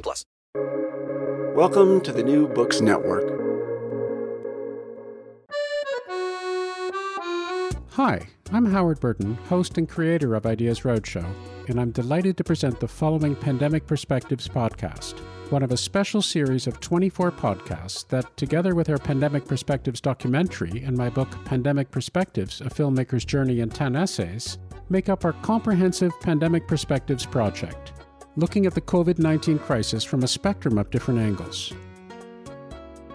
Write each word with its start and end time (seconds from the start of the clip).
plus. 0.00 0.24
Welcome 1.54 2.00
to 2.02 2.12
the 2.12 2.22
New 2.22 2.48
Books 2.48 2.80
Network. 2.80 3.46
Hi, 7.96 8.26
I'm 8.52 8.66
Howard 8.66 9.00
Burton, 9.00 9.36
host 9.48 9.78
and 9.78 9.88
creator 9.88 10.34
of 10.34 10.44
Ideas 10.44 10.80
Roadshow, 10.80 11.24
and 11.68 11.80
I'm 11.80 11.92
delighted 11.92 12.36
to 12.36 12.44
present 12.44 12.78
the 12.78 12.86
following 12.86 13.34
Pandemic 13.34 13.86
Perspectives 13.86 14.46
podcast, 14.46 15.18
one 15.50 15.62
of 15.62 15.72
a 15.72 15.78
special 15.78 16.20
series 16.20 16.66
of 16.66 16.78
24 16.80 17.32
podcasts 17.32 18.06
that, 18.08 18.36
together 18.36 18.74
with 18.74 18.90
our 18.90 18.98
Pandemic 18.98 19.46
Perspectives 19.46 20.02
documentary 20.02 20.82
and 20.84 20.94
my 20.94 21.08
book 21.08 21.42
Pandemic 21.46 21.90
Perspectives 21.90 22.60
A 22.60 22.64
Filmmaker's 22.64 23.24
Journey 23.24 23.60
in 23.60 23.70
10 23.70 23.96
Essays, 23.96 24.58
make 24.90 25.08
up 25.08 25.24
our 25.24 25.32
comprehensive 25.32 26.12
Pandemic 26.20 26.68
Perspectives 26.68 27.24
project, 27.24 27.94
looking 28.36 28.66
at 28.66 28.74
the 28.74 28.80
COVID 28.80 29.18
19 29.18 29.58
crisis 29.58 30.04
from 30.04 30.22
a 30.22 30.28
spectrum 30.28 30.78
of 30.78 30.90
different 30.90 31.20
angles. 31.20 31.72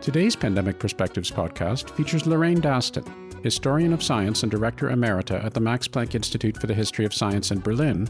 Today's 0.02 0.36
Pandemic 0.36 0.80
Perspectives 0.80 1.30
podcast 1.30 1.91
features 1.91 2.25
Lorraine 2.25 2.59
Daston, 2.59 3.05
historian 3.44 3.94
of 3.94 4.02
science 4.02 4.42
and 4.42 4.52
director 4.52 4.89
emerita 4.89 5.44
at 5.44 5.53
the 5.53 5.59
Max 5.59 5.88
Planck 5.88 6.16
Institute 6.16 6.58
for 6.58 6.66
the 6.66 6.73
History 6.73 7.05
of 7.05 7.14
Science 7.14 7.52
in 7.52 7.59
Berlin, 7.59 8.08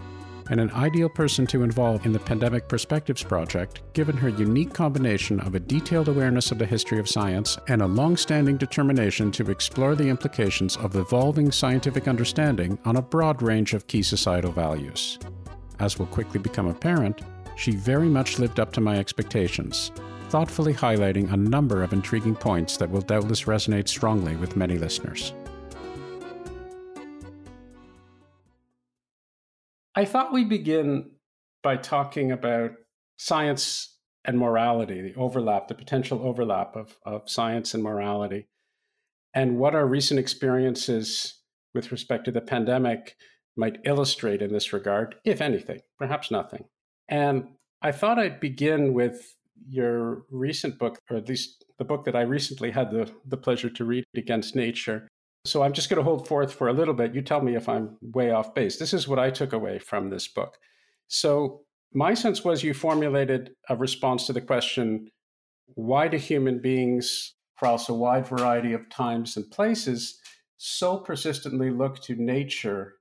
and 0.49 0.59
an 0.59 0.71
ideal 0.71 1.09
person 1.09 1.45
to 1.47 1.63
involve 1.63 2.05
in 2.05 2.11
the 2.11 2.19
Pandemic 2.19 2.67
Perspectives 2.67 3.23
project, 3.23 3.81
given 3.93 4.15
her 4.17 4.29
unique 4.29 4.73
combination 4.73 5.39
of 5.41 5.55
a 5.55 5.59
detailed 5.59 6.07
awareness 6.07 6.51
of 6.51 6.59
the 6.59 6.65
history 6.65 6.99
of 6.99 7.09
science 7.09 7.57
and 7.67 7.81
a 7.81 7.87
long 7.87 8.17
standing 8.17 8.57
determination 8.57 9.31
to 9.31 9.51
explore 9.51 9.95
the 9.95 10.07
implications 10.07 10.77
of 10.77 10.95
evolving 10.95 11.51
scientific 11.51 12.07
understanding 12.07 12.79
on 12.85 12.97
a 12.97 13.01
broad 13.01 13.41
range 13.41 13.73
of 13.73 13.87
key 13.87 14.01
societal 14.01 14.51
values. 14.51 15.19
As 15.81 15.97
will 15.97 16.05
quickly 16.05 16.39
become 16.39 16.67
apparent, 16.67 17.21
she 17.55 17.71
very 17.71 18.07
much 18.07 18.37
lived 18.37 18.59
up 18.59 18.71
to 18.73 18.81
my 18.81 18.99
expectations, 18.99 19.91
thoughtfully 20.29 20.75
highlighting 20.75 21.33
a 21.33 21.37
number 21.37 21.81
of 21.81 21.91
intriguing 21.91 22.35
points 22.35 22.77
that 22.77 22.91
will 22.91 23.01
doubtless 23.01 23.45
resonate 23.45 23.87
strongly 23.87 24.35
with 24.35 24.55
many 24.55 24.77
listeners. 24.77 25.33
I 29.95 30.05
thought 30.05 30.31
we'd 30.31 30.49
begin 30.49 31.13
by 31.63 31.77
talking 31.77 32.31
about 32.31 32.73
science 33.17 33.97
and 34.23 34.37
morality, 34.37 35.01
the 35.01 35.15
overlap, 35.19 35.67
the 35.67 35.73
potential 35.73 36.21
overlap 36.21 36.75
of, 36.75 36.95
of 37.07 37.27
science 37.27 37.73
and 37.73 37.81
morality, 37.81 38.47
and 39.33 39.57
what 39.57 39.73
our 39.73 39.87
recent 39.87 40.19
experiences 40.19 41.39
with 41.73 41.91
respect 41.91 42.25
to 42.25 42.31
the 42.31 42.39
pandemic 42.39 43.15
might 43.55 43.79
illustrate 43.85 44.41
in 44.41 44.51
this 44.51 44.73
regard, 44.73 45.15
if 45.23 45.41
anything, 45.41 45.81
perhaps 45.97 46.31
nothing. 46.31 46.65
And 47.09 47.49
I 47.81 47.91
thought 47.91 48.19
I'd 48.19 48.39
begin 48.39 48.93
with 48.93 49.35
your 49.67 50.23
recent 50.29 50.79
book, 50.79 50.99
or 51.09 51.17
at 51.17 51.29
least 51.29 51.65
the 51.77 51.85
book 51.85 52.05
that 52.05 52.15
I 52.15 52.21
recently 52.21 52.71
had 52.71 52.91
the, 52.91 53.11
the 53.25 53.37
pleasure 53.37 53.69
to 53.69 53.85
read, 53.85 54.03
Against 54.15 54.55
Nature. 54.55 55.07
So 55.45 55.63
I'm 55.63 55.73
just 55.73 55.89
going 55.89 55.97
to 55.97 56.03
hold 56.03 56.27
forth 56.27 56.53
for 56.53 56.67
a 56.67 56.73
little 56.73 56.93
bit. 56.93 57.15
You 57.15 57.21
tell 57.21 57.41
me 57.41 57.55
if 57.55 57.67
I'm 57.67 57.97
way 58.01 58.31
off 58.31 58.53
base. 58.53 58.77
This 58.77 58.93
is 58.93 59.07
what 59.07 59.19
I 59.19 59.31
took 59.31 59.53
away 59.53 59.79
from 59.79 60.09
this 60.09 60.27
book. 60.27 60.57
So 61.07 61.61
my 61.93 62.13
sense 62.13 62.43
was 62.43 62.63
you 62.63 62.73
formulated 62.73 63.51
a 63.69 63.75
response 63.75 64.27
to 64.27 64.33
the 64.33 64.41
question 64.41 65.09
why 65.75 66.07
do 66.07 66.17
human 66.17 66.59
beings, 66.59 67.33
across 67.57 67.87
a 67.89 67.93
wide 67.93 68.27
variety 68.27 68.73
of 68.73 68.89
times 68.89 69.37
and 69.37 69.49
places, 69.51 70.19
so 70.57 70.97
persistently 70.97 71.69
look 71.69 72.01
to 72.01 72.15
nature 72.15 72.95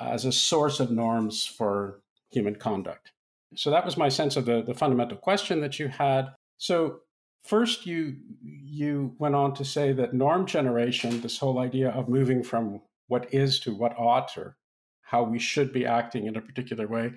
Uh, 0.00 0.08
as 0.08 0.24
a 0.24 0.32
source 0.32 0.80
of 0.80 0.90
norms 0.90 1.44
for 1.44 2.00
human 2.30 2.54
conduct? 2.56 3.12
So 3.54 3.70
that 3.70 3.84
was 3.84 3.96
my 3.96 4.08
sense 4.08 4.36
of 4.36 4.46
the, 4.46 4.62
the 4.62 4.74
fundamental 4.74 5.18
question 5.18 5.60
that 5.60 5.78
you 5.78 5.88
had. 5.88 6.28
So 6.56 7.00
first 7.44 7.86
you 7.86 8.16
you 8.42 9.14
went 9.18 9.34
on 9.34 9.54
to 9.54 9.64
say 9.64 9.92
that 9.92 10.14
norm 10.14 10.46
generation, 10.46 11.20
this 11.20 11.38
whole 11.38 11.58
idea 11.58 11.90
of 11.90 12.08
moving 12.08 12.42
from 12.42 12.80
what 13.08 13.32
is 13.34 13.60
to 13.60 13.74
what 13.74 13.98
ought 13.98 14.36
or 14.38 14.56
how 15.02 15.22
we 15.22 15.38
should 15.38 15.72
be 15.72 15.84
acting 15.84 16.26
in 16.26 16.36
a 16.36 16.40
particular 16.40 16.88
way, 16.88 17.12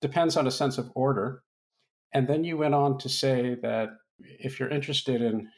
depends 0.00 0.36
on 0.36 0.46
a 0.46 0.50
sense 0.50 0.78
of 0.78 0.90
order. 0.94 1.42
And 2.14 2.26
then 2.26 2.44
you 2.44 2.56
went 2.56 2.74
on 2.74 2.96
to 2.98 3.08
say 3.08 3.56
that 3.62 3.90
if 4.18 4.58
you're 4.58 4.70
interested 4.70 5.20
in 5.20 5.48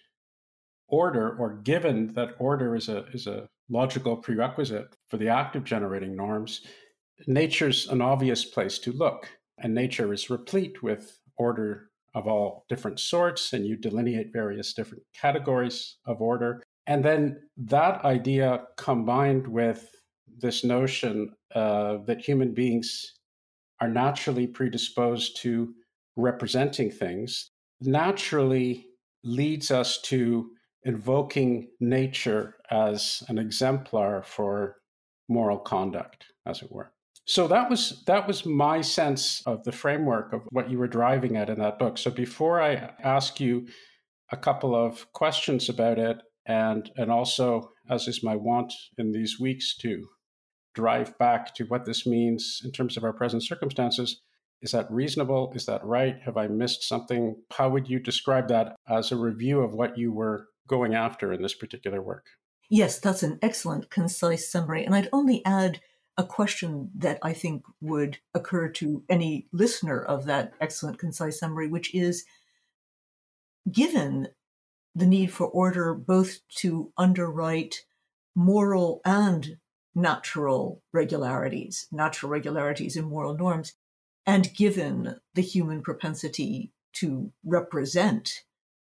order 0.88 1.36
or 1.36 1.54
given 1.58 2.14
that 2.14 2.34
order 2.38 2.75
is 2.75 2.88
a 2.88 3.04
is 3.12 3.26
a 3.26 3.48
logical 3.71 4.17
prerequisite 4.17 4.97
for 5.09 5.17
the 5.17 5.29
act 5.29 5.56
of 5.56 5.65
generating 5.65 6.17
norms, 6.17 6.62
nature's 7.27 7.89
an 7.89 8.01
obvious 8.01 8.45
place 8.45 8.79
to 8.81 8.93
look. 8.93 9.29
And 9.59 9.75
nature 9.75 10.12
is 10.12 10.31
replete 10.31 10.83
with 10.83 11.21
order 11.37 11.91
of 12.15 12.27
all 12.27 12.65
different 12.69 13.01
sorts, 13.01 13.53
and 13.53 13.67
you 13.67 13.77
delineate 13.77 14.33
various 14.33 14.73
different 14.73 15.03
categories 15.15 15.97
of 16.06 16.21
order. 16.21 16.62
And 16.87 17.05
then 17.05 17.41
that 17.56 18.05
idea 18.05 18.65
combined 18.77 19.47
with 19.47 19.91
this 20.41 20.65
notion 20.65 21.35
uh, 21.55 21.99
that 22.06 22.21
human 22.21 22.55
beings 22.55 23.15
are 23.81 23.89
naturally 23.89 24.47
predisposed 24.47 25.37
to 25.43 25.75
representing 26.17 26.91
things 26.91 27.50
naturally 27.81 28.87
leads 29.25 29.71
us 29.71 30.00
to 30.03 30.50
invoking 30.84 31.69
nature 31.81 32.56
as 32.71 33.22
an 33.28 33.39
exemplar 33.39 34.22
for 34.22 34.77
moral 35.28 35.59
conduct, 35.59 36.27
as 36.47 36.62
it 36.62 36.71
were. 36.71 36.93
So 37.27 37.47
that 37.49 37.69
was 37.69 38.03
that 38.06 38.27
was 38.27 38.47
my 38.47 38.81
sense 38.81 39.43
of 39.44 39.62
the 39.65 39.72
framework 39.72 40.33
of 40.33 40.43
what 40.50 40.71
you 40.71 40.78
were 40.78 40.88
driving 40.88 41.37
at 41.37 41.50
in 41.50 41.59
that 41.59 41.78
book. 41.78 41.99
So 41.99 42.11
before 42.11 42.62
I 42.62 42.91
ask 43.03 43.38
you 43.38 43.67
a 44.33 44.37
couple 44.37 44.75
of 44.75 45.12
questions 45.12 45.69
about 45.69 45.99
it, 45.99 46.22
and 46.47 46.91
and 46.97 47.11
also 47.11 47.72
as 47.91 48.09
is 48.09 48.25
my 48.25 48.34
wont 48.34 48.72
in 48.97 49.12
these 49.12 49.38
weeks 49.38 49.77
to 49.78 50.09
drive 50.75 51.19
back 51.19 51.55
to 51.56 51.65
what 51.65 51.84
this 51.84 52.06
means 52.06 52.62
in 52.65 52.72
terms 52.72 52.97
of 52.97 53.05
our 53.05 53.12
present 53.12 53.44
circumstances. 53.44 54.22
Is 54.62 54.72
that 54.72 54.91
reasonable? 54.91 55.53
Is 55.55 55.67
that 55.67 55.84
right? 55.84 56.17
Have 56.25 56.37
I 56.37 56.49
missed 56.49 56.83
something? 56.83 57.37
How 57.52 57.69
would 57.69 57.88
you 57.88 57.99
describe 57.99 58.49
that 58.49 58.75
as 58.88 59.12
a 59.12 59.17
review 59.17 59.61
of 59.61 59.75
what 59.75 59.99
you 59.99 60.12
were 60.12 60.47
going 60.69 60.94
after 60.94 61.32
in 61.32 61.43
this 61.43 61.55
particular 61.55 62.00
work? 62.00 62.26
Yes, 62.70 63.00
that's 63.00 63.23
an 63.23 63.38
excellent, 63.43 63.91
concise 63.91 64.50
summary. 64.50 64.85
And 64.85 64.94
I'd 64.94 65.09
only 65.12 65.44
add 65.44 65.81
a 66.17 66.25
question 66.25 66.91
that 66.97 67.19
I 67.23 67.32
think 67.32 67.65
would 67.81 68.19
occur 68.35 68.69
to 68.70 69.05
any 69.09 69.49
listener 69.53 70.03
of 70.03 70.26
that 70.26 70.53
excellent, 70.61 70.99
concise 70.99 71.38
summary, 71.38 71.69
which 71.69 71.94
is 71.94 72.25
given 73.70 74.29
the 74.94 75.06
need 75.06 75.32
for 75.32 75.47
order 75.47 75.94
both 75.94 76.41
to 76.56 76.93
underwrite 76.99 77.85
moral 78.35 79.00
and 79.05 79.59
natural 79.94 80.82
regularities, 80.93 81.87
natural 81.91 82.31
regularities 82.31 82.97
and 82.97 83.09
moral 83.09 83.37
norms, 83.37 83.75
and 84.26 84.55
given 84.55 85.17
the 85.35 85.43
human 85.43 85.82
propensity 85.82 86.73
to 86.93 87.32
represent 87.44 88.43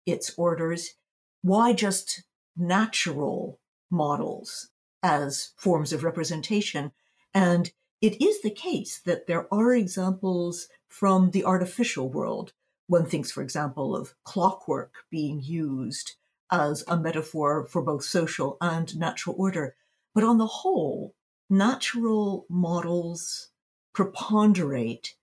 its 0.04 0.32
orders, 0.36 0.94
why 1.42 1.72
just 1.72 2.22
natural 2.56 3.58
models 3.90 4.68
as 5.02 5.52
forms 5.56 5.92
of 5.92 6.04
representation 6.04 6.92
and 7.34 7.72
it 8.00 8.22
is 8.22 8.40
the 8.40 8.50
case 8.50 8.98
that 9.04 9.26
there 9.26 9.52
are 9.52 9.74
examples 9.74 10.68
from 10.88 11.30
the 11.30 11.44
artificial 11.44 12.08
world. 12.08 12.52
One 12.86 13.04
thinks, 13.04 13.30
for 13.30 13.42
example, 13.42 13.94
of 13.94 14.14
clockwork 14.24 14.94
being 15.10 15.42
used 15.42 16.14
as 16.50 16.82
a 16.88 16.96
metaphor 16.96 17.66
for 17.66 17.82
both 17.82 18.04
social 18.04 18.56
and 18.60 18.96
natural 18.96 19.36
order. 19.38 19.76
But 20.14 20.24
on 20.24 20.38
the 20.38 20.46
whole, 20.46 21.14
natural 21.50 22.46
models 22.48 23.50
preponderate. 23.92 25.14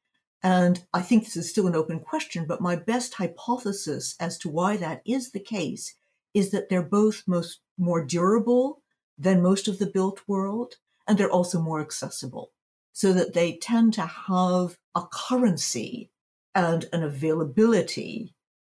And 0.44 0.86
I 0.94 1.02
think 1.02 1.26
this 1.26 1.36
is 1.36 1.50
still 1.50 1.68
an 1.68 1.76
open 1.76 2.00
question, 2.00 2.46
but 2.48 2.62
my 2.62 2.76
best 2.76 3.16
hypothesis 3.16 4.16
as 4.20 4.38
to 4.40 4.50
why 4.50 4.78
that 4.78 5.02
is 5.04 5.32
the 5.32 5.40
case 5.40 5.96
is 6.34 6.52
that 6.52 6.70
they're 6.70 6.82
both 6.82 7.24
most 7.28 7.62
more 7.78 8.04
durable 8.04 8.82
than 9.18 9.42
most 9.42 9.68
of 9.68 9.80
the 9.80 9.88
built 9.88 10.22
world, 10.28 10.76
and 11.08 11.18
they're 11.18 11.32
also 11.32 11.60
more 11.60 11.82
accessible. 11.82 12.52
So 12.94 13.14
that 13.14 13.34
they 13.34 13.58
tend 13.58 13.94
to 13.94 14.06
have 14.06 14.78
a 14.96 15.04
currency 15.12 16.12
and 16.56 16.86
an 16.92 17.04
availability 17.04 18.34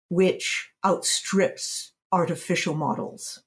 which 0.10 0.70
outstrips 0.86 1.94
artificial 2.12 2.76
models. 2.76 3.42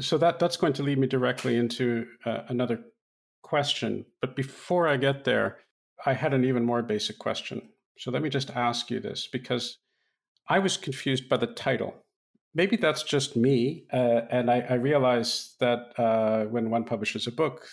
So 0.00 0.16
that 0.18 0.38
that's 0.38 0.56
going 0.56 0.72
to 0.74 0.82
lead 0.82 0.98
me 0.98 1.06
directly 1.06 1.56
into 1.56 2.06
uh, 2.24 2.42
another 2.48 2.80
question. 3.42 4.06
But 4.20 4.34
before 4.34 4.88
I 4.88 4.96
get 4.96 5.24
there, 5.24 5.58
I 6.06 6.14
had 6.14 6.32
an 6.32 6.44
even 6.44 6.64
more 6.64 6.82
basic 6.82 7.18
question. 7.18 7.68
So 7.98 8.10
let 8.10 8.22
me 8.22 8.30
just 8.30 8.50
ask 8.50 8.90
you 8.90 9.00
this 9.00 9.28
because 9.30 9.78
I 10.48 10.58
was 10.58 10.76
confused 10.76 11.28
by 11.28 11.36
the 11.36 11.46
title. 11.46 12.03
Maybe 12.54 12.76
that's 12.76 13.02
just 13.02 13.36
me. 13.36 13.84
Uh, 13.92 14.22
and 14.30 14.50
I, 14.50 14.60
I 14.70 14.74
realize 14.74 15.54
that 15.60 15.98
uh, 15.98 16.44
when 16.44 16.70
one 16.70 16.84
publishes 16.84 17.26
a 17.26 17.32
book, 17.32 17.66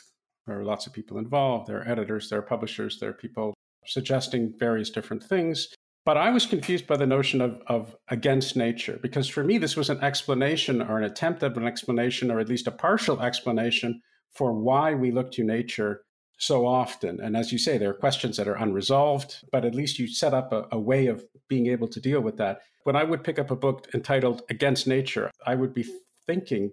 there 0.47 0.59
are 0.59 0.65
lots 0.65 0.87
of 0.87 0.93
people 0.93 1.17
involved. 1.17 1.67
There 1.67 1.79
are 1.79 1.87
editors, 1.87 2.29
there 2.29 2.39
are 2.39 2.43
publishers, 2.43 2.99
there 2.99 3.09
are 3.09 3.13
people 3.13 3.53
suggesting 3.85 4.53
various 4.57 4.89
different 4.89 5.23
things. 5.23 5.67
But 6.03 6.17
I 6.17 6.31
was 6.31 6.47
confused 6.47 6.87
by 6.87 6.97
the 6.97 7.05
notion 7.05 7.41
of, 7.41 7.61
of 7.67 7.95
against 8.09 8.55
nature, 8.55 8.99
because 9.03 9.27
for 9.27 9.43
me, 9.43 9.59
this 9.59 9.77
was 9.77 9.91
an 9.91 10.03
explanation 10.03 10.81
or 10.81 10.97
an 10.97 11.03
attempt 11.03 11.43
at 11.43 11.55
an 11.55 11.67
explanation, 11.67 12.31
or 12.31 12.39
at 12.39 12.49
least 12.49 12.65
a 12.65 12.71
partial 12.71 13.21
explanation 13.21 14.01
for 14.33 14.53
why 14.53 14.95
we 14.95 15.11
look 15.11 15.31
to 15.33 15.43
nature 15.43 16.01
so 16.41 16.65
often. 16.65 17.21
And 17.21 17.37
as 17.37 17.51
you 17.51 17.59
say, 17.59 17.77
there 17.77 17.91
are 17.91 17.93
questions 17.93 18.35
that 18.37 18.47
are 18.47 18.55
unresolved, 18.55 19.45
but 19.51 19.63
at 19.63 19.75
least 19.75 19.99
you 19.99 20.07
set 20.07 20.33
up 20.33 20.51
a, 20.51 20.65
a, 20.71 20.79
way 20.79 21.05
of 21.05 21.23
being 21.47 21.67
able 21.67 21.87
to 21.89 22.01
deal 22.01 22.19
with 22.19 22.37
that. 22.37 22.61
When 22.83 22.95
I 22.95 23.03
would 23.03 23.23
pick 23.23 23.37
up 23.37 23.51
a 23.51 23.55
book 23.55 23.87
entitled 23.93 24.41
Against 24.49 24.87
Nature, 24.87 25.29
I 25.45 25.53
would 25.53 25.71
be 25.71 25.85
thinking 26.25 26.71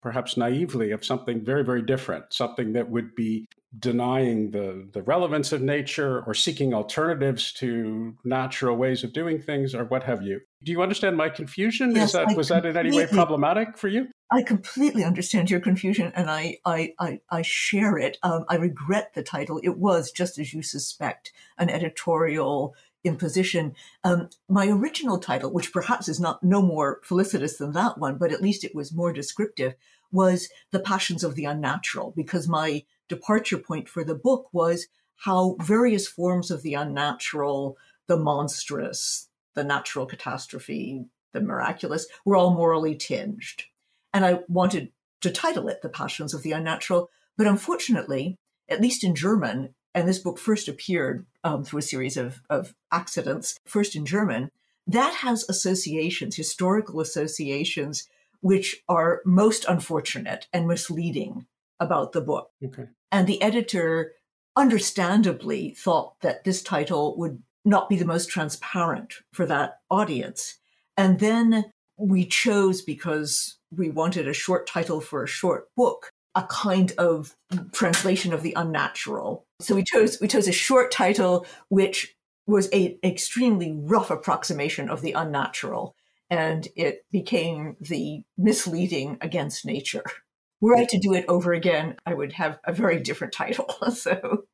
perhaps 0.00 0.38
naively 0.38 0.92
of 0.92 1.04
something 1.04 1.44
very, 1.44 1.62
very 1.62 1.82
different, 1.82 2.32
something 2.32 2.72
that 2.72 2.88
would 2.88 3.14
be 3.14 3.46
denying 3.78 4.50
the, 4.50 4.86
the 4.92 5.02
relevance 5.02 5.52
of 5.52 5.62
nature 5.62 6.22
or 6.26 6.34
seeking 6.34 6.74
alternatives 6.74 7.52
to 7.54 8.14
natural 8.24 8.76
ways 8.76 9.02
of 9.02 9.12
doing 9.12 9.40
things 9.40 9.74
or 9.74 9.84
what 9.84 10.04
have 10.04 10.22
you. 10.22 10.40
Do 10.62 10.72
you 10.72 10.82
understand 10.82 11.16
my 11.16 11.30
confusion? 11.30 11.94
Yes, 11.94 12.08
Is 12.08 12.12
that 12.12 12.28
I 12.28 12.34
was 12.34 12.48
that 12.48 12.66
in 12.66 12.76
any 12.76 12.94
way 12.94 13.06
problematic 13.06 13.78
for 13.78 13.88
you? 13.88 14.08
I 14.30 14.42
completely 14.42 15.04
understand 15.04 15.50
your 15.50 15.60
confusion 15.60 16.12
and 16.14 16.30
I, 16.30 16.58
I, 16.64 16.92
I, 16.98 17.20
I 17.30 17.42
share 17.42 17.96
it. 17.98 18.18
Um, 18.22 18.44
I 18.48 18.56
regret 18.56 19.12
the 19.14 19.22
title. 19.22 19.58
It 19.62 19.78
was, 19.78 20.10
just 20.10 20.38
as 20.38 20.52
you 20.52 20.62
suspect, 20.62 21.32
an 21.58 21.70
editorial 21.70 22.74
imposition. 23.04 23.74
Um, 24.04 24.28
my 24.48 24.68
original 24.68 25.18
title, 25.18 25.50
which 25.50 25.72
perhaps 25.72 26.08
is 26.08 26.20
not 26.20 26.42
no 26.42 26.62
more 26.62 27.00
felicitous 27.04 27.56
than 27.56 27.72
that 27.72 27.98
one, 27.98 28.16
but 28.16 28.32
at 28.32 28.42
least 28.42 28.64
it 28.64 28.74
was 28.74 28.92
more 28.92 29.12
descriptive, 29.12 29.74
was 30.12 30.48
The 30.70 30.80
Passions 30.80 31.24
of 31.24 31.34
the 31.34 31.46
Unnatural, 31.46 32.12
because 32.14 32.46
my 32.46 32.84
departure 33.14 33.58
point 33.58 33.88
for 33.88 34.04
the 34.04 34.14
book 34.14 34.48
was 34.52 34.86
how 35.16 35.56
various 35.60 36.08
forms 36.08 36.50
of 36.50 36.62
the 36.62 36.74
unnatural, 36.74 37.76
the 38.06 38.16
monstrous, 38.16 39.28
the 39.54 39.62
natural 39.62 40.06
catastrophe, 40.06 41.04
the 41.32 41.40
miraculous, 41.40 42.06
were 42.24 42.36
all 42.36 42.54
morally 42.54 42.94
tinged. 42.94 43.64
And 44.14 44.24
I 44.24 44.40
wanted 44.48 44.92
to 45.20 45.30
title 45.30 45.68
it 45.68 45.82
The 45.82 45.88
Passions 45.88 46.32
of 46.32 46.42
the 46.42 46.52
Unnatural, 46.52 47.10
but 47.36 47.46
unfortunately, 47.46 48.38
at 48.68 48.80
least 48.80 49.04
in 49.04 49.14
German, 49.14 49.74
and 49.94 50.08
this 50.08 50.18
book 50.18 50.38
first 50.38 50.68
appeared 50.68 51.26
um, 51.44 51.64
through 51.64 51.80
a 51.80 51.82
series 51.82 52.16
of, 52.16 52.40
of 52.48 52.74
accidents, 52.90 53.58
first 53.66 53.94
in 53.94 54.06
German, 54.06 54.50
that 54.86 55.14
has 55.16 55.48
associations, 55.48 56.36
historical 56.36 57.00
associations, 57.00 58.08
which 58.40 58.82
are 58.88 59.20
most 59.24 59.66
unfortunate 59.68 60.46
and 60.52 60.66
misleading 60.66 61.46
about 61.78 62.12
the 62.12 62.20
book. 62.20 62.50
Okay. 62.64 62.88
And 63.12 63.26
the 63.26 63.40
editor 63.40 64.14
understandably 64.56 65.74
thought 65.78 66.14
that 66.22 66.44
this 66.44 66.62
title 66.62 67.16
would 67.18 67.42
not 67.64 67.88
be 67.88 67.96
the 67.96 68.04
most 68.04 68.28
transparent 68.28 69.14
for 69.32 69.46
that 69.46 69.78
audience. 69.90 70.58
And 70.96 71.20
then 71.20 71.70
we 71.96 72.26
chose, 72.26 72.82
because 72.82 73.58
we 73.70 73.90
wanted 73.90 74.26
a 74.26 74.32
short 74.32 74.66
title 74.66 75.00
for 75.00 75.22
a 75.22 75.28
short 75.28 75.68
book, 75.76 76.10
a 76.34 76.42
kind 76.44 76.92
of 76.98 77.36
translation 77.72 78.32
of 78.32 78.42
the 78.42 78.54
unnatural. 78.56 79.44
So 79.60 79.74
we 79.74 79.84
chose 79.84 80.18
we 80.20 80.28
chose 80.28 80.48
a 80.48 80.52
short 80.52 80.90
title 80.90 81.46
which 81.68 82.14
was 82.46 82.68
a 82.72 82.98
extremely 83.04 83.72
rough 83.72 84.10
approximation 84.10 84.88
of 84.88 85.02
the 85.02 85.12
unnatural 85.12 85.94
and 86.30 86.66
it 86.74 87.04
became 87.12 87.76
the 87.80 88.22
misleading 88.38 89.18
against 89.20 89.64
nature. 89.66 90.04
Were 90.62 90.76
I 90.76 90.86
to 90.86 90.98
do 90.98 91.12
it 91.12 91.26
over 91.28 91.52
again, 91.52 91.96
I 92.06 92.14
would 92.14 92.32
have 92.32 92.58
a 92.64 92.72
very 92.72 93.00
different 93.00 93.34
title. 93.34 93.68
so 93.94 94.44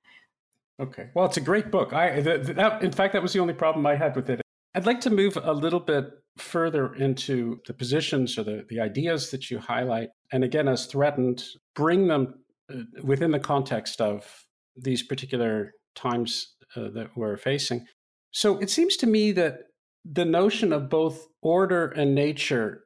Okay. 0.81 1.09
Well, 1.15 1.27
it's 1.27 1.37
a 1.37 1.43
great 1.43 1.71
book. 1.71 1.93
I 1.93 2.21
that, 2.21 2.83
in 2.83 2.93
fact 2.93 3.13
that 3.13 3.23
was 3.23 3.33
the 3.33 3.41
only 3.41 3.55
problem 3.55 3.87
I 3.87 3.97
had 3.97 4.15
with 4.15 4.31
it. 4.31 4.41
I'd 4.75 4.87
like 4.87 5.01
to 5.03 5.11
move 5.11 5.37
a 5.37 5.53
little 5.53 5.81
bit 5.81 6.07
further 6.37 6.95
into 6.95 7.59
the 7.67 7.75
positions 7.75 8.39
or 8.39 8.45
the, 8.45 8.65
the 8.69 8.81
ideas 8.81 9.31
that 9.31 9.51
you 9.51 9.59
highlight. 9.59 10.11
And 10.31 10.45
again, 10.45 10.69
as 10.69 10.87
threatened, 10.87 11.43
bring 11.75 12.07
them 12.07 12.35
uh, 12.73 12.83
within 13.03 13.33
the 13.33 13.41
context 13.41 14.01
of 14.01 14.45
these 14.77 15.03
particular 15.03 15.73
times 15.97 16.55
uh, 16.77 16.91
that 16.91 17.17
we're 17.17 17.37
facing. 17.37 17.87
So 18.31 18.59
it 18.59 18.71
seems 18.71 18.97
to 18.99 19.07
me 19.07 19.33
that 19.33 19.63
the 20.05 20.25
notion 20.25 20.73
of 20.73 20.89
both 20.89 21.27
order 21.43 21.89
and 21.89 22.15
nature 22.15 22.85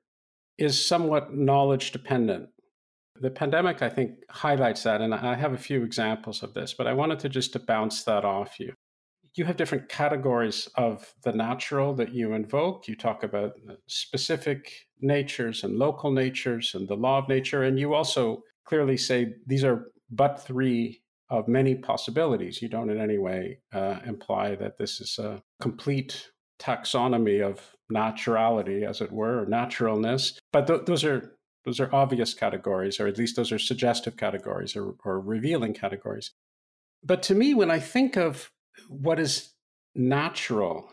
is 0.57 0.83
somewhat 0.85 1.35
knowledge 1.35 1.93
dependent. 1.93 2.49
The 3.23 3.31
pandemic, 3.31 3.83
I 3.83 3.89
think, 3.89 4.19
highlights 4.29 4.83
that. 4.83 5.01
And 5.01 5.15
I 5.15 5.35
have 5.35 5.55
a 5.55 5.59
few 5.59 5.83
examples 5.85 6.43
of 6.43 6.53
this, 6.53 6.75
but 6.75 6.87
I 6.87 6.93
wanted 6.93 7.21
to 7.21 7.29
just 7.29 7.55
to 7.55 7.59
bounce 7.59 8.03
that 8.05 8.25
off 8.25 8.61
you 8.61 8.75
you 9.35 9.45
have 9.45 9.57
different 9.57 9.89
categories 9.89 10.69
of 10.77 11.15
the 11.25 11.33
natural 11.33 11.95
that 11.95 12.13
you 12.13 12.35
invoke. 12.35 12.87
You 12.87 12.97
talk 12.97 13.23
about 13.23 13.53
specific 13.87 14.71
natures 15.00 15.64
and 15.64 15.79
local 15.79 16.11
natures 16.11 16.75
and 16.75 16.87
the 16.87 16.97
law 16.97 17.19
of 17.19 17.29
nature. 17.29 17.62
And 17.62 17.79
you 17.79 17.95
also 17.95 18.43
clearly 18.67 18.97
say 18.97 19.35
these 19.47 19.64
are 19.64 19.87
but 20.11 20.45
three 20.45 21.00
of 21.31 21.49
many 21.49 21.75
possibilities. 21.75 22.61
You 22.61 22.69
don't 22.69 22.91
in 22.91 23.00
any 23.00 23.17
way 23.17 23.61
uh, 23.73 24.00
imply 24.05 24.55
that 24.57 24.76
this 24.76 25.00
is 25.00 25.19
a 25.19 25.43
complete 25.61 26.31
taxonomy 26.61 27.43
of 27.43 27.75
naturality, 27.91 28.87
as 28.87 29.00
it 29.00 29.11
were, 29.11 29.43
or 29.43 29.47
naturalness. 29.47 30.38
But 30.52 30.67
th- 30.67 30.83
those 30.85 31.05
are 31.05 31.33
those 31.64 31.81
are 31.81 31.95
obvious 31.95 32.35
categories, 32.35 32.99
or 32.99 33.07
at 33.07 33.19
least 33.19 33.37
those 33.37 33.52
are 33.52 33.59
suggestive 33.59 34.16
categories 34.16 34.76
or, 34.76 34.95
or 35.04 35.21
revealing 35.21 35.75
categories. 35.75 36.33
But 37.04 37.23
to 37.25 37.35
me, 37.35 37.54
when 37.54 37.71
I 37.71 37.78
think 37.78 38.16
of 38.16 38.50
what 38.88 39.19
is 39.19 39.50
natural, 39.95 40.90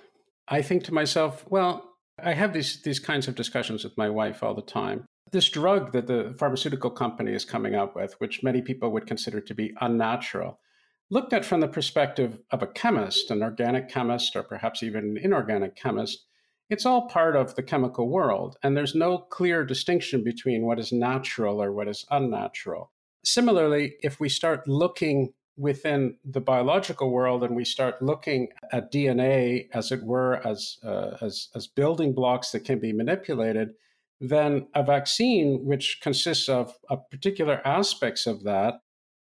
I 0.48 0.62
think 0.62 0.84
to 0.86 0.94
myself, 0.94 1.46
well, 1.50 1.86
I 2.24 2.34
have 2.34 2.54
these 2.54 2.82
these 2.82 3.00
kinds 3.00 3.28
of 3.28 3.36
discussions 3.36 3.84
with 3.84 3.98
my 3.98 4.10
wife 4.10 4.44
all 4.44 4.54
the 4.54 4.62
time. 4.62 5.06
This 5.32 5.50
drug 5.50 5.92
that 5.92 6.08
the 6.08 6.36
pharmaceutical 6.38 6.90
company 6.90 7.34
is 7.34 7.46
coming 7.46 7.76
up 7.76 7.96
with, 7.96 8.20
which 8.20 8.44
many 8.44 8.62
people 8.62 8.92
would 8.92 9.06
consider 9.06 9.40
to 9.40 9.54
be 9.54 9.74
unnatural, 9.80 10.60
looked 11.12 11.34
at 11.34 11.46
from 11.46 11.60
the 11.60 11.68
perspective 11.68 12.40
of 12.52 12.64
a 12.64 12.68
chemist, 12.68 13.30
an 13.30 13.44
organic 13.44 13.90
chemist, 13.90 14.36
or 14.36 14.44
perhaps 14.44 14.82
even 14.82 15.04
an 15.04 15.18
inorganic 15.18 15.76
chemist, 15.76 16.26
it's 16.70 16.86
all 16.86 17.08
part 17.08 17.36
of 17.36 17.56
the 17.56 17.64
chemical 17.64 18.10
world, 18.10 18.58
and 18.62 18.78
there's 18.78 18.96
no 18.96 19.18
clear 19.18 19.66
distinction 19.66 20.24
between 20.24 20.64
what 20.64 20.80
is 20.80 20.92
natural 20.92 21.62
or 21.62 21.72
what 21.72 21.88
is 21.88 22.06
unnatural. 22.12 22.92
Similarly, 23.24 23.96
if 24.02 24.20
we 24.20 24.30
start 24.30 24.68
looking 24.68 25.34
within 25.58 26.16
the 26.24 26.40
biological 26.40 27.12
world 27.12 27.44
and 27.44 27.56
we 27.56 27.66
start 27.66 28.02
looking 28.02 28.48
at 28.72 28.94
DNA, 28.94 29.68
as 29.74 29.92
it 29.92 30.02
were, 30.04 30.46
as, 30.48 30.78
uh, 30.86 31.18
as, 31.22 31.50
as 31.54 31.68
building 31.68 32.14
blocks 32.14 32.52
that 32.52 32.64
can 32.64 32.80
be 32.80 32.94
manipulated, 32.94 33.72
then 34.22 34.68
a 34.74 34.84
vaccine, 34.84 35.66
which 35.66 36.00
consists 36.02 36.48
of, 36.48 36.78
of 36.90 37.10
particular 37.10 37.62
aspects 37.66 38.26
of 38.26 38.44
that, 38.44 38.76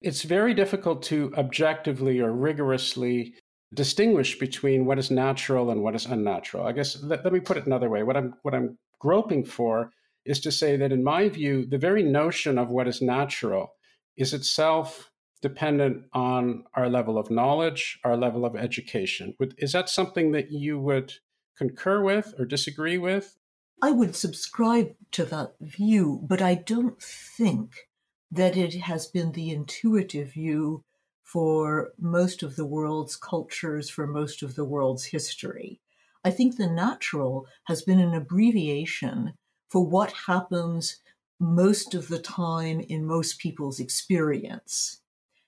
it's 0.02 0.22
very 0.22 0.54
difficult 0.54 1.02
to 1.02 1.32
objectively 1.36 2.20
or 2.20 2.32
rigorously 2.32 3.34
distinguish 3.76 4.38
between 4.38 4.86
what 4.86 4.98
is 4.98 5.10
natural 5.10 5.70
and 5.70 5.82
what 5.82 5.94
is 5.94 6.06
unnatural. 6.06 6.66
I 6.66 6.72
guess 6.72 7.00
let, 7.02 7.22
let 7.24 7.32
me 7.32 7.40
put 7.40 7.56
it 7.56 7.66
another 7.66 7.88
way. 7.88 8.02
What 8.02 8.16
I'm 8.16 8.34
what 8.42 8.54
I'm 8.54 8.78
groping 8.98 9.44
for 9.44 9.90
is 10.24 10.40
to 10.40 10.50
say 10.50 10.76
that 10.76 10.92
in 10.92 11.04
my 11.04 11.28
view, 11.28 11.66
the 11.66 11.78
very 11.78 12.02
notion 12.02 12.58
of 12.58 12.70
what 12.70 12.88
is 12.88 13.00
natural 13.00 13.68
is 14.16 14.34
itself 14.34 15.10
dependent 15.42 16.04
on 16.12 16.64
our 16.74 16.88
level 16.88 17.18
of 17.18 17.30
knowledge, 17.30 18.00
our 18.04 18.16
level 18.16 18.44
of 18.44 18.56
education. 18.56 19.34
Is 19.58 19.72
that 19.72 19.88
something 19.88 20.32
that 20.32 20.50
you 20.50 20.78
would 20.78 21.12
concur 21.56 22.02
with 22.02 22.34
or 22.38 22.44
disagree 22.44 22.98
with? 22.98 23.36
I 23.82 23.90
would 23.92 24.16
subscribe 24.16 24.94
to 25.12 25.24
that 25.26 25.52
view, 25.60 26.20
but 26.26 26.40
I 26.40 26.54
don't 26.54 27.00
think 27.00 27.88
that 28.30 28.56
it 28.56 28.74
has 28.74 29.06
been 29.06 29.32
the 29.32 29.50
intuitive 29.50 30.32
view 30.32 30.82
for 31.26 31.92
most 31.98 32.44
of 32.44 32.54
the 32.54 32.64
world's 32.64 33.16
cultures, 33.16 33.90
for 33.90 34.06
most 34.06 34.42
of 34.42 34.54
the 34.54 34.64
world's 34.64 35.04
history. 35.04 35.80
I 36.24 36.30
think 36.30 36.56
the 36.56 36.70
natural 36.70 37.46
has 37.64 37.82
been 37.82 37.98
an 37.98 38.14
abbreviation 38.14 39.34
for 39.68 39.84
what 39.84 40.12
happens 40.12 41.00
most 41.40 41.94
of 41.94 42.06
the 42.06 42.20
time 42.20 42.80
in 42.80 43.04
most 43.04 43.40
people's 43.40 43.80
experience. 43.80 45.00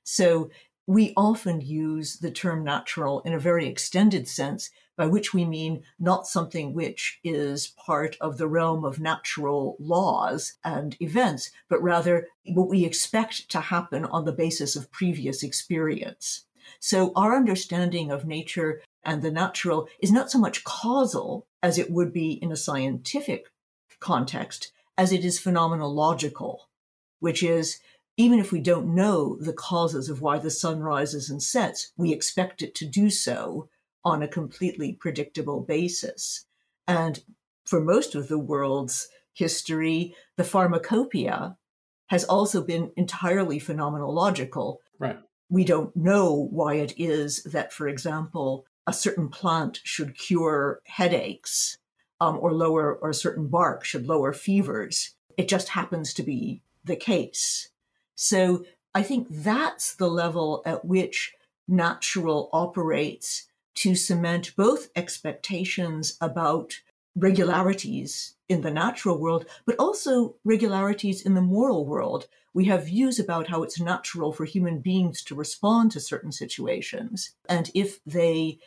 So 0.02 0.50
we 0.88 1.12
often 1.18 1.60
use 1.60 2.16
the 2.16 2.30
term 2.30 2.64
natural 2.64 3.20
in 3.20 3.34
a 3.34 3.38
very 3.38 3.66
extended 3.66 4.26
sense, 4.26 4.70
by 4.96 5.06
which 5.06 5.34
we 5.34 5.44
mean 5.44 5.82
not 5.98 6.26
something 6.26 6.72
which 6.72 7.20
is 7.22 7.74
part 7.76 8.16
of 8.22 8.38
the 8.38 8.48
realm 8.48 8.86
of 8.86 8.98
natural 8.98 9.76
laws 9.78 10.54
and 10.64 10.96
events, 11.00 11.50
but 11.68 11.82
rather 11.82 12.26
what 12.46 12.70
we 12.70 12.86
expect 12.86 13.50
to 13.50 13.60
happen 13.60 14.06
on 14.06 14.24
the 14.24 14.32
basis 14.32 14.76
of 14.76 14.90
previous 14.90 15.42
experience. 15.42 16.46
So 16.80 17.12
our 17.14 17.36
understanding 17.36 18.10
of 18.10 18.24
nature 18.24 18.80
and 19.04 19.20
the 19.20 19.30
natural 19.30 19.88
is 20.00 20.10
not 20.10 20.30
so 20.30 20.38
much 20.38 20.64
causal 20.64 21.46
as 21.62 21.76
it 21.76 21.90
would 21.90 22.14
be 22.14 22.32
in 22.32 22.50
a 22.50 22.56
scientific 22.56 23.44
context, 24.00 24.72
as 24.96 25.12
it 25.12 25.22
is 25.22 25.38
phenomenological, 25.38 26.60
which 27.20 27.42
is 27.42 27.78
even 28.18 28.40
if 28.40 28.50
we 28.50 28.60
don't 28.60 28.94
know 28.94 29.36
the 29.40 29.52
causes 29.52 30.08
of 30.10 30.20
why 30.20 30.38
the 30.38 30.50
sun 30.50 30.80
rises 30.80 31.30
and 31.30 31.40
sets, 31.40 31.92
we 31.96 32.12
expect 32.12 32.62
it 32.62 32.74
to 32.74 32.84
do 32.84 33.08
so 33.08 33.68
on 34.04 34.22
a 34.22 34.28
completely 34.28 34.92
predictable 34.92 35.60
basis. 35.60 36.44
And 36.88 37.22
for 37.64 37.80
most 37.80 38.16
of 38.16 38.26
the 38.26 38.38
world's 38.38 39.08
history, 39.34 40.16
the 40.36 40.42
pharmacopoeia 40.42 41.56
has 42.08 42.24
also 42.24 42.60
been 42.60 42.90
entirely 42.96 43.60
phenomenological. 43.60 44.78
Right. 44.98 45.18
We 45.48 45.64
don't 45.64 45.94
know 45.94 46.48
why 46.50 46.74
it 46.74 46.94
is 46.96 47.44
that, 47.44 47.72
for 47.72 47.86
example, 47.86 48.66
a 48.88 48.92
certain 48.92 49.28
plant 49.28 49.80
should 49.84 50.18
cure 50.18 50.80
headaches 50.86 51.78
um, 52.20 52.36
or 52.40 52.52
lower, 52.52 52.96
or 52.96 53.10
a 53.10 53.14
certain 53.14 53.46
bark 53.46 53.84
should 53.84 54.08
lower 54.08 54.32
fevers. 54.32 55.14
It 55.36 55.46
just 55.46 55.68
happens 55.68 56.12
to 56.14 56.24
be 56.24 56.62
the 56.84 56.96
case. 56.96 57.68
So 58.20 58.64
I 58.96 59.04
think 59.04 59.28
that's 59.30 59.94
the 59.94 60.08
level 60.08 60.60
at 60.66 60.84
which 60.84 61.34
natural 61.68 62.50
operates 62.52 63.46
to 63.76 63.94
cement 63.94 64.56
both 64.56 64.88
expectations 64.96 66.18
about 66.20 66.80
regularities 67.14 68.34
in 68.48 68.62
the 68.62 68.72
natural 68.72 69.18
world, 69.18 69.46
but 69.66 69.76
also 69.78 70.34
regularities 70.44 71.24
in 71.24 71.34
the 71.34 71.40
moral 71.40 71.86
world. 71.86 72.26
We 72.52 72.64
have 72.64 72.86
views 72.86 73.20
about 73.20 73.46
how 73.46 73.62
it's 73.62 73.78
natural 73.78 74.32
for 74.32 74.44
human 74.44 74.80
beings 74.80 75.22
to 75.24 75.36
respond 75.36 75.92
to 75.92 76.00
certain 76.00 76.32
situations. 76.32 77.36
And 77.48 77.70
if 77.72 78.02
they 78.04 78.58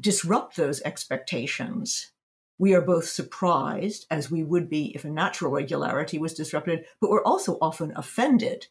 disrupt 0.00 0.56
those 0.56 0.80
expectations, 0.80 2.10
we 2.58 2.72
are 2.72 2.80
both 2.80 3.04
surprised, 3.04 4.06
as 4.10 4.30
we 4.30 4.42
would 4.42 4.70
be 4.70 4.94
if 4.94 5.04
a 5.04 5.10
natural 5.10 5.50
regularity 5.52 6.16
was 6.16 6.32
disrupted, 6.32 6.86
but 7.02 7.10
we're 7.10 7.22
also 7.22 7.58
often 7.60 7.92
offended 7.94 8.68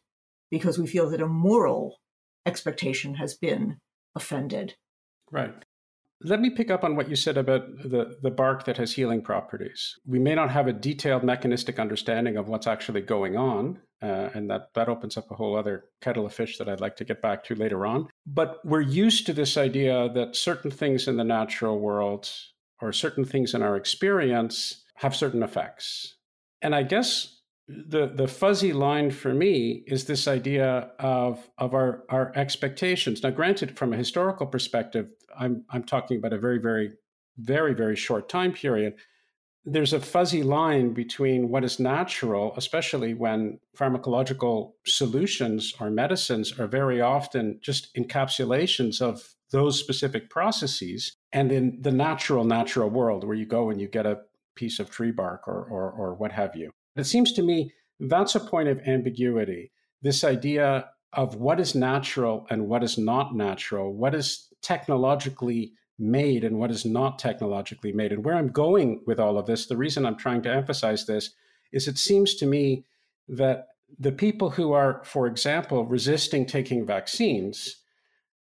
because 0.50 0.78
we 0.78 0.86
feel 0.86 1.08
that 1.10 1.20
a 1.20 1.28
moral 1.28 1.98
expectation 2.46 3.14
has 3.14 3.34
been 3.34 3.78
offended. 4.14 4.74
Right. 5.30 5.54
Let 6.20 6.40
me 6.40 6.50
pick 6.50 6.70
up 6.70 6.82
on 6.82 6.96
what 6.96 7.08
you 7.08 7.14
said 7.14 7.36
about 7.36 7.68
the, 7.78 8.18
the 8.22 8.30
bark 8.30 8.64
that 8.64 8.76
has 8.78 8.92
healing 8.92 9.22
properties. 9.22 9.94
We 10.04 10.18
may 10.18 10.34
not 10.34 10.50
have 10.50 10.66
a 10.66 10.72
detailed 10.72 11.22
mechanistic 11.22 11.78
understanding 11.78 12.36
of 12.36 12.48
what's 12.48 12.66
actually 12.66 13.02
going 13.02 13.36
on, 13.36 13.78
uh, 14.02 14.30
and 14.34 14.50
that, 14.50 14.70
that 14.74 14.88
opens 14.88 15.16
up 15.16 15.30
a 15.30 15.36
whole 15.36 15.56
other 15.56 15.84
kettle 16.00 16.26
of 16.26 16.34
fish 16.34 16.58
that 16.58 16.68
I'd 16.68 16.80
like 16.80 16.96
to 16.96 17.04
get 17.04 17.22
back 17.22 17.44
to 17.44 17.54
later 17.54 17.86
on. 17.86 18.08
But 18.26 18.58
we're 18.64 18.80
used 18.80 19.26
to 19.26 19.32
this 19.32 19.56
idea 19.56 20.08
that 20.14 20.34
certain 20.34 20.72
things 20.72 21.06
in 21.06 21.18
the 21.18 21.24
natural 21.24 21.78
world 21.78 22.28
or 22.80 22.92
certain 22.92 23.24
things 23.24 23.54
in 23.54 23.62
our 23.62 23.76
experience 23.76 24.84
have 24.96 25.14
certain 25.14 25.44
effects. 25.44 26.16
And 26.62 26.74
I 26.74 26.82
guess 26.82 27.37
the 27.68 28.06
the 28.06 28.26
fuzzy 28.26 28.72
line 28.72 29.10
for 29.10 29.34
me 29.34 29.82
is 29.86 30.04
this 30.04 30.26
idea 30.26 30.90
of 30.98 31.50
of 31.58 31.74
our 31.74 32.04
our 32.08 32.32
expectations. 32.34 33.22
Now, 33.22 33.30
granted, 33.30 33.76
from 33.76 33.92
a 33.92 33.96
historical 33.96 34.46
perspective, 34.46 35.10
I'm 35.38 35.64
I'm 35.68 35.84
talking 35.84 36.16
about 36.16 36.32
a 36.32 36.38
very 36.38 36.58
very 36.58 36.92
very 37.36 37.74
very 37.74 37.94
short 37.94 38.28
time 38.28 38.52
period. 38.52 38.94
There's 39.66 39.92
a 39.92 40.00
fuzzy 40.00 40.42
line 40.42 40.94
between 40.94 41.50
what 41.50 41.62
is 41.62 41.78
natural, 41.78 42.54
especially 42.56 43.12
when 43.12 43.60
pharmacological 43.76 44.72
solutions 44.86 45.74
or 45.78 45.90
medicines 45.90 46.58
are 46.58 46.66
very 46.66 47.02
often 47.02 47.58
just 47.60 47.94
encapsulations 47.94 49.02
of 49.02 49.34
those 49.50 49.78
specific 49.78 50.30
processes, 50.30 51.14
and 51.32 51.52
in 51.52 51.82
the 51.82 51.92
natural 51.92 52.44
natural 52.44 52.88
world 52.88 53.24
where 53.24 53.36
you 53.36 53.44
go 53.44 53.68
and 53.68 53.78
you 53.78 53.88
get 53.88 54.06
a 54.06 54.20
piece 54.54 54.78
of 54.78 54.88
tree 54.88 55.10
bark 55.10 55.46
or 55.46 55.64
or, 55.64 55.90
or 55.90 56.14
what 56.14 56.32
have 56.32 56.56
you. 56.56 56.72
It 56.98 57.06
seems 57.06 57.32
to 57.32 57.42
me 57.42 57.72
that's 58.00 58.34
a 58.34 58.40
point 58.40 58.68
of 58.68 58.80
ambiguity. 58.86 59.72
This 60.02 60.24
idea 60.24 60.90
of 61.12 61.36
what 61.36 61.58
is 61.58 61.74
natural 61.74 62.46
and 62.50 62.68
what 62.68 62.84
is 62.84 62.98
not 62.98 63.34
natural, 63.34 63.94
what 63.94 64.14
is 64.14 64.48
technologically 64.62 65.72
made 65.98 66.44
and 66.44 66.58
what 66.58 66.70
is 66.70 66.84
not 66.84 67.18
technologically 67.18 67.92
made. 67.92 68.12
And 68.12 68.24
where 68.24 68.36
I'm 68.36 68.48
going 68.48 69.02
with 69.06 69.18
all 69.18 69.38
of 69.38 69.46
this, 69.46 69.66
the 69.66 69.76
reason 69.76 70.06
I'm 70.06 70.16
trying 70.16 70.42
to 70.42 70.52
emphasize 70.52 71.06
this 71.06 71.30
is 71.72 71.88
it 71.88 71.98
seems 71.98 72.34
to 72.36 72.46
me 72.46 72.84
that 73.28 73.66
the 73.98 74.12
people 74.12 74.50
who 74.50 74.72
are, 74.72 75.02
for 75.04 75.26
example, 75.26 75.86
resisting 75.86 76.46
taking 76.46 76.86
vaccines 76.86 77.76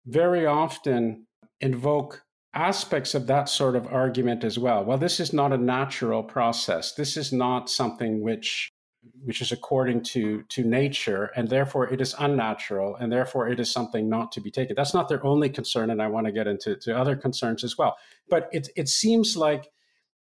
very 0.06 0.46
often 0.46 1.26
invoke 1.62 2.24
aspects 2.54 3.14
of 3.14 3.28
that 3.28 3.48
sort 3.48 3.76
of 3.76 3.88
argument 3.88 4.44
as 4.44 4.58
well. 4.58 4.84
Well, 4.84 4.98
this 4.98 5.20
is 5.20 5.34
not 5.34 5.54
a 5.54 5.58
natural 5.58 6.24
process. 6.24 6.94
This 6.94 7.16
is 7.16 7.32
not 7.32 7.70
something 7.70 8.22
which 8.22 8.72
which 9.24 9.42
is 9.42 9.52
according 9.52 10.02
to 10.02 10.44
to 10.50 10.64
nature 10.64 11.32
and 11.36 11.50
therefore 11.50 11.92
it 11.92 12.02
is 12.02 12.16
unnatural 12.20 12.96
and 12.98 13.12
therefore 13.12 13.48
it 13.48 13.60
is 13.60 13.72
something 13.72 14.10
not 14.10 14.32
to 14.32 14.42
be 14.42 14.52
taken 14.52 14.76
that's 14.76 14.94
not 14.94 15.08
their 15.08 15.26
only 15.26 15.50
concern 15.50 15.90
and 15.90 16.02
i 16.02 16.08
want 16.08 16.26
to 16.26 16.32
get 16.32 16.48
into 16.48 16.76
to 16.76 16.98
other 16.98 17.16
concerns 17.16 17.64
as 17.64 17.78
well 17.78 17.98
but 18.30 18.50
it, 18.52 18.70
it 18.76 18.90
seems 18.90 19.38
like 19.38 19.70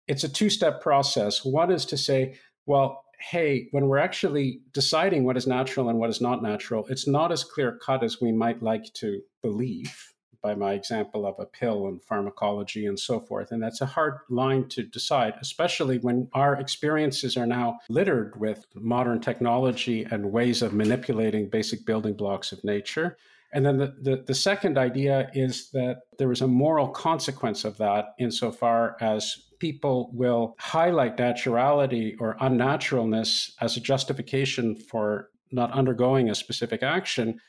it's 0.08 0.24
a 0.24 0.30
two-step 0.30 0.82
process 0.82 1.44
one 1.44 1.72
is 1.72 1.86
to 1.86 1.98
say 1.98 2.36
well 2.68 3.04
hey 3.32 3.68
when 3.72 3.88
we're 3.88 3.98
actually 3.98 4.62
deciding 4.74 5.24
what 5.24 5.38
is 5.38 5.48
natural 5.48 5.90
and 5.90 5.98
what 5.98 6.10
is 6.10 6.22
not 6.22 6.44
natural 6.44 6.86
it's 6.88 7.08
not 7.08 7.32
as 7.32 7.44
clear 7.44 7.80
cut 7.84 8.04
as 8.04 8.22
we 8.22 8.32
might 8.32 8.62
like 8.62 8.86
to 8.94 9.22
believe 9.42 10.07
by 10.42 10.56
my 10.56 10.74
example 10.74 11.26
of 11.26 11.36
a 11.40 11.46
pill 11.46 11.88
and 11.88 12.02
pharmacology 12.04 12.86
and 12.86 13.00
so 13.00 13.20
forth. 13.20 13.52
And 13.52 13.62
that's 13.62 13.82
a 13.82 13.86
hard 13.86 14.20
line 14.30 14.68
to 14.70 14.84
decide, 14.84 15.36
especially 15.42 15.98
when 16.00 16.30
our 16.34 16.56
experiences 16.56 17.38
are 17.38 17.46
now 17.46 17.80
littered 17.90 18.40
with 18.40 18.66
modern 18.76 19.20
technology 19.20 20.06
and 20.10 20.32
ways 20.32 20.62
of 20.62 20.74
manipulating 20.74 21.50
basic 21.50 21.86
building 21.86 22.14
blocks 22.14 22.52
of 22.52 22.64
nature. 22.64 23.18
And 23.54 23.66
then 23.66 23.78
the, 23.78 23.96
the, 24.02 24.24
the, 24.28 24.36
second 24.36 24.78
idea 24.78 25.30
is 25.34 25.70
that 25.72 26.02
there 26.18 26.32
is 26.32 26.42
a 26.42 26.48
moral 26.48 26.90
consequence 26.90 27.64
of 27.64 27.78
that 27.78 28.14
insofar 28.20 28.98
as 29.00 29.48
people 29.60 30.12
will 30.14 30.56
highlight 30.60 31.18
naturality 31.18 32.16
or 32.20 32.36
unnaturalness 32.42 33.52
as 33.62 33.78
a 33.78 33.80
justification 33.80 34.76
for 34.76 35.30
not 35.52 35.72
undergoing 35.72 36.30
a 36.30 36.36
specific 36.36 36.84
action 36.84 37.40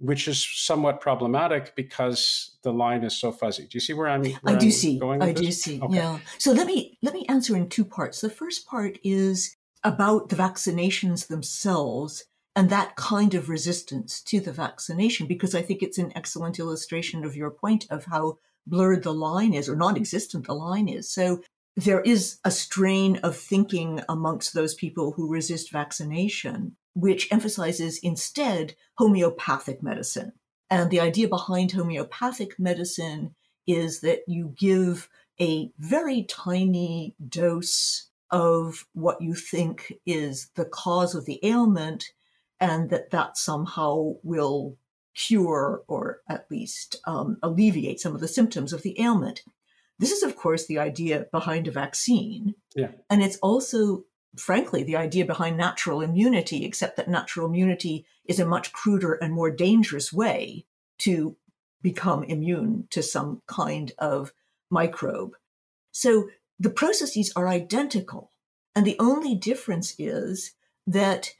which 0.00 0.26
is 0.26 0.46
somewhat 0.54 1.00
problematic 1.00 1.76
because 1.76 2.56
the 2.62 2.72
line 2.72 3.04
is 3.04 3.16
so 3.16 3.30
fuzzy. 3.30 3.64
Do 3.64 3.70
you 3.74 3.80
see 3.80 3.92
where 3.92 4.08
I'm? 4.08 4.24
Where 4.24 4.56
I 4.56 4.58
do 4.58 4.66
I'm 4.66 4.72
see. 4.72 5.00
I 5.02 5.32
do 5.32 5.52
see. 5.52 5.80
Okay. 5.80 5.96
Yeah. 5.96 6.18
So 6.38 6.52
let 6.52 6.66
me 6.66 6.98
let 7.02 7.14
me 7.14 7.26
answer 7.28 7.56
in 7.56 7.68
two 7.68 7.84
parts. 7.84 8.20
The 8.20 8.30
first 8.30 8.66
part 8.66 8.98
is 9.04 9.56
about 9.84 10.28
the 10.28 10.36
vaccinations 10.36 11.28
themselves 11.28 12.24
and 12.56 12.68
that 12.70 12.96
kind 12.96 13.34
of 13.34 13.48
resistance 13.48 14.20
to 14.22 14.40
the 14.40 14.52
vaccination, 14.52 15.26
because 15.26 15.54
I 15.54 15.62
think 15.62 15.82
it's 15.82 15.98
an 15.98 16.12
excellent 16.16 16.58
illustration 16.58 17.24
of 17.24 17.36
your 17.36 17.50
point 17.50 17.86
of 17.90 18.06
how 18.06 18.38
blurred 18.66 19.04
the 19.04 19.14
line 19.14 19.54
is 19.54 19.68
or 19.68 19.76
non-existent 19.76 20.46
the 20.46 20.54
line 20.54 20.88
is. 20.88 21.10
So 21.10 21.42
there 21.76 22.00
is 22.00 22.38
a 22.44 22.50
strain 22.50 23.18
of 23.18 23.36
thinking 23.36 24.02
amongst 24.08 24.52
those 24.52 24.74
people 24.74 25.12
who 25.12 25.32
resist 25.32 25.70
vaccination 25.70 26.76
which 26.94 27.28
emphasizes 27.32 27.98
instead 27.98 28.74
homeopathic 28.98 29.82
medicine. 29.82 30.32
And 30.68 30.90
the 30.90 31.00
idea 31.00 31.28
behind 31.28 31.72
homeopathic 31.72 32.58
medicine 32.58 33.34
is 33.66 34.00
that 34.00 34.20
you 34.26 34.54
give 34.58 35.08
a 35.40 35.72
very 35.78 36.24
tiny 36.24 37.14
dose 37.28 38.08
of 38.30 38.86
what 38.92 39.20
you 39.20 39.34
think 39.34 39.94
is 40.06 40.50
the 40.54 40.64
cause 40.64 41.14
of 41.14 41.24
the 41.24 41.40
ailment, 41.42 42.12
and 42.60 42.90
that 42.90 43.10
that 43.10 43.36
somehow 43.36 44.12
will 44.22 44.76
cure 45.14 45.82
or 45.88 46.20
at 46.28 46.46
least 46.50 46.96
um, 47.06 47.36
alleviate 47.42 47.98
some 47.98 48.14
of 48.14 48.20
the 48.20 48.28
symptoms 48.28 48.72
of 48.72 48.82
the 48.82 49.00
ailment. 49.00 49.42
This 49.98 50.12
is, 50.12 50.22
of 50.22 50.36
course, 50.36 50.66
the 50.66 50.78
idea 50.78 51.26
behind 51.32 51.66
a 51.66 51.72
vaccine. 51.72 52.54
Yeah. 52.76 52.92
And 53.10 53.22
it's 53.22 53.36
also, 53.38 54.04
frankly, 54.36 54.82
the 54.82 54.96
idea 54.96 55.24
behind 55.24 55.56
natural 55.56 56.00
immunity, 56.00 56.64
except 56.64 56.96
that 56.96 57.08
natural 57.08 57.46
immunity 57.46 58.06
is 58.24 58.38
a 58.38 58.46
much 58.46 58.72
cruder 58.72 59.14
and 59.14 59.32
more 59.32 59.50
dangerous 59.50 60.12
way 60.12 60.64
to 60.98 61.36
become 61.82 62.22
immune 62.24 62.86
to 62.90 63.02
some 63.02 63.42
kind 63.46 63.92
of 63.98 64.32
microbe. 64.70 65.32
So 65.92 66.28
the 66.58 66.70
processes 66.70 67.32
are 67.34 67.48
identical. 67.48 68.30
And 68.74 68.86
the 68.86 68.96
only 68.98 69.34
difference 69.34 69.94
is 69.98 70.52
that 70.86 71.34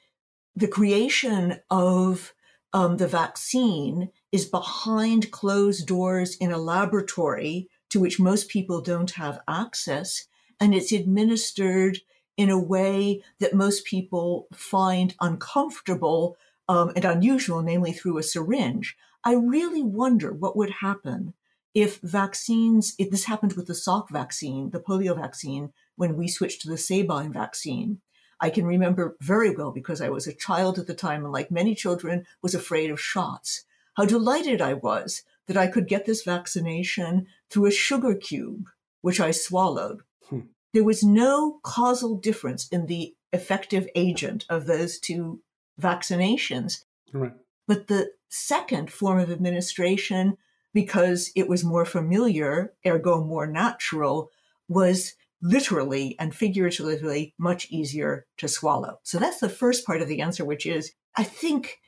the 0.57 0.69
creation 0.69 1.61
of 1.71 2.33
um, 2.73 2.97
the 2.97 3.07
vaccine 3.07 4.11
is 4.33 4.47
behind 4.47 5.31
closed 5.31 5.87
doors 5.87 6.37
in 6.37 6.53
a 6.53 6.59
laboratory 6.59 7.69
to 7.91 8.01
which 8.01 8.21
most 8.21 8.49
people 8.49 8.81
don't 8.81 9.13
have 9.13 9.41
access. 9.49 10.27
And 10.59 10.75
it's 10.75 10.93
administered 10.93 11.99
in 12.41 12.49
a 12.49 12.59
way 12.59 13.23
that 13.39 13.53
most 13.53 13.85
people 13.85 14.49
find 14.51 15.15
uncomfortable 15.21 16.39
um, 16.71 16.91
and 16.97 17.05
unusual, 17.05 17.61
namely 17.61 17.93
through 17.93 18.17
a 18.17 18.23
syringe. 18.23 18.97
I 19.23 19.35
really 19.35 19.83
wonder 19.83 20.33
what 20.33 20.57
would 20.57 20.71
happen 20.71 21.35
if 21.75 22.01
vaccines, 22.01 22.95
if 22.99 23.11
this 23.11 23.27
happened 23.27 23.53
with 23.53 23.67
the 23.67 23.75
Salk 23.75 24.09
vaccine, 24.09 24.71
the 24.71 24.81
polio 24.81 25.15
vaccine, 25.15 25.75
when 25.97 26.17
we 26.17 26.29
switched 26.29 26.63
to 26.63 26.71
the 26.71 26.79
Sabin 26.79 27.31
vaccine. 27.31 28.01
I 28.41 28.49
can 28.49 28.65
remember 28.65 29.19
very 29.21 29.55
well 29.55 29.71
because 29.71 30.01
I 30.01 30.09
was 30.09 30.27
a 30.27 30.33
child 30.33 30.79
at 30.79 30.87
the 30.87 30.95
time 30.95 31.25
and, 31.25 31.33
like 31.35 31.51
many 31.51 31.75
children, 31.75 32.25
was 32.41 32.55
afraid 32.55 32.91
of 32.91 32.99
shots. 32.99 33.65
How 33.99 34.07
delighted 34.07 34.63
I 34.63 34.73
was 34.73 35.25
that 35.47 35.59
I 35.59 35.67
could 35.67 35.87
get 35.87 36.07
this 36.07 36.23
vaccination 36.23 37.27
through 37.51 37.67
a 37.67 37.71
sugar 37.71 38.15
cube, 38.15 38.65
which 39.03 39.21
I 39.21 39.31
swallowed. 39.31 40.01
Hmm. 40.31 40.41
There 40.73 40.85
was 40.85 41.03
no 41.03 41.59
causal 41.63 42.17
difference 42.17 42.69
in 42.69 42.87
the 42.87 43.15
effective 43.33 43.89
agent 43.95 44.45
of 44.49 44.67
those 44.67 44.99
two 44.99 45.41
vaccinations. 45.81 46.85
Right. 47.13 47.33
But 47.67 47.87
the 47.87 48.13
second 48.29 48.91
form 48.91 49.19
of 49.19 49.31
administration, 49.31 50.37
because 50.73 51.31
it 51.35 51.49
was 51.49 51.65
more 51.65 51.85
familiar, 51.85 52.73
ergo 52.87 53.23
more 53.23 53.47
natural, 53.47 54.31
was 54.69 55.15
literally 55.43 56.17
and 56.19 56.35
figuratively 56.35 57.35
much 57.39 57.71
easier 57.71 58.27
to 58.37 58.49
swallow. 58.49 58.99
So 59.03 59.19
that's 59.19 59.41
the 59.41 59.49
first 59.49 59.87
part 59.87 60.03
of 60.03 60.09
the 60.09 60.21
answer, 60.21 60.45
which 60.45 60.67
is 60.67 60.93
I 61.17 61.25
think 61.25 61.79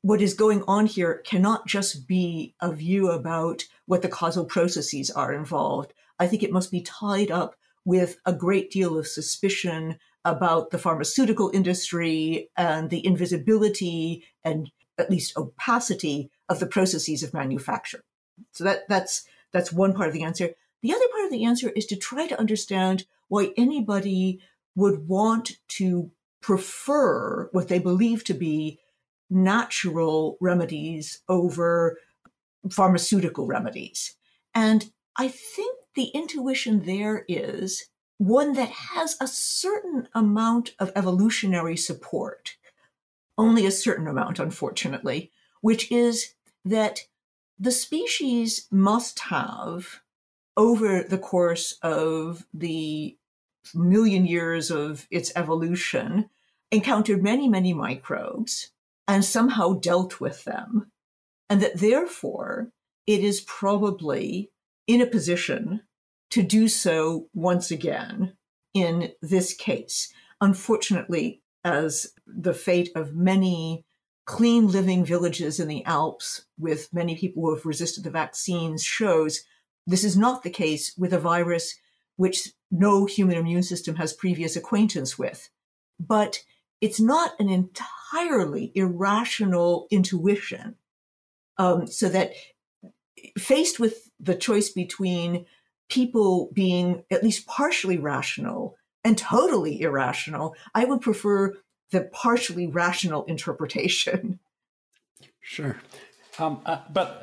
what 0.00 0.20
is 0.20 0.34
going 0.34 0.64
on 0.66 0.86
here 0.86 1.22
cannot 1.24 1.66
just 1.66 2.08
be 2.08 2.54
a 2.60 2.72
view 2.72 3.10
about 3.10 3.64
what 3.86 4.02
the 4.02 4.08
causal 4.08 4.44
processes 4.44 5.10
are 5.10 5.32
involved. 5.32 5.92
I 6.18 6.26
think 6.26 6.42
it 6.42 6.52
must 6.52 6.70
be 6.70 6.80
tied 6.80 7.30
up 7.30 7.54
with 7.84 8.18
a 8.24 8.32
great 8.32 8.70
deal 8.70 8.98
of 8.98 9.06
suspicion 9.06 9.98
about 10.24 10.70
the 10.70 10.78
pharmaceutical 10.78 11.50
industry 11.52 12.48
and 12.56 12.90
the 12.90 13.04
invisibility 13.04 14.24
and 14.44 14.70
at 14.98 15.10
least 15.10 15.36
opacity 15.36 16.30
of 16.48 16.60
the 16.60 16.66
processes 16.66 17.22
of 17.22 17.34
manufacture. 17.34 18.04
So 18.52 18.64
that, 18.64 18.88
that's, 18.88 19.24
that's 19.52 19.72
one 19.72 19.94
part 19.94 20.08
of 20.08 20.14
the 20.14 20.22
answer. 20.22 20.50
The 20.82 20.92
other 20.92 21.08
part 21.12 21.24
of 21.24 21.32
the 21.32 21.44
answer 21.44 21.70
is 21.70 21.86
to 21.86 21.96
try 21.96 22.26
to 22.26 22.38
understand 22.38 23.04
why 23.28 23.52
anybody 23.56 24.40
would 24.74 25.08
want 25.08 25.58
to 25.68 26.10
prefer 26.40 27.48
what 27.52 27.68
they 27.68 27.78
believe 27.78 28.24
to 28.24 28.34
be 28.34 28.78
natural 29.30 30.36
remedies 30.40 31.20
over 31.28 31.98
pharmaceutical 32.70 33.46
remedies. 33.46 34.16
And 34.54 34.90
I 35.16 35.28
think 35.28 35.78
the 35.94 36.06
intuition 36.14 36.84
there 36.84 37.24
is 37.28 37.86
one 38.18 38.52
that 38.54 38.70
has 38.70 39.16
a 39.20 39.26
certain 39.26 40.08
amount 40.14 40.74
of 40.78 40.92
evolutionary 40.94 41.76
support, 41.76 42.56
only 43.36 43.66
a 43.66 43.70
certain 43.70 44.06
amount, 44.06 44.38
unfortunately, 44.38 45.32
which 45.60 45.90
is 45.90 46.34
that 46.64 47.00
the 47.58 47.72
species 47.72 48.68
must 48.70 49.18
have, 49.20 50.00
over 50.56 51.02
the 51.02 51.18
course 51.18 51.78
of 51.82 52.46
the 52.52 53.16
million 53.74 54.26
years 54.26 54.70
of 54.70 55.06
its 55.10 55.32
evolution, 55.36 56.28
encountered 56.70 57.22
many, 57.22 57.48
many 57.48 57.72
microbes 57.72 58.70
and 59.06 59.24
somehow 59.24 59.72
dealt 59.74 60.20
with 60.20 60.44
them. 60.44 60.90
And 61.48 61.60
that 61.60 61.78
therefore 61.78 62.72
it 63.06 63.20
is 63.20 63.40
probably 63.42 64.50
in 64.86 65.00
a 65.00 65.06
position 65.06 65.82
to 66.30 66.42
do 66.42 66.68
so 66.68 67.28
once 67.34 67.70
again 67.70 68.36
in 68.74 69.12
this 69.20 69.54
case. 69.54 70.12
Unfortunately, 70.40 71.42
as 71.64 72.08
the 72.26 72.54
fate 72.54 72.90
of 72.94 73.14
many 73.14 73.84
clean 74.24 74.66
living 74.68 75.04
villages 75.04 75.60
in 75.60 75.68
the 75.68 75.84
Alps 75.84 76.46
with 76.58 76.92
many 76.92 77.16
people 77.16 77.42
who 77.42 77.54
have 77.54 77.66
resisted 77.66 78.04
the 78.04 78.10
vaccines 78.10 78.82
shows, 78.82 79.44
this 79.86 80.04
is 80.04 80.16
not 80.16 80.42
the 80.42 80.50
case 80.50 80.94
with 80.96 81.12
a 81.12 81.18
virus 81.18 81.74
which 82.16 82.50
no 82.70 83.04
human 83.04 83.36
immune 83.36 83.62
system 83.62 83.96
has 83.96 84.12
previous 84.12 84.56
acquaintance 84.56 85.18
with. 85.18 85.50
But 85.98 86.42
it's 86.80 87.00
not 87.00 87.32
an 87.38 87.48
entirely 87.48 88.72
irrational 88.74 89.86
intuition. 89.90 90.76
Um, 91.58 91.86
so 91.86 92.08
that 92.08 92.32
faced 93.38 93.78
with 93.78 94.10
the 94.20 94.34
choice 94.34 94.70
between 94.70 95.46
people 95.88 96.50
being 96.52 97.04
at 97.10 97.22
least 97.22 97.46
partially 97.46 97.98
rational 97.98 98.76
and 99.04 99.18
totally 99.18 99.80
irrational, 99.80 100.54
I 100.74 100.84
would 100.84 101.00
prefer 101.00 101.54
the 101.90 102.02
partially 102.12 102.66
rational 102.66 103.24
interpretation. 103.24 104.38
Sure, 105.40 105.76
um, 106.38 106.62
uh, 106.64 106.78
but 106.90 107.22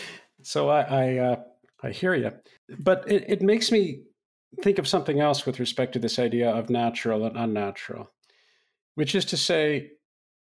so 0.42 0.68
I 0.68 0.80
I, 0.82 1.16
uh, 1.16 1.36
I 1.82 1.90
hear 1.90 2.14
you, 2.14 2.32
but 2.78 3.10
it, 3.10 3.24
it 3.28 3.42
makes 3.42 3.72
me 3.72 4.02
think 4.62 4.78
of 4.78 4.86
something 4.86 5.20
else 5.20 5.46
with 5.46 5.58
respect 5.58 5.92
to 5.94 5.98
this 5.98 6.18
idea 6.18 6.50
of 6.50 6.70
natural 6.70 7.24
and 7.24 7.36
unnatural 7.36 8.10
which 9.00 9.14
is 9.14 9.24
to 9.24 9.36
say, 9.36 9.92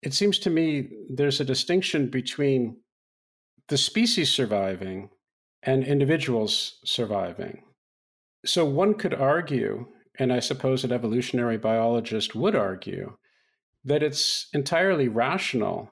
it 0.01 0.15
seems 0.15 0.39
to 0.39 0.49
me 0.49 0.89
there's 1.09 1.39
a 1.39 1.45
distinction 1.45 2.09
between 2.09 2.77
the 3.69 3.77
species 3.77 4.33
surviving 4.33 5.09
and 5.63 5.83
individuals 5.83 6.79
surviving. 6.85 7.63
So 8.45 8.65
one 8.65 8.93
could 8.93 9.13
argue, 9.13 9.87
and 10.17 10.31
I 10.31 10.39
suppose 10.39 10.83
an 10.83 10.91
evolutionary 10.91 11.57
biologist 11.57 12.35
would 12.35 12.55
argue, 12.55 13.17
that 13.83 14.03
it's 14.03 14.47
entirely 14.53 15.07
rational 15.07 15.91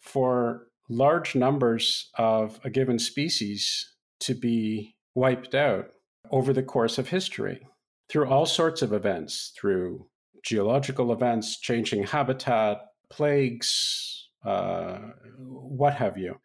for 0.00 0.68
large 0.88 1.34
numbers 1.34 2.10
of 2.18 2.60
a 2.64 2.70
given 2.70 2.98
species 2.98 3.94
to 4.20 4.34
be 4.34 4.94
wiped 5.14 5.54
out 5.54 5.90
over 6.30 6.52
the 6.52 6.62
course 6.62 6.98
of 6.98 7.08
history 7.08 7.60
through 8.08 8.28
all 8.28 8.46
sorts 8.46 8.82
of 8.82 8.92
events, 8.92 9.52
through 9.56 10.06
geological 10.44 11.12
events, 11.12 11.58
changing 11.60 12.04
habitat, 12.04 12.78
plagues, 13.10 14.28
uh, 14.44 14.98
what 15.38 15.94
have 15.94 16.18
you. 16.18 16.36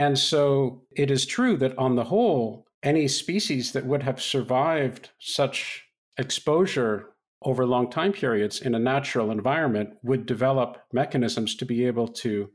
And 0.00 0.18
so 0.18 0.82
it 0.96 1.10
is 1.10 1.26
true 1.26 1.56
that 1.58 1.78
on 1.78 1.94
the 1.94 2.04
whole, 2.04 2.66
any 2.82 3.06
species 3.06 3.72
that 3.72 3.86
would 3.86 4.02
have 4.02 4.20
survived 4.20 5.10
such 5.18 5.84
exposure 6.16 7.10
over 7.42 7.66
long 7.66 7.90
time 7.90 8.12
periods 8.12 8.60
in 8.60 8.74
a 8.74 8.78
natural 8.78 9.30
environment 9.30 9.90
would 10.02 10.26
develop 10.26 10.78
mechanisms 10.92 11.54
to 11.56 11.64
be 11.64 11.86
able 11.86 12.08
to 12.08 12.50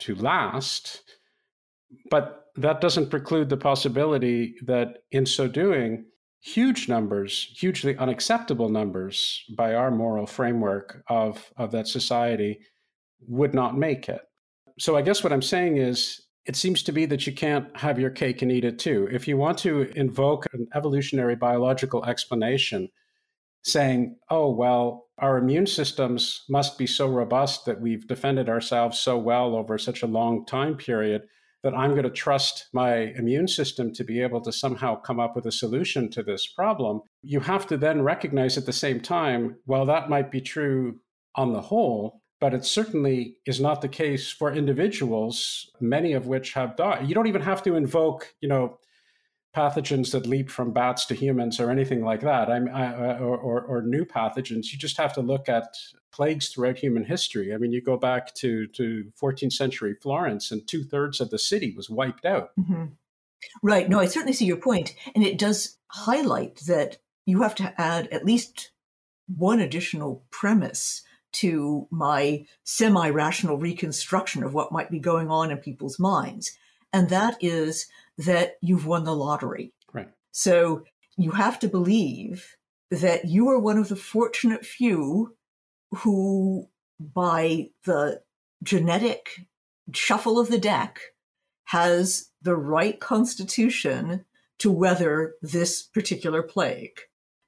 to 0.00 0.14
last 0.16 1.02
but 2.10 2.46
that 2.56 2.80
doesn't 2.80 3.10
preclude 3.10 3.48
the 3.48 3.56
possibility 3.56 4.54
that 4.64 4.98
in 5.10 5.26
so 5.26 5.48
doing 5.48 6.04
huge 6.40 6.88
numbers, 6.88 7.50
hugely 7.56 7.96
unacceptable 7.96 8.68
numbers 8.68 9.44
by 9.56 9.74
our 9.74 9.90
moral 9.90 10.26
framework 10.26 11.02
of, 11.08 11.50
of 11.56 11.70
that 11.72 11.88
society 11.88 12.60
would 13.26 13.54
not 13.54 13.76
make 13.76 14.08
it. 14.08 14.20
So 14.78 14.96
I 14.96 15.02
guess 15.02 15.24
what 15.24 15.32
I'm 15.32 15.42
saying 15.42 15.78
is 15.78 16.23
it 16.46 16.56
seems 16.56 16.82
to 16.82 16.92
be 16.92 17.06
that 17.06 17.26
you 17.26 17.32
can't 17.32 17.74
have 17.76 17.98
your 17.98 18.10
cake 18.10 18.42
and 18.42 18.52
eat 18.52 18.64
it 18.64 18.78
too. 18.78 19.08
If 19.10 19.26
you 19.26 19.36
want 19.36 19.58
to 19.58 19.90
invoke 19.96 20.46
an 20.52 20.66
evolutionary 20.74 21.36
biological 21.36 22.04
explanation 22.04 22.88
saying, 23.62 24.16
oh, 24.30 24.50
well, 24.50 25.06
our 25.18 25.38
immune 25.38 25.66
systems 25.66 26.44
must 26.50 26.76
be 26.76 26.86
so 26.86 27.08
robust 27.08 27.64
that 27.64 27.80
we've 27.80 28.06
defended 28.06 28.48
ourselves 28.48 28.98
so 28.98 29.16
well 29.16 29.56
over 29.56 29.78
such 29.78 30.02
a 30.02 30.06
long 30.06 30.44
time 30.44 30.76
period 30.76 31.22
that 31.62 31.74
I'm 31.74 31.92
going 31.92 32.02
to 32.04 32.10
trust 32.10 32.66
my 32.74 32.94
immune 33.16 33.48
system 33.48 33.90
to 33.94 34.04
be 34.04 34.20
able 34.20 34.42
to 34.42 34.52
somehow 34.52 35.00
come 35.00 35.18
up 35.18 35.34
with 35.34 35.46
a 35.46 35.52
solution 35.52 36.10
to 36.10 36.22
this 36.22 36.46
problem, 36.46 37.00
you 37.22 37.40
have 37.40 37.66
to 37.68 37.78
then 37.78 38.02
recognize 38.02 38.58
at 38.58 38.66
the 38.66 38.72
same 38.72 39.00
time, 39.00 39.56
well, 39.64 39.86
that 39.86 40.10
might 40.10 40.30
be 40.30 40.42
true 40.42 41.00
on 41.36 41.54
the 41.54 41.62
whole, 41.62 42.20
but 42.44 42.52
it 42.52 42.66
certainly 42.66 43.38
is 43.46 43.58
not 43.58 43.80
the 43.80 43.88
case 43.88 44.30
for 44.30 44.52
individuals, 44.52 45.70
many 45.80 46.12
of 46.12 46.26
which 46.26 46.52
have 46.52 46.76
died. 46.76 47.08
You 47.08 47.14
don't 47.14 47.26
even 47.26 47.40
have 47.40 47.62
to 47.62 47.74
invoke, 47.74 48.34
you 48.42 48.50
know, 48.50 48.78
pathogens 49.56 50.12
that 50.12 50.26
leap 50.26 50.50
from 50.50 50.70
bats 50.70 51.06
to 51.06 51.14
humans 51.14 51.58
or 51.58 51.70
anything 51.70 52.04
like 52.04 52.20
that, 52.20 52.50
I, 52.50 52.56
I, 52.56 53.18
or, 53.18 53.38
or, 53.38 53.62
or, 53.62 53.80
new 53.80 54.04
pathogens. 54.04 54.70
You 54.70 54.78
just 54.78 54.98
have 54.98 55.14
to 55.14 55.22
look 55.22 55.48
at 55.48 55.74
plagues 56.12 56.50
throughout 56.50 56.76
human 56.76 57.06
history. 57.06 57.54
I 57.54 57.56
mean, 57.56 57.72
you 57.72 57.80
go 57.80 57.96
back 57.96 58.34
to, 58.34 58.66
to 58.66 59.10
14th 59.18 59.54
century 59.54 59.96
Florence, 60.02 60.50
and 60.50 60.68
two 60.68 60.84
thirds 60.84 61.22
of 61.22 61.30
the 61.30 61.38
city 61.38 61.72
was 61.74 61.88
wiped 61.88 62.26
out. 62.26 62.50
Mm-hmm. 62.60 62.84
Right. 63.62 63.88
No, 63.88 64.00
I 64.00 64.04
certainly 64.04 64.34
see 64.34 64.44
your 64.44 64.58
point. 64.58 64.94
point, 64.96 65.14
and 65.14 65.24
it 65.24 65.38
does 65.38 65.78
highlight 65.86 66.60
that 66.66 66.98
you 67.24 67.40
have 67.40 67.54
to 67.54 67.80
add 67.80 68.06
at 68.08 68.26
least 68.26 68.70
one 69.34 69.60
additional 69.60 70.26
premise 70.30 71.00
to 71.34 71.86
my 71.90 72.46
semi 72.64 73.08
rational 73.10 73.58
reconstruction 73.58 74.42
of 74.42 74.54
what 74.54 74.72
might 74.72 74.90
be 74.90 74.98
going 74.98 75.30
on 75.30 75.50
in 75.50 75.58
people's 75.58 75.98
minds. 75.98 76.56
And 76.92 77.08
that 77.10 77.36
is 77.40 77.86
that 78.18 78.54
you've 78.60 78.86
won 78.86 79.04
the 79.04 79.14
lottery. 79.14 79.72
Right. 79.92 80.08
So 80.30 80.84
you 81.16 81.32
have 81.32 81.58
to 81.60 81.68
believe 81.68 82.56
that 82.90 83.24
you 83.24 83.48
are 83.48 83.58
one 83.58 83.78
of 83.78 83.88
the 83.88 83.96
fortunate 83.96 84.64
few 84.64 85.36
who, 85.90 86.68
by 86.98 87.70
the 87.84 88.22
genetic 88.62 89.46
shuffle 89.92 90.38
of 90.38 90.48
the 90.48 90.58
deck, 90.58 91.00
has 91.64 92.30
the 92.42 92.56
right 92.56 93.00
constitution 93.00 94.24
to 94.58 94.70
weather 94.70 95.34
this 95.42 95.82
particular 95.82 96.42
plague. 96.42 97.00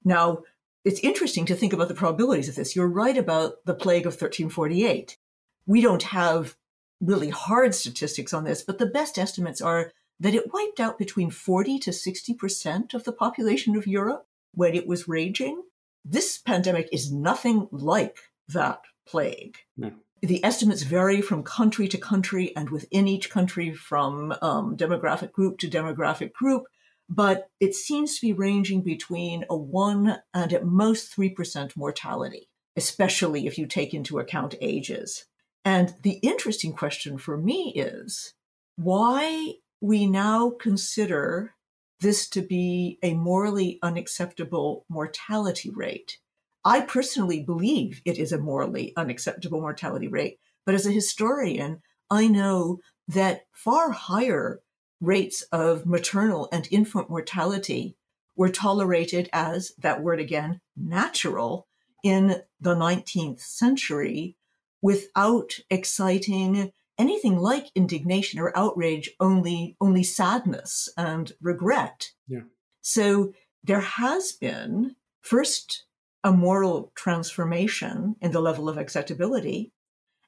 Now, 0.05 0.43
it's 0.87 1.01
interesting 1.01 1.45
to 1.47 1.57
think 1.57 1.73
about 1.73 1.89
the 1.89 1.95
probabilities 1.95 2.49
of 2.49 2.55
this. 2.55 2.77
You're 2.77 2.87
right 2.87 3.19
about 3.19 3.65
the 3.65 3.75
plague 3.75 4.07
of 4.07 4.13
1348. 4.13 5.19
We 5.67 5.81
don't 5.81 6.05
have 6.05 6.55
really 7.01 7.31
hard 7.31 7.75
statistics 7.75 8.33
on 8.33 8.45
this, 8.45 8.63
but 8.63 8.79
the 8.79 8.87
best 8.87 9.19
estimates 9.19 9.61
are 9.61 9.91
that 10.21 10.35
it 10.35 10.55
wiped 10.55 10.79
out 10.79 10.97
between 10.97 11.31
40 11.31 11.81
to 11.81 11.91
60% 11.91 12.95
of 12.95 13.03
the 13.03 13.13
population 13.13 13.75
of 13.75 13.89
Europe 13.89 14.29
when 14.55 14.77
it 14.77 14.87
was 14.87 15.09
raging. 15.09 15.61
This 16.05 16.39
pandemic 16.39 16.89
is 16.93 17.13
nothing 17.13 17.67
like 17.73 18.19
that 18.49 18.83
plague. 19.09 19.59
No. 19.77 19.91
The 20.23 20.43
estimates 20.45 20.83
vary 20.83 21.21
from 21.21 21.43
country 21.43 21.89
to 21.89 21.99
country 21.99 22.55
and 22.55 22.71
within 22.71 23.09
each 23.09 23.29
country 23.29 23.75
from 23.75 24.37
um, 24.41 24.77
demographic 24.77 25.33
group 25.33 25.59
to 25.59 25.69
demographic 25.69 26.33
group, 26.33 26.67
but 27.09 27.49
it 27.61 27.75
seems 27.75 28.17
to 28.17 28.27
be 28.27 28.33
ranging 28.33 28.83
between 28.83 29.45
a 29.49 29.57
1 29.57 30.19
and 30.35 30.53
at 30.53 30.65
most 30.65 31.17
3% 31.17 31.77
mortality, 31.77 32.49
especially 32.77 33.47
if 33.47 33.59
you 33.59 33.67
take 33.67 33.95
into 33.95 34.19
account 34.19 34.55
ages. 34.61 35.27
And 35.65 35.95
the 36.03 36.19
interesting 36.23 36.73
question 36.73 37.19
for 37.19 37.37
me 37.37 37.73
is 37.75 38.35
why 38.77 39.55
we 39.81 40.07
now 40.07 40.51
consider 40.51 41.55
this 42.01 42.29
to 42.29 42.43
be 42.43 42.99
a 43.03 43.15
morally 43.15 43.79
unacceptable 43.83 44.85
mortality 44.89 45.71
rate. 45.71 46.19
I 46.65 46.81
personally 46.81 47.43
believe 47.43 48.03
it 48.05 48.19
is 48.19 48.33
a 48.33 48.39
morally 48.39 48.93
unacceptable 48.97 49.61
mortality 49.61 50.09
rate, 50.09 50.39
but 50.65 50.75
as 50.75 50.87
a 50.87 50.93
historian, 50.93 51.81
I 52.11 52.29
know 52.29 52.81
that 53.09 53.47
far 53.53 53.91
higher 53.91 54.61
rates 55.01 55.43
of 55.53 55.87
maternal 55.87 56.49
and 56.53 56.69
infant 56.71 57.11
mortality 57.11 57.97
were 58.37 58.49
tolerated 58.49 59.29
as, 59.33 59.73
that 59.79 60.03
word 60.03 60.21
again, 60.21 60.61
natural 60.77 61.67
in 62.03 62.43
the 62.61 62.75
19th 62.75 63.41
century 63.41 64.37
without 64.83 65.59
exciting 65.71 66.71
anything 66.99 67.39
like 67.39 67.67
indignation 67.75 68.39
or 68.39 68.57
outrage, 68.57 69.11
only, 69.21 69.77
only 69.81 70.03
sadness 70.03 70.89
and 70.97 71.33
regret. 71.41 72.11
Yeah. 72.29 72.43
So 72.81 73.33
there 73.65 73.81
has 73.81 74.33
been 74.33 74.97
first 75.21 75.85
a 76.23 76.33
moral 76.33 76.93
transformation 76.95 78.17
in 78.21 78.33
the 78.33 78.41
level 78.41 78.69
of 78.69 78.79
acceptability. 78.79 79.73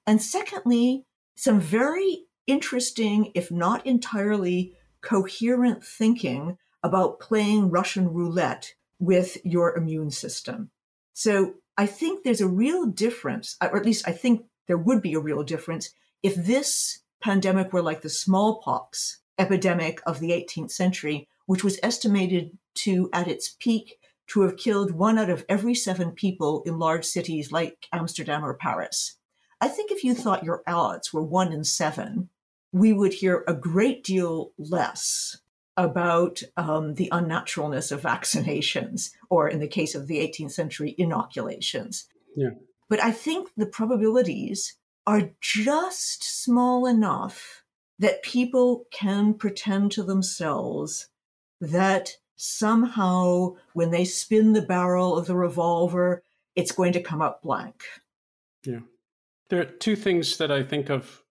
And 0.07 0.22
secondly, 0.22 1.04
some 1.37 1.61
very 1.61 2.24
interesting, 2.48 3.30
if 3.34 3.52
not 3.52 3.87
entirely 3.87 4.74
coherent 5.00 5.84
thinking 5.84 6.58
about 6.82 7.20
playing 7.20 7.70
Russian 7.70 8.08
roulette 8.08 8.74
with 8.98 9.37
your 9.44 9.76
immune 9.76 10.11
system. 10.11 10.70
So 11.12 11.54
I 11.76 11.87
think 11.87 12.24
there's 12.24 12.40
a 12.40 12.48
real 12.48 12.87
difference, 12.87 13.56
or 13.62 13.76
at 13.76 13.87
least 13.87 14.08
I 14.08 14.12
think 14.12 14.46
there 14.66 14.78
would 14.78 15.00
be 15.00 15.14
a 15.14 15.20
real 15.20 15.44
difference 15.44 15.90
if 16.22 16.34
this 16.34 17.00
pandemic 17.22 17.72
were 17.72 17.82
like 17.82 18.02
the 18.02 18.11
smallpox 18.11 19.20
epidemic 19.38 20.00
of 20.06 20.18
the 20.18 20.30
18th 20.30 20.72
century, 20.72 21.28
which 21.46 21.62
was 21.62 21.78
estimated 21.82 22.58
to, 22.74 23.08
at 23.12 23.28
its 23.28 23.54
peak, 23.61 23.98
to 24.28 24.42
have 24.42 24.56
killed 24.56 24.92
one 24.92 25.18
out 25.18 25.30
of 25.30 25.44
every 25.48 25.74
seven 25.74 26.12
people 26.12 26.62
in 26.66 26.78
large 26.78 27.04
cities 27.04 27.50
like 27.50 27.87
Amsterdam 27.92 28.44
or 28.44 28.54
Paris. 28.54 29.16
I 29.61 29.68
think 29.68 29.90
if 29.90 30.04
you 30.04 30.14
thought 30.14 30.44
your 30.44 30.62
odds 30.66 31.12
were 31.12 31.22
one 31.22 31.52
in 31.52 31.64
seven, 31.64 32.28
we 32.72 32.92
would 32.92 33.14
hear 33.14 33.44
a 33.46 33.54
great 33.54 34.04
deal 34.04 34.52
less 34.59 35.38
about 35.76 36.42
um, 36.57 36.94
the 36.94 37.09
unnaturalness 37.12 37.92
of 37.92 38.02
vaccinations, 38.02 39.12
or 39.31 39.48
in 39.48 39.61
the 39.61 39.68
case 39.68 39.94
of 39.94 40.09
the 40.09 40.18
18th 40.18 40.50
century, 40.50 40.94
inoculations. 40.98 42.07
Yeah. 42.37 42.50
But 42.88 43.02
I 43.02 43.12
think 43.12 43.50
the 43.57 43.66
probabilities 43.66 44.74
are 45.07 45.31
just 45.40 46.42
small 46.42 46.87
enough 46.87 47.62
that 47.98 48.22
people 48.22 48.87
can 48.90 49.35
pretend 49.35 49.92
to 49.92 50.02
themselves 50.02 51.09
that 51.61 52.16
somehow 52.37 53.54
when 53.72 53.90
they 53.90 54.04
spin 54.04 54.52
the 54.52 54.62
barrel 54.62 55.16
of 55.16 55.26
the 55.26 55.37
revolver, 55.37 56.22
it's 56.54 56.72
going 56.72 56.92
to 56.92 57.02
come 57.02 57.22
up 57.22 57.42
blank. 57.42 57.85
Yeah. 58.64 58.81
There 59.48 59.61
are 59.61 59.64
two 59.64 59.96
things 59.96 60.37
that 60.37 60.50
I 60.50 60.62
think 60.62 60.90
of 60.90 61.22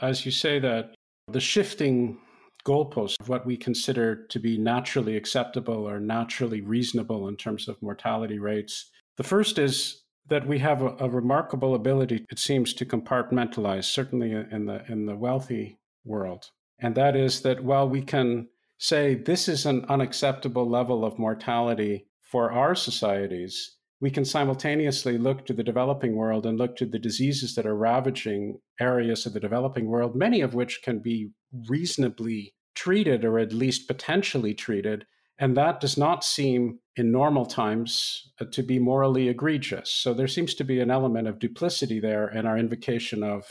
as 0.00 0.24
you 0.24 0.32
say 0.32 0.58
that 0.58 0.94
the 1.28 1.40
shifting 1.40 2.18
goalposts 2.64 3.20
of 3.20 3.28
what 3.28 3.46
we 3.46 3.56
consider 3.56 4.26
to 4.26 4.38
be 4.38 4.58
naturally 4.58 5.16
acceptable 5.16 5.88
or 5.88 5.98
naturally 5.98 6.60
reasonable 6.60 7.28
in 7.28 7.36
terms 7.36 7.68
of 7.68 7.80
mortality 7.80 8.38
rates. 8.38 8.90
The 9.16 9.24
first 9.24 9.58
is 9.58 10.02
that 10.28 10.46
we 10.46 10.58
have 10.58 10.82
a, 10.82 10.94
a, 11.00 11.08
remarkable 11.08 11.74
ability, 11.74 12.26
it 12.30 12.38
seems, 12.38 12.74
to 12.74 12.84
compartmentalize, 12.84 13.84
certainly 13.84 14.32
in 14.32 14.66
the 14.66 14.84
in 14.88 15.06
the 15.06 15.16
wealthy 15.16 15.78
world. 16.04 16.50
And 16.78 16.94
that 16.94 17.16
is 17.16 17.42
that 17.42 17.64
while 17.64 17.88
we 17.88 18.02
can 18.02 18.48
say 18.78 19.14
this 19.14 19.48
is 19.48 19.66
an 19.66 19.84
unacceptable 19.88 20.68
level 20.68 21.04
of 21.04 21.18
mortality 21.18 22.06
for 22.22 22.52
our 22.52 22.74
societies, 22.74 23.76
we 24.00 24.10
can 24.10 24.24
simultaneously 24.24 25.18
look 25.18 25.44
to 25.46 25.52
the 25.52 25.62
developing 25.62 26.16
world 26.16 26.46
and 26.46 26.58
look 26.58 26.76
to 26.76 26.86
the 26.86 26.98
diseases 26.98 27.54
that 27.54 27.66
are 27.66 27.76
ravaging 27.76 28.58
areas 28.80 29.26
of 29.26 29.34
the 29.34 29.40
developing 29.40 29.86
world, 29.86 30.16
many 30.16 30.40
of 30.40 30.54
which 30.54 30.80
can 30.82 31.00
be 31.00 31.30
reasonably 31.68 32.54
treated 32.74 33.24
or 33.24 33.38
at 33.38 33.52
least 33.52 33.86
potentially 33.86 34.54
treated 34.54 35.04
and 35.40 35.56
that 35.56 35.80
does 35.80 35.96
not 35.96 36.22
seem 36.22 36.78
in 36.96 37.10
normal 37.10 37.46
times 37.46 38.30
uh, 38.40 38.44
to 38.52 38.62
be 38.62 38.78
morally 38.78 39.28
egregious. 39.28 39.90
So 39.90 40.12
there 40.12 40.28
seems 40.28 40.54
to 40.54 40.64
be 40.64 40.80
an 40.80 40.90
element 40.90 41.26
of 41.26 41.38
duplicity 41.38 41.98
there 41.98 42.28
in 42.28 42.46
our 42.46 42.58
invocation 42.58 43.22
of 43.22 43.44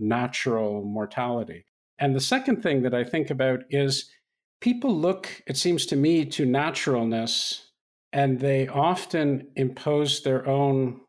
natural 0.00 0.84
mortality. 0.84 1.64
And 2.00 2.14
the 2.14 2.20
second 2.20 2.62
thing 2.62 2.82
that 2.82 2.94
I 2.94 3.04
think 3.04 3.30
about 3.30 3.60
is 3.70 4.10
people 4.60 4.94
look, 4.94 5.28
it 5.46 5.56
seems 5.56 5.86
to 5.86 5.96
me, 5.96 6.24
to 6.26 6.44
naturalness 6.44 7.67
and 8.12 8.40
they 8.40 8.68
often 8.68 9.48
impose 9.56 10.22
their 10.22 10.46
own 10.46 11.00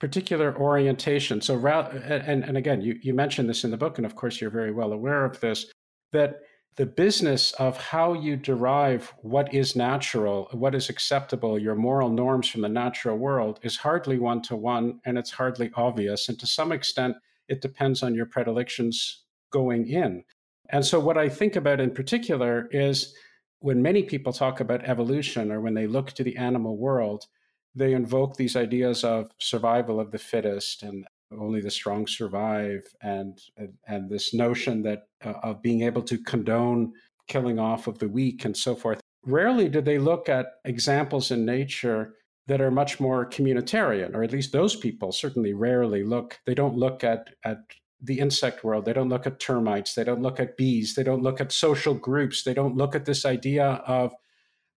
particular 0.00 0.56
orientation. 0.56 1.40
So, 1.40 1.64
and, 1.66 2.44
and 2.44 2.56
again, 2.56 2.80
you, 2.82 2.98
you 3.02 3.14
mentioned 3.14 3.48
this 3.48 3.64
in 3.64 3.70
the 3.70 3.76
book, 3.76 3.98
and 3.98 4.04
of 4.04 4.16
course, 4.16 4.40
you're 4.40 4.50
very 4.50 4.72
well 4.72 4.92
aware 4.92 5.24
of 5.24 5.38
this, 5.40 5.70
that 6.12 6.40
the 6.76 6.86
business 6.86 7.52
of 7.52 7.76
how 7.76 8.14
you 8.14 8.36
derive 8.36 9.12
what 9.20 9.52
is 9.54 9.76
natural, 9.76 10.48
what 10.52 10.74
is 10.74 10.88
acceptable, 10.88 11.58
your 11.58 11.74
moral 11.74 12.08
norms 12.08 12.48
from 12.48 12.62
the 12.62 12.68
natural 12.68 13.16
world 13.16 13.60
is 13.62 13.76
hardly 13.76 14.18
one 14.18 14.40
to 14.42 14.56
one 14.56 14.98
and 15.04 15.18
it's 15.18 15.30
hardly 15.30 15.70
obvious. 15.74 16.28
And 16.28 16.38
to 16.40 16.46
some 16.46 16.72
extent, 16.72 17.16
it 17.48 17.60
depends 17.60 18.02
on 18.02 18.14
your 18.14 18.26
predilections 18.26 19.24
going 19.52 19.86
in. 19.86 20.24
And 20.70 20.84
so, 20.84 20.98
what 20.98 21.18
I 21.18 21.28
think 21.28 21.56
about 21.56 21.80
in 21.80 21.90
particular 21.90 22.68
is 22.70 23.14
when 23.62 23.80
many 23.80 24.02
people 24.02 24.32
talk 24.32 24.60
about 24.60 24.84
evolution 24.84 25.50
or 25.50 25.60
when 25.60 25.74
they 25.74 25.86
look 25.86 26.12
to 26.12 26.24
the 26.24 26.36
animal 26.36 26.76
world, 26.76 27.26
they 27.74 27.94
invoke 27.94 28.36
these 28.36 28.56
ideas 28.56 29.04
of 29.04 29.30
survival 29.38 29.98
of 29.98 30.10
the 30.10 30.18
fittest 30.18 30.82
and 30.82 31.06
only 31.38 31.60
the 31.62 31.70
strong 31.70 32.06
survive 32.06 32.82
and 33.00 33.38
and 33.86 34.10
this 34.10 34.34
notion 34.34 34.82
that 34.82 35.04
uh, 35.24 35.32
of 35.42 35.62
being 35.62 35.82
able 35.82 36.02
to 36.02 36.18
condone 36.18 36.92
killing 37.28 37.58
off 37.58 37.86
of 37.86 37.98
the 37.98 38.08
weak 38.08 38.44
and 38.44 38.56
so 38.56 38.74
forth. 38.74 39.00
Rarely 39.24 39.68
do 39.68 39.80
they 39.80 39.98
look 39.98 40.28
at 40.28 40.46
examples 40.64 41.30
in 41.30 41.46
nature 41.46 42.16
that 42.48 42.60
are 42.60 42.70
much 42.70 42.98
more 42.98 43.24
communitarian, 43.24 44.14
or 44.14 44.22
at 44.22 44.32
least 44.32 44.52
those 44.52 44.74
people 44.76 45.12
certainly 45.12 45.54
rarely 45.54 46.02
look, 46.02 46.40
they 46.44 46.54
don't 46.54 46.76
look 46.76 47.04
at, 47.04 47.28
at 47.44 47.58
the 48.02 48.18
insect 48.18 48.64
world. 48.64 48.84
They 48.84 48.92
don't 48.92 49.08
look 49.08 49.26
at 49.26 49.38
termites. 49.38 49.94
They 49.94 50.04
don't 50.04 50.22
look 50.22 50.40
at 50.40 50.56
bees. 50.56 50.94
They 50.94 51.04
don't 51.04 51.22
look 51.22 51.40
at 51.40 51.52
social 51.52 51.94
groups. 51.94 52.42
They 52.42 52.54
don't 52.54 52.76
look 52.76 52.94
at 52.94 53.04
this 53.04 53.24
idea 53.24 53.82
of 53.86 54.12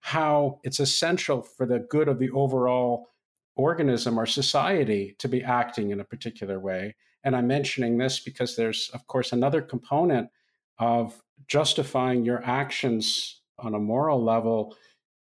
how 0.02 0.60
it's 0.64 0.80
essential 0.80 1.42
for 1.42 1.66
the 1.66 1.80
good 1.80 2.08
of 2.08 2.20
the 2.20 2.30
overall 2.30 3.10
organism 3.56 4.20
or 4.20 4.28
society 4.28 5.16
to 5.18 5.28
be 5.28 5.44
acting 5.44 5.90
in 5.90 6.00
a 6.00 6.04
particular 6.04 6.60
way. 6.60 6.96
And 7.24 7.36
I'm 7.36 7.48
mentioning 7.48 7.98
this 7.98 8.20
because 8.20 8.56
there's, 8.56 8.92
of 8.94 9.08
course, 9.08 9.32
another 9.32 9.62
component 9.62 10.30
of 10.78 11.24
justifying 11.48 12.24
your 12.24 12.44
actions 12.46 13.42
on 13.58 13.74
a 13.74 13.80
moral 13.80 14.24
level 14.24 14.76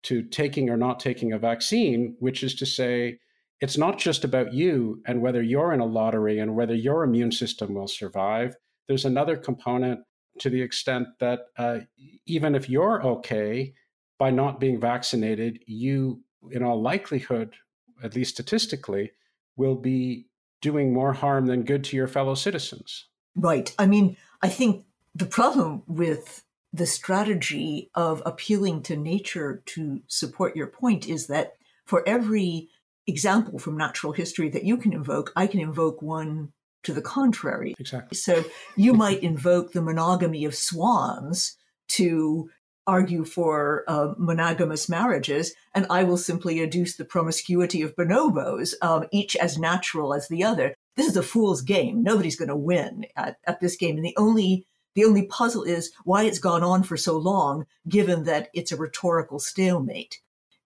to 0.05 0.23
taking 0.23 0.69
or 0.71 0.77
not 0.77 0.99
taking 0.99 1.33
a 1.33 1.39
vaccine, 1.39 2.17
which 2.19 2.43
is 2.43 2.55
to 2.57 2.67
say, 2.67 3.19
it's 3.65 3.79
not 3.79 3.99
just 3.99 4.25
about 4.25 4.53
you 4.53 5.01
and 5.07 5.23
whether 5.23 5.43
you're 5.43 5.73
in 5.73 5.81
a 5.81 5.87
lottery 5.87 6.39
and 6.39 6.55
whether 6.55 6.75
your 6.75 7.03
immune 7.03 7.33
system 7.33 7.73
will 7.73 7.89
survive. 7.89 8.55
There's 8.89 9.07
another 9.07 9.39
component 9.39 10.01
to 10.41 10.51
the 10.51 10.61
extent 10.61 11.09
that 11.19 11.47
uh, 11.57 11.79
even 12.27 12.55
if 12.55 12.69
you're 12.69 13.03
okay 13.03 13.73
by 14.19 14.31
not 14.31 14.61
being 14.61 14.79
vaccinated, 14.79 15.61
you, 15.67 16.23
in 16.51 16.63
all 16.63 16.83
likelihood, 16.83 17.55
at 18.03 18.15
least 18.15 18.35
statistically, 18.35 19.13
will 19.57 19.77
be 19.77 20.27
doing 20.61 20.93
more 20.93 21.15
harm 21.15 21.47
than 21.47 21.63
good 21.63 21.85
to 21.85 21.97
your 21.97 22.07
fellow 22.07 22.35
citizens. 22.35 23.07
Right. 23.35 23.75
I 23.79 23.87
mean, 23.87 24.19
I 24.43 24.51
think 24.51 24.85
the 25.15 25.25
problem 25.25 25.85
with 25.87 26.45
the 26.71 26.87
strategy 26.87 27.91
of 27.95 28.23
appealing 28.27 28.83
to 28.83 28.95
nature 28.95 29.63
to 29.65 30.03
support 30.07 30.55
your 30.55 30.67
point 30.67 31.09
is 31.09 31.29
that 31.29 31.55
for 31.87 32.07
every 32.07 32.69
example 33.07 33.59
from 33.59 33.77
natural 33.77 34.13
history 34.13 34.49
that 34.51 34.65
you 34.65 34.77
can 34.77 34.93
invoke, 34.93 35.33
I 35.37 35.47
can 35.47 35.61
invoke 35.61 36.03
one 36.03 36.53
to 36.85 36.93
the 36.93 37.03
contrary. 37.03 37.75
Exactly. 37.79 38.17
So 38.17 38.45
you 38.77 38.95
might 38.95 39.23
invoke 39.23 39.73
the 39.73 39.83
monogamy 39.83 40.45
of 40.45 40.55
swans 40.55 41.57
to 41.89 42.51
argue 42.87 43.25
for 43.25 43.85
uh, 43.89 44.13
monogamous 44.19 44.89
marriages, 44.89 45.55
and 45.75 45.87
I 45.89 46.05
will 46.05 46.19
simply 46.19 46.57
adduce 46.57 46.97
the 46.97 47.05
promiscuity 47.05 47.81
of 47.81 47.97
bonobos, 47.97 48.75
um, 48.83 49.07
each 49.11 49.37
as 49.37 49.59
natural 49.59 50.13
as 50.13 50.29
the 50.29 50.45
other. 50.45 50.75
This 50.97 51.07
is 51.07 51.17
a 51.17 51.23
fool's 51.23 51.63
game. 51.63 52.03
Nobody's 52.03 52.37
going 52.37 52.51
to 52.51 52.57
win 52.57 53.07
at, 53.17 53.39
at 53.47 53.61
this 53.61 53.77
game. 53.77 53.97
And 53.97 54.05
the 54.05 54.17
only 54.17 54.67
the 54.95 55.05
only 55.05 55.27
puzzle 55.27 55.65
is 55.65 55.93
why 56.05 56.23
it's 56.23 56.39
gone 56.39 56.63
on 56.63 56.85
for 56.85 56.97
so 56.97 57.17
long, 57.17 57.67
given 57.89 58.25
that 58.25 58.49
it's 58.55 58.71
a 58.71 58.77
rhetorical 58.77 59.41
stalemate. 59.41 60.21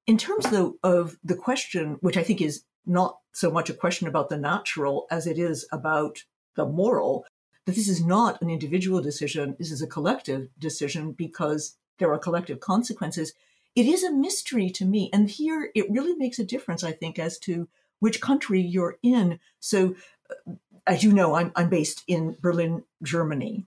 In 0.08 0.16
terms, 0.16 0.48
though, 0.50 0.78
of 0.82 1.18
the 1.22 1.36
question, 1.36 1.98
which 2.00 2.16
I 2.16 2.22
think 2.22 2.40
is 2.40 2.64
not 2.86 3.18
so 3.34 3.50
much 3.50 3.68
a 3.68 3.74
question 3.74 4.08
about 4.08 4.30
the 4.30 4.38
natural 4.38 5.06
as 5.10 5.26
it 5.26 5.38
is 5.38 5.68
about 5.70 6.24
the 6.56 6.64
moral, 6.64 7.26
that 7.66 7.74
this 7.74 7.88
is 7.88 8.02
not 8.02 8.40
an 8.40 8.48
individual 8.48 9.02
decision, 9.02 9.54
this 9.58 9.70
is 9.70 9.82
a 9.82 9.86
collective 9.86 10.48
decision 10.58 11.12
because 11.12 11.76
there 11.98 12.10
are 12.10 12.18
collective 12.18 12.58
consequences. 12.58 13.34
It 13.76 13.84
is 13.84 14.02
a 14.02 14.10
mystery 14.10 14.70
to 14.70 14.86
me. 14.86 15.10
And 15.12 15.28
here 15.28 15.70
it 15.74 15.90
really 15.90 16.14
makes 16.14 16.38
a 16.38 16.44
difference, 16.44 16.82
I 16.82 16.92
think, 16.92 17.18
as 17.18 17.38
to 17.40 17.68
which 18.00 18.22
country 18.22 18.62
you're 18.62 18.96
in. 19.02 19.38
So, 19.60 19.94
uh, 20.30 20.52
as 20.86 21.04
you 21.04 21.12
know, 21.12 21.34
I'm, 21.34 21.52
I'm 21.54 21.68
based 21.68 22.02
in 22.06 22.34
Berlin, 22.40 22.84
Germany 23.02 23.66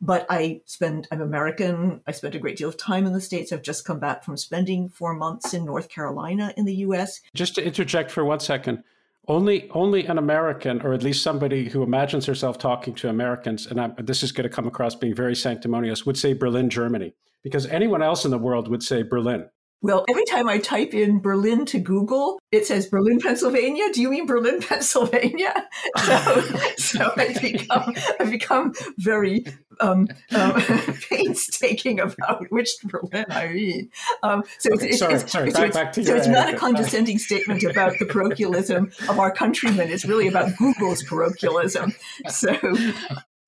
but 0.00 0.26
I 0.30 0.62
spend, 0.64 1.06
I'm 1.10 1.20
American. 1.20 2.00
I 2.06 2.12
spent 2.12 2.34
a 2.34 2.38
great 2.38 2.56
deal 2.56 2.68
of 2.68 2.76
time 2.76 3.06
in 3.06 3.12
the 3.12 3.20
States. 3.20 3.52
I've 3.52 3.62
just 3.62 3.84
come 3.84 3.98
back 3.98 4.24
from 4.24 4.36
spending 4.36 4.88
four 4.88 5.14
months 5.14 5.52
in 5.52 5.64
North 5.64 5.88
Carolina 5.88 6.54
in 6.56 6.64
the 6.64 6.76
US. 6.76 7.20
Just 7.34 7.54
to 7.56 7.64
interject 7.64 8.10
for 8.10 8.24
one 8.24 8.40
second, 8.40 8.82
only 9.28 9.70
only 9.70 10.06
an 10.06 10.18
American, 10.18 10.80
or 10.82 10.92
at 10.92 11.02
least 11.02 11.22
somebody 11.22 11.68
who 11.68 11.82
imagines 11.82 12.26
herself 12.26 12.58
talking 12.58 12.94
to 12.94 13.08
Americans, 13.08 13.66
and 13.66 13.80
I'm, 13.80 13.94
this 13.98 14.22
is 14.22 14.32
going 14.32 14.48
to 14.48 14.54
come 14.54 14.66
across 14.66 14.94
being 14.94 15.14
very 15.14 15.36
sanctimonious, 15.36 16.06
would 16.06 16.18
say 16.18 16.32
Berlin, 16.32 16.70
Germany, 16.70 17.14
because 17.42 17.66
anyone 17.66 18.02
else 18.02 18.24
in 18.24 18.30
the 18.30 18.38
world 18.38 18.68
would 18.68 18.82
say 18.82 19.02
Berlin. 19.02 19.48
Well, 19.82 20.04
every 20.10 20.24
time 20.26 20.46
I 20.48 20.58
type 20.58 20.92
in 20.92 21.20
Berlin 21.20 21.64
to 21.66 21.78
Google, 21.78 22.38
it 22.52 22.66
says 22.66 22.86
Berlin, 22.86 23.18
Pennsylvania. 23.18 23.90
Do 23.92 24.02
you 24.02 24.10
mean 24.10 24.26
Berlin, 24.26 24.60
Pennsylvania? 24.68 25.68
So, 26.04 26.40
so 26.76 27.12
I 27.16 27.38
become 27.40 27.94
I 28.18 28.24
become 28.24 28.74
very 28.98 29.46
um, 29.80 30.08
um, 30.34 30.62
painstaking 31.10 32.00
about 32.00 32.44
which 32.50 32.70
Berlin 32.84 33.24
I 33.30 33.48
mean. 33.48 33.90
Um, 34.22 34.42
so 34.58 34.74
okay, 34.74 34.88
it's, 34.88 34.98
sorry, 34.98 35.14
it's, 35.14 35.32
sorry, 35.32 35.48
it's, 35.48 35.58
back, 35.58 35.72
back 35.72 35.92
to 35.94 36.04
so 36.04 36.14
it's 36.14 36.26
not 36.26 36.52
a 36.52 36.56
condescending 36.56 37.18
statement 37.18 37.62
about 37.62 37.98
the 37.98 38.04
parochialism 38.04 38.92
of 39.08 39.18
our 39.18 39.32
countrymen. 39.32 39.88
It's 39.88 40.04
really 40.04 40.28
about 40.28 40.56
Google's 40.58 41.02
parochialism. 41.02 41.94
So, 42.28 42.54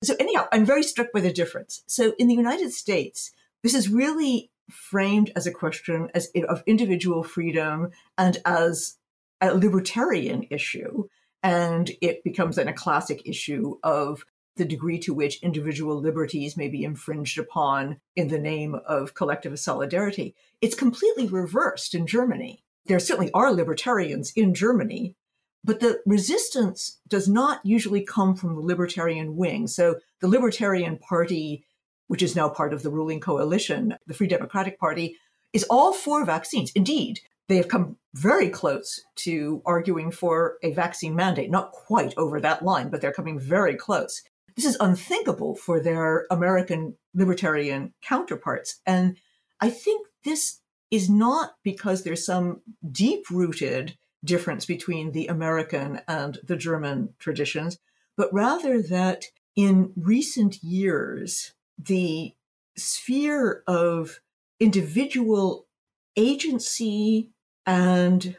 so 0.03 0.15
anyhow, 0.19 0.47
I'm 0.51 0.65
very 0.65 0.81
struck 0.81 1.11
by 1.13 1.19
the 1.19 1.31
difference. 1.31 1.83
So 1.85 2.13
in 2.17 2.27
the 2.27 2.35
United 2.35 2.71
States, 2.71 3.31
this 3.61 3.75
is 3.75 3.87
really 3.87 4.49
framed 4.69 5.31
as 5.35 5.47
a 5.47 5.51
question 5.51 6.09
as 6.13 6.29
of 6.47 6.63
individual 6.65 7.23
freedom 7.23 7.89
and 8.17 8.37
as 8.45 8.97
a 9.41 9.53
libertarian 9.53 10.47
issue. 10.49 11.07
And 11.41 11.91
it 12.01 12.23
becomes 12.23 12.55
then 12.55 12.67
a 12.67 12.73
classic 12.73 13.21
issue 13.25 13.77
of 13.83 14.25
the 14.55 14.65
degree 14.65 14.99
to 14.99 15.13
which 15.13 15.41
individual 15.41 15.99
liberties 15.99 16.55
may 16.55 16.69
be 16.69 16.83
infringed 16.83 17.39
upon 17.39 17.99
in 18.15 18.27
the 18.27 18.39
name 18.39 18.75
of 18.87 19.15
collective 19.15 19.57
solidarity. 19.59 20.35
It's 20.61 20.75
completely 20.75 21.27
reversed 21.27 21.95
in 21.95 22.05
Germany. 22.05 22.63
There 22.85 22.99
certainly 22.99 23.31
are 23.33 23.51
libertarians 23.51 24.31
in 24.35 24.53
Germany, 24.53 25.15
but 25.63 25.79
the 25.79 26.01
resistance 26.05 26.99
does 27.07 27.27
not 27.27 27.65
usually 27.65 28.03
come 28.03 28.35
from 28.35 28.55
the 28.55 28.61
libertarian 28.61 29.35
wing. 29.35 29.67
So 29.67 29.95
the 30.21 30.27
Libertarian 30.27 30.97
Party 30.97 31.65
which 32.13 32.21
is 32.21 32.35
now 32.35 32.47
part 32.47 32.75
of 32.75 32.83
the 32.83 32.91
ruling 32.91 33.19
coalition, 33.19 33.97
the 34.05 34.13
Free 34.13 34.27
Democratic 34.27 34.79
Party, 34.79 35.17
is 35.51 35.65
all 35.67 35.91
for 35.91 36.23
vaccines. 36.23 36.71
Indeed, 36.75 37.21
they 37.47 37.57
have 37.57 37.67
come 37.67 37.97
very 38.13 38.49
close 38.49 39.01
to 39.15 39.63
arguing 39.65 40.11
for 40.11 40.57
a 40.61 40.73
vaccine 40.73 41.15
mandate, 41.15 41.49
not 41.49 41.71
quite 41.71 42.13
over 42.15 42.39
that 42.39 42.63
line, 42.63 42.89
but 42.89 43.01
they're 43.01 43.11
coming 43.11 43.39
very 43.39 43.75
close. 43.75 44.21
This 44.55 44.65
is 44.65 44.77
unthinkable 44.79 45.55
for 45.55 45.79
their 45.79 46.27
American 46.29 46.97
libertarian 47.15 47.95
counterparts. 48.03 48.79
And 48.85 49.17
I 49.59 49.71
think 49.71 50.05
this 50.23 50.59
is 50.91 51.09
not 51.09 51.55
because 51.63 52.03
there's 52.03 52.23
some 52.23 52.61
deep 52.91 53.27
rooted 53.31 53.97
difference 54.23 54.67
between 54.67 55.13
the 55.13 55.25
American 55.25 56.01
and 56.07 56.37
the 56.43 56.57
German 56.57 57.15
traditions, 57.17 57.79
but 58.15 58.31
rather 58.31 58.83
that 58.83 59.23
in 59.55 59.93
recent 59.95 60.63
years, 60.63 61.53
the 61.77 62.33
sphere 62.77 63.63
of 63.67 64.19
individual 64.59 65.67
agency 66.15 67.29
and 67.65 68.37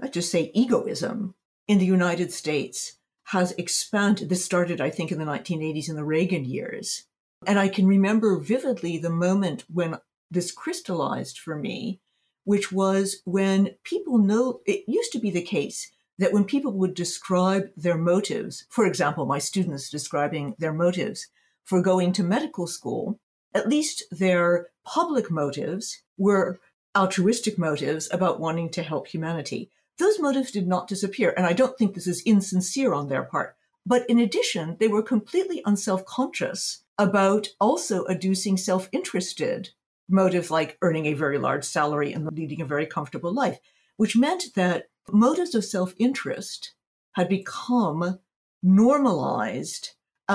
let's 0.00 0.14
just 0.14 0.30
say 0.30 0.50
egoism 0.54 1.34
in 1.68 1.78
the 1.78 1.86
United 1.86 2.32
States 2.32 2.98
has 3.24 3.52
expanded. 3.52 4.28
This 4.28 4.44
started, 4.44 4.80
I 4.80 4.90
think, 4.90 5.12
in 5.12 5.18
the 5.18 5.24
1980s 5.24 5.88
in 5.88 5.96
the 5.96 6.04
Reagan 6.04 6.44
years. 6.44 7.04
And 7.46 7.58
I 7.58 7.68
can 7.68 7.86
remember 7.86 8.38
vividly 8.38 8.98
the 8.98 9.10
moment 9.10 9.64
when 9.72 9.98
this 10.30 10.52
crystallized 10.52 11.38
for 11.38 11.56
me, 11.56 12.00
which 12.44 12.72
was 12.72 13.22
when 13.24 13.76
people 13.84 14.18
know 14.18 14.60
it 14.66 14.84
used 14.86 15.12
to 15.12 15.18
be 15.18 15.30
the 15.30 15.42
case 15.42 15.90
that 16.18 16.32
when 16.32 16.44
people 16.44 16.72
would 16.72 16.94
describe 16.94 17.70
their 17.76 17.98
motives, 17.98 18.64
for 18.68 18.86
example, 18.86 19.26
my 19.26 19.38
students 19.38 19.90
describing 19.90 20.54
their 20.58 20.72
motives, 20.72 21.28
for 21.64 21.82
going 21.82 22.12
to 22.12 22.22
medical 22.22 22.66
school, 22.66 23.18
at 23.54 23.68
least 23.68 24.04
their 24.10 24.68
public 24.84 25.30
motives 25.30 26.02
were 26.16 26.60
altruistic 26.96 27.58
motives 27.58 28.08
about 28.12 28.40
wanting 28.40 28.70
to 28.70 28.82
help 28.82 29.08
humanity. 29.08 29.70
Those 29.98 30.20
motives 30.20 30.50
did 30.50 30.66
not 30.66 30.88
disappear, 30.88 31.32
and 31.36 31.46
I 31.46 31.52
don't 31.52 31.76
think 31.78 31.94
this 31.94 32.06
is 32.06 32.22
insincere 32.22 32.92
on 32.92 33.08
their 33.08 33.22
part. 33.22 33.56
But 33.84 34.08
in 34.08 34.18
addition, 34.18 34.76
they 34.78 34.88
were 34.88 35.02
completely 35.02 35.62
unself 35.64 36.04
conscious 36.04 36.84
about 36.98 37.48
also 37.60 38.04
adducing 38.04 38.58
self 38.58 38.88
interested 38.92 39.70
motives 40.08 40.50
like 40.50 40.78
earning 40.82 41.06
a 41.06 41.14
very 41.14 41.38
large 41.38 41.64
salary 41.64 42.12
and 42.12 42.30
leading 42.32 42.60
a 42.60 42.66
very 42.66 42.86
comfortable 42.86 43.32
life, 43.32 43.58
which 43.96 44.16
meant 44.16 44.54
that 44.54 44.88
motives 45.10 45.54
of 45.54 45.64
self 45.64 45.94
interest 45.98 46.74
had 47.12 47.28
become 47.28 48.18
normalized 48.62 49.90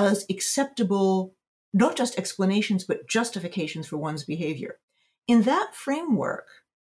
as 0.06 0.24
acceptable, 0.30 1.34
not 1.72 1.96
just 1.96 2.18
explanations, 2.18 2.84
but 2.84 3.08
justifications 3.08 3.86
for 3.86 3.96
one's 3.96 4.24
behavior. 4.24 4.78
In 5.26 5.42
that 5.42 5.74
framework, 5.74 6.46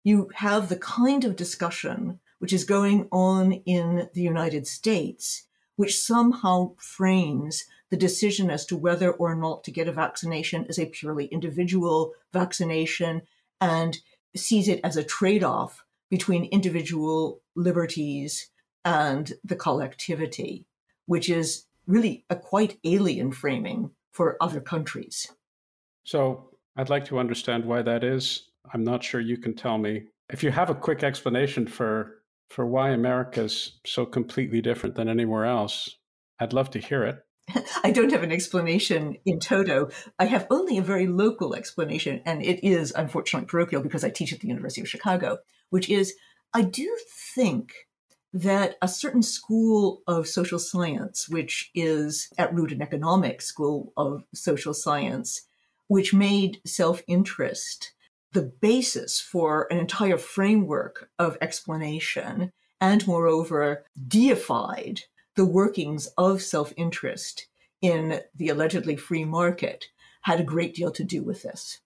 you 0.04 0.30
have 0.36 0.70
the 0.70 0.78
kind 0.78 1.24
of 1.24 1.36
discussion 1.36 2.20
which 2.40 2.54
is 2.54 2.66
going 2.66 3.08
on 3.12 3.54
in 3.66 4.10
the 4.14 4.22
United 4.22 4.68
States, 4.68 5.48
which 5.76 5.98
somehow 5.98 6.74
frames 6.78 7.66
the 7.90 7.98
decision 7.98 8.50
as 8.50 8.66
to 8.66 8.76
whether 8.76 9.12
or 9.12 9.36
not 9.36 9.64
to 9.64 9.72
get 9.72 9.88
a 9.88 9.94
vaccination 9.94 10.66
as 10.68 10.78
a 10.78 10.88
purely 10.88 11.26
individual 11.28 12.14
vaccination 12.34 13.22
and 13.62 14.00
sees 14.36 14.68
it 14.68 14.82
as 14.84 14.98
a 14.98 15.04
trade 15.04 15.44
off 15.44 15.86
between 16.10 16.46
individual 16.46 17.42
liberties 17.56 18.50
and 18.84 19.34
the 19.44 19.56
collectivity, 19.56 20.66
which 21.06 21.30
is 21.30 21.66
really 21.88 22.26
a 22.30 22.36
quite 22.36 22.80
alien 22.84 23.32
framing 23.32 23.92
for 24.12 24.38
other 24.42 24.62
countries. 24.62 25.32
So 26.04 26.50
I'd 26.76 26.90
like 26.90 27.06
to 27.06 27.20
understand 27.20 27.66
why 27.66 27.82
that 27.82 28.04
is. 28.04 28.50
I'm 28.74 28.84
not 28.84 29.04
sure 29.04 29.22
you 29.22 29.38
can 29.38 29.56
tell 29.56 29.78
me. 29.78 30.06
If 30.30 30.44
you 30.44 30.52
have 30.52 30.70
a 30.70 30.76
quick 30.76 31.04
explanation 31.04 31.68
for 31.68 32.20
for 32.50 32.66
why 32.66 32.90
America's 32.90 33.80
so 33.86 34.06
completely 34.06 34.62
different 34.62 34.96
than 34.96 35.10
anywhere 35.10 35.46
else, 35.46 35.98
I'd 36.40 36.54
love 36.54 36.70
to 36.72 36.80
hear 36.80 37.04
it. 37.04 37.26
I 37.84 37.92
don't 37.92 38.12
have 38.12 38.24
an 38.24 38.32
explanation 38.32 39.18
in 39.26 39.40
toto. 39.40 39.90
I 40.20 40.26
have 40.26 40.46
only 40.50 40.78
a 40.78 40.84
very 40.84 41.08
local 41.08 41.56
explanation, 41.56 42.22
and 42.26 42.44
it 42.44 42.64
is 42.64 42.94
unfortunately 42.96 43.48
parochial 43.48 43.82
because 43.82 44.04
I 44.04 44.10
teach 44.10 44.34
at 44.34 44.40
the 44.40 44.48
University 44.48 44.82
of 44.82 44.90
Chicago, 44.90 45.40
which 45.70 45.90
is 45.90 46.14
I 46.54 46.62
do 46.62 46.96
think 47.36 47.74
that 48.34 48.78
a 48.82 48.88
certain 48.88 49.22
school 49.22 50.02
of 50.08 50.28
social 50.28 50.58
science, 50.58 51.30
which 51.30 51.70
is 51.76 52.30
at 52.38 52.54
root 52.54 52.72
an 52.72 52.82
economic 52.82 53.42
school 53.42 53.94
of 53.96 54.24
social 54.34 54.74
science, 54.74 55.44
which 55.88 56.14
made 56.14 56.60
self 56.66 57.04
interest 57.08 57.94
the 58.32 58.42
basis 58.42 59.22
for 59.22 59.68
an 59.70 59.78
entire 59.78 60.18
framework 60.18 61.12
of 61.20 61.38
explanation, 61.40 62.52
and 62.82 63.06
moreover, 63.06 63.86
deified 64.08 65.02
the 65.36 65.46
workings 65.46 66.08
of 66.18 66.42
self 66.42 66.74
interest 66.76 67.48
in 67.82 68.22
the 68.36 68.50
allegedly 68.50 68.96
free 68.96 69.26
market, 69.26 69.90
had 70.22 70.40
a 70.40 70.44
great 70.44 70.74
deal 70.74 70.90
to 70.90 71.04
do 71.04 71.22
with 71.22 71.44
this. 71.44 71.80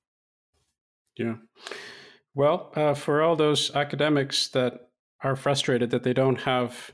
Yeah. 1.17 1.35
Well, 2.33 2.71
uh, 2.75 2.93
for 2.93 3.21
all 3.21 3.35
those 3.35 3.75
academics 3.75 4.47
that 4.49 4.89
are 5.27 5.35
frustrated 5.35 5.91
that 5.91 6.03
they 6.03 6.13
don't 6.13 6.41
have 6.41 6.91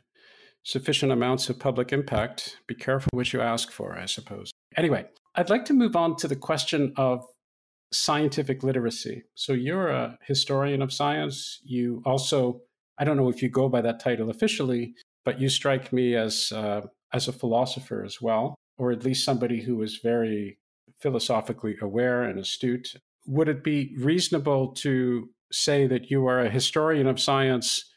sufficient 0.63 1.11
amounts 1.11 1.49
of 1.49 1.59
public 1.59 1.93
impact, 1.93 2.57
be 2.67 2.73
careful 2.73 3.09
what 3.13 3.31
you 3.31 3.41
ask 3.41 3.71
for, 3.71 3.97
I 3.97 4.05
suppose. 4.05 4.51
Anyway, 4.75 5.05
I'd 5.35 5.49
like 5.49 5.65
to 5.65 5.73
move 5.73 5.95
on 5.95 6.15
to 6.17 6.27
the 6.27 6.35
question 6.35 6.93
of 6.97 7.23
scientific 7.91 8.63
literacy. 8.63 9.23
So 9.35 9.53
you're 9.53 9.89
a 9.89 10.17
historian 10.25 10.81
of 10.81 10.91
science. 10.91 11.59
You 11.63 12.01
also, 12.05 12.61
I 12.97 13.03
don't 13.03 13.17
know 13.17 13.29
if 13.29 13.43
you 13.43 13.49
go 13.49 13.69
by 13.69 13.81
that 13.81 13.99
title 13.99 14.31
officially, 14.31 14.95
but 15.25 15.39
you 15.39 15.49
strike 15.49 15.93
me 15.93 16.15
as 16.15 16.51
uh, 16.51 16.81
as 17.13 17.27
a 17.27 17.33
philosopher 17.33 18.03
as 18.03 18.19
well, 18.19 18.55
or 18.77 18.91
at 18.91 19.03
least 19.03 19.23
somebody 19.23 19.61
who 19.61 19.83
is 19.83 19.99
very 20.01 20.57
philosophically 20.99 21.75
aware 21.81 22.23
and 22.23 22.39
astute. 22.39 22.95
Would 23.27 23.47
it 23.47 23.63
be 23.63 23.95
reasonable 23.99 24.73
to 24.85 25.29
say 25.51 25.85
that 25.85 26.09
you 26.09 26.25
are 26.25 26.39
a 26.39 26.49
historian 26.49 27.05
of 27.05 27.19
science 27.19 27.92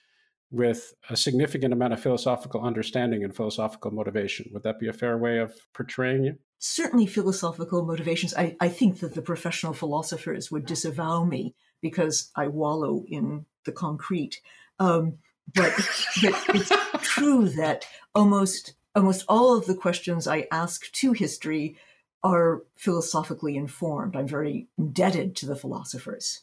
with 0.50 0.94
a 1.10 1.16
significant 1.16 1.72
amount 1.72 1.92
of 1.92 2.00
philosophical 2.00 2.62
understanding 2.62 3.24
and 3.24 3.34
philosophical 3.34 3.90
motivation. 3.90 4.50
Would 4.52 4.62
that 4.62 4.78
be 4.78 4.88
a 4.88 4.92
fair 4.92 5.18
way 5.18 5.38
of 5.38 5.54
portraying 5.72 6.24
you? 6.24 6.36
Certainly, 6.58 7.06
philosophical 7.06 7.84
motivations. 7.84 8.34
I, 8.34 8.56
I 8.60 8.68
think 8.68 9.00
that 9.00 9.14
the 9.14 9.22
professional 9.22 9.72
philosophers 9.72 10.50
would 10.50 10.64
disavow 10.64 11.24
me 11.24 11.54
because 11.82 12.30
I 12.34 12.46
wallow 12.46 13.04
in 13.08 13.46
the 13.64 13.72
concrete. 13.72 14.40
Um, 14.78 15.18
but, 15.54 15.72
but 16.22 16.34
it's 16.54 16.72
true 17.02 17.48
that 17.50 17.86
almost 18.14 18.74
almost 18.96 19.24
all 19.28 19.56
of 19.56 19.66
the 19.66 19.74
questions 19.74 20.26
I 20.26 20.46
ask 20.50 20.90
to 20.90 21.12
history 21.12 21.76
are 22.24 22.64
philosophically 22.76 23.56
informed. 23.56 24.16
I'm 24.16 24.26
very 24.26 24.68
indebted 24.78 25.36
to 25.36 25.46
the 25.46 25.54
philosophers. 25.54 26.42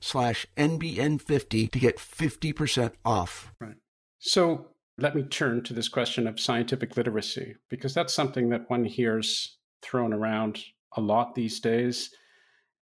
slash 0.01 0.45
NBN50 0.57 1.71
to 1.71 1.79
get 1.79 1.97
50% 1.97 2.91
off. 3.05 3.53
Right. 3.61 3.75
So 4.19 4.65
let 4.97 5.15
me 5.15 5.23
turn 5.23 5.63
to 5.63 5.73
this 5.73 5.87
question 5.87 6.27
of 6.27 6.39
scientific 6.39 6.97
literacy, 6.97 7.55
because 7.69 7.93
that's 7.93 8.13
something 8.13 8.49
that 8.49 8.69
one 8.69 8.83
hears 8.83 9.57
thrown 9.81 10.13
around 10.13 10.59
a 10.97 11.01
lot 11.01 11.33
these 11.33 11.59
days. 11.59 12.09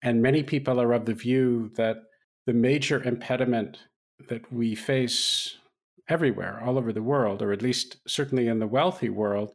And 0.02 0.22
many 0.22 0.42
people 0.42 0.81
are 0.81 0.92
of 0.92 1.04
the 1.04 1.14
view 1.14 1.70
that 1.76 1.98
the 2.46 2.54
major 2.54 3.02
impediment 3.02 3.78
that 4.28 4.50
we 4.52 4.74
face 4.74 5.59
everywhere, 6.09 6.62
all 6.64 6.78
over 6.78 6.92
the 6.92 7.02
world, 7.02 7.42
or 7.42 7.52
at 7.52 7.62
least 7.62 7.98
certainly 8.07 8.48
in 8.48 8.59
the 8.59 8.66
wealthy 8.66 9.11
world, 9.11 9.52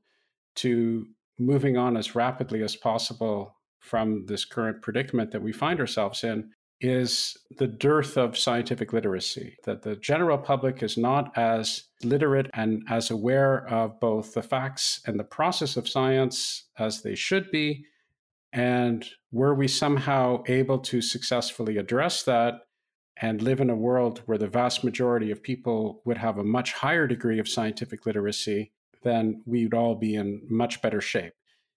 to 0.56 1.08
moving 1.40 1.78
on 1.78 1.98
as 1.98 2.14
rapidly 2.14 2.62
as 2.62 2.76
possible 2.76 3.56
from 3.80 4.26
this 4.28 4.46
current 4.46 4.82
predicament 4.82 5.32
that 5.32 5.42
we 5.42 5.52
find 5.52 5.80
ourselves 5.80 6.24
in 6.24 6.50
is 6.84 7.38
the 7.58 7.68
dearth 7.68 8.18
of 8.18 8.38
scientific 8.38 8.92
literacy, 8.92 9.56
that 9.64 9.82
the 9.82 9.96
general 9.96 10.38
public 10.38 10.84
is 10.84 10.98
not 10.98 11.36
as 11.38 11.86
literate 12.04 12.52
and 12.54 12.84
as 12.90 13.10
aware 13.10 13.66
of 13.70 13.98
both 14.02 14.34
the 14.34 14.44
facts 14.44 15.02
and 15.08 15.18
the 15.18 15.24
process 15.24 15.78
of 15.78 15.88
science 15.88 16.66
as 16.78 17.02
they 17.02 17.16
should 17.16 17.50
be. 17.52 17.86
And 18.52 19.08
were 19.32 19.56
we 19.56 19.70
somehow 19.70 20.44
able 20.48 20.78
to 20.80 21.02
successfully 21.02 21.78
address 21.78 22.24
that 22.24 22.56
and 23.16 23.42
live 23.42 23.62
in 23.62 23.70
a 23.70 23.76
world 23.76 24.22
where 24.26 24.38
the 24.38 24.48
vast 24.48 24.84
majority 24.84 25.32
of 25.32 25.42
people 25.42 26.02
would 26.04 26.18
have 26.18 26.38
a 26.38 26.44
much 26.44 26.74
higher 26.74 27.08
degree 27.08 27.40
of 27.40 27.48
scientific 27.48 28.06
literacy, 28.06 28.74
then 29.04 29.42
we 29.46 29.64
would 29.64 29.74
all 29.74 29.96
be 29.96 30.16
in 30.16 30.42
much 30.50 30.82
better 30.82 31.00
shape. 31.00 31.34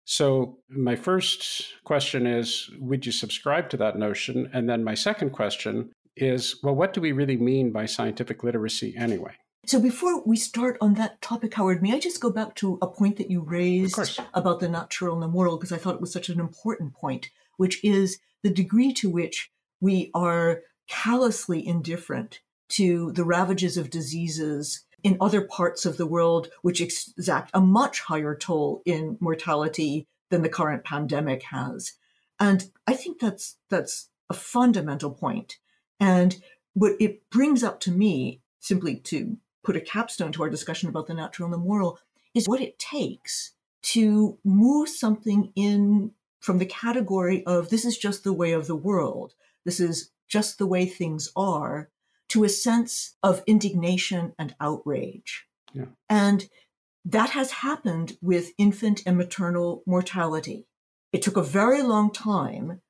So, 0.09 0.59
my 0.69 0.95
first 0.95 1.83
question 1.83 2.29
is 2.29 2.71
Would 2.79 3.05
you 3.05 3.13
subscribe 3.13 3.69
to 3.71 3.77
that 3.79 3.99
notion? 3.99 4.49
And 4.53 4.69
then 4.69 4.85
my 4.85 4.95
second 4.95 5.31
question 5.31 5.91
is 6.17 6.61
Well, 6.63 6.77
what 6.77 6.93
do 6.93 7.01
we 7.01 7.11
really 7.11 7.37
mean 7.37 7.73
by 7.73 7.87
scientific 7.87 8.45
literacy 8.45 8.95
anyway? 8.97 9.33
So, 9.67 9.81
before 9.81 10.23
we 10.23 10.37
start 10.37 10.79
on 10.81 10.95
that 10.95 11.21
topic, 11.21 11.55
Howard, 11.55 11.83
may 11.83 11.93
I 11.93 11.99
just 11.99 12.21
go 12.21 12.31
back 12.31 12.55
to 12.57 12.79
a 12.81 12.87
point 12.87 13.17
that 13.17 13.33
you 13.33 13.41
raised 13.41 14.21
about 14.33 14.61
the 14.61 14.69
natural 14.69 15.15
and 15.15 15.23
the 15.23 15.29
moral, 15.29 15.57
because 15.57 15.73
I 15.73 15.77
thought 15.77 15.97
it 15.97 16.01
was 16.01 16.13
such 16.13 16.29
an 16.29 16.39
important 16.39 16.95
point, 16.95 17.31
which 17.57 17.83
is 17.85 18.21
the 18.45 18.51
degree 18.51 18.93
to 18.95 19.11
which 19.11 19.51
we 19.81 20.13
are 20.15 20.63
callously 20.89 21.67
indifferent 21.67 22.39
to 22.69 23.11
the 23.11 23.25
ravages 23.25 23.77
of 23.77 23.91
diseases 23.91 24.85
in 25.03 25.17
other 25.21 25.43
parts 25.43 25.87
of 25.87 25.97
the 25.97 26.07
world, 26.07 26.49
which 26.63 26.81
exact 26.81 27.51
a 27.55 27.61
much 27.61 28.01
higher 28.01 28.35
toll 28.35 28.83
in 28.85 29.17
mortality 29.21 30.07
than 30.31 30.43
the 30.43 30.49
current 30.49 30.85
pandemic 30.85 31.45
has. 31.45 31.93
And 32.39 32.71
I 32.87 32.95
think 32.95 33.21
that's 33.21 33.57
that's 33.71 34.09
a 34.29 34.35
fundamental 34.35 35.11
point. 35.11 35.59
And 36.01 36.37
what 36.75 36.95
it 37.01 37.31
brings 37.31 37.63
up 37.63 37.81
to 37.81 37.91
me, 37.91 38.41
simply 38.61 38.97
to 38.97 39.37
put 39.65 39.77
a 39.77 39.81
capstone 39.81 40.33
to 40.33 40.43
our 40.43 40.51
discussion 40.51 40.89
about 40.89 41.07
the 41.07 41.15
natural 41.15 41.47
and 41.47 41.55
the 41.55 41.59
moral, 41.59 41.99
is 42.35 42.49
what 42.49 42.61
it 42.61 42.79
takes 42.79 43.53
to 43.83 44.39
move 44.45 44.89
something 44.89 45.53
in 45.55 46.11
from 46.41 46.59
the 46.59 46.67
category 46.67 47.45
of 47.47 47.71
this 47.71 47.85
is 47.85 47.97
just 47.97 48.25
the 48.25 48.33
way 48.33 48.53
of 48.53 48.67
the 48.67 48.77
world, 48.77 49.35
this 49.65 49.81
is 49.81 50.11
just 50.29 50.59
the 50.59 50.67
way 50.67 50.87
things 50.87 51.31
are, 51.35 51.89
to 52.37 52.45
a 52.45 52.49
sense 52.51 53.17
of 53.23 53.43
indignation 53.47 54.35
and 54.39 54.55
outrage. 54.61 55.47
Yeah. 55.73 55.87
And 56.11 56.47
that 57.07 57.31
has 57.31 57.51
happened 57.51 58.19
with 58.21 58.53
infant 58.59 59.03
and 59.07 59.17
maternal 59.17 59.83
mortality. 59.87 60.67
It 61.15 61.23
took 61.23 61.39
a 61.39 61.43
very 61.43 61.83
long 61.83 62.13
time, 62.13 62.83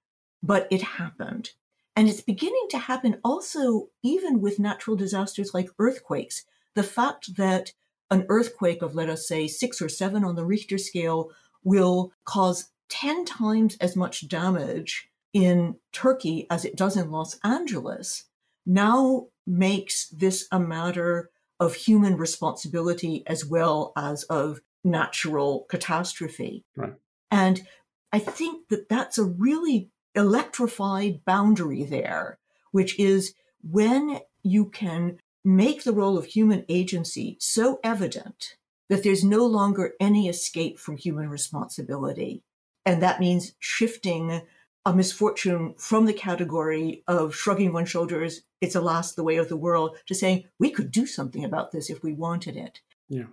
but 0.42 0.66
it 0.68 0.82
happened. 0.82 1.50
And 1.94 2.08
it's 2.08 2.20
beginning 2.20 2.66
to 2.70 2.78
happen 2.78 3.20
also 3.22 3.90
even 4.02 4.40
with 4.40 4.58
natural 4.58 4.96
disasters 4.96 5.54
like 5.54 5.70
earthquakes. 5.78 6.44
the 6.74 6.82
fact 6.82 7.36
that 7.36 7.72
an 8.10 8.26
earthquake 8.28 8.82
of, 8.82 8.96
let 8.96 9.08
us 9.08 9.28
say, 9.28 9.46
six 9.46 9.80
or 9.80 9.88
seven 9.88 10.24
on 10.24 10.34
the 10.34 10.44
Richter 10.44 10.76
scale 10.76 11.30
will 11.62 12.12
cause 12.24 12.70
10 12.88 13.24
times 13.24 13.76
as 13.80 13.94
much 13.94 14.28
damage 14.28 15.08
in 15.32 15.76
Turkey 15.92 16.48
as 16.50 16.64
it 16.64 16.76
does 16.76 16.96
in 16.96 17.12
Los 17.12 17.38
Angeles 17.44 18.24
now 18.66 19.28
makes 19.46 20.08
this 20.08 20.46
a 20.50 20.58
matter 20.58 21.30
of 21.58 21.74
human 21.74 22.16
responsibility 22.16 23.22
as 23.26 23.44
well 23.44 23.92
as 23.96 24.24
of 24.24 24.60
natural 24.84 25.66
catastrophe. 25.68 26.64
Right. 26.76 26.94
And 27.30 27.66
I 28.12 28.18
think 28.18 28.68
that 28.68 28.88
that's 28.88 29.18
a 29.18 29.24
really 29.24 29.90
electrified 30.14 31.24
boundary 31.24 31.84
there, 31.84 32.38
which 32.72 32.98
is 32.98 33.34
when 33.62 34.20
you 34.42 34.66
can 34.66 35.18
make 35.44 35.84
the 35.84 35.92
role 35.92 36.18
of 36.18 36.26
human 36.26 36.64
agency 36.68 37.36
so 37.40 37.78
evident 37.84 38.56
that 38.88 39.02
there's 39.02 39.24
no 39.24 39.44
longer 39.44 39.94
any 40.00 40.28
escape 40.28 40.78
from 40.78 40.96
human 40.96 41.28
responsibility. 41.28 42.42
And 42.84 43.02
that 43.02 43.20
means 43.20 43.54
shifting 43.58 44.42
a 44.86 44.94
misfortune 44.94 45.74
from 45.76 46.06
the 46.06 46.12
category 46.12 47.02
of 47.08 47.34
shrugging 47.34 47.72
one's 47.72 47.90
shoulders, 47.90 48.42
it's 48.60 48.76
alas 48.76 49.12
the 49.12 49.24
way 49.24 49.36
of 49.36 49.48
the 49.48 49.56
world, 49.56 49.98
to 50.06 50.14
saying 50.14 50.44
we 50.60 50.70
could 50.70 50.92
do 50.92 51.06
something 51.06 51.44
about 51.44 51.72
this 51.72 51.90
if 51.90 52.04
we 52.04 52.12
wanted 52.12 52.56
it. 52.56 52.80
Yeah. 53.08 53.26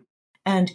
And 0.48 0.72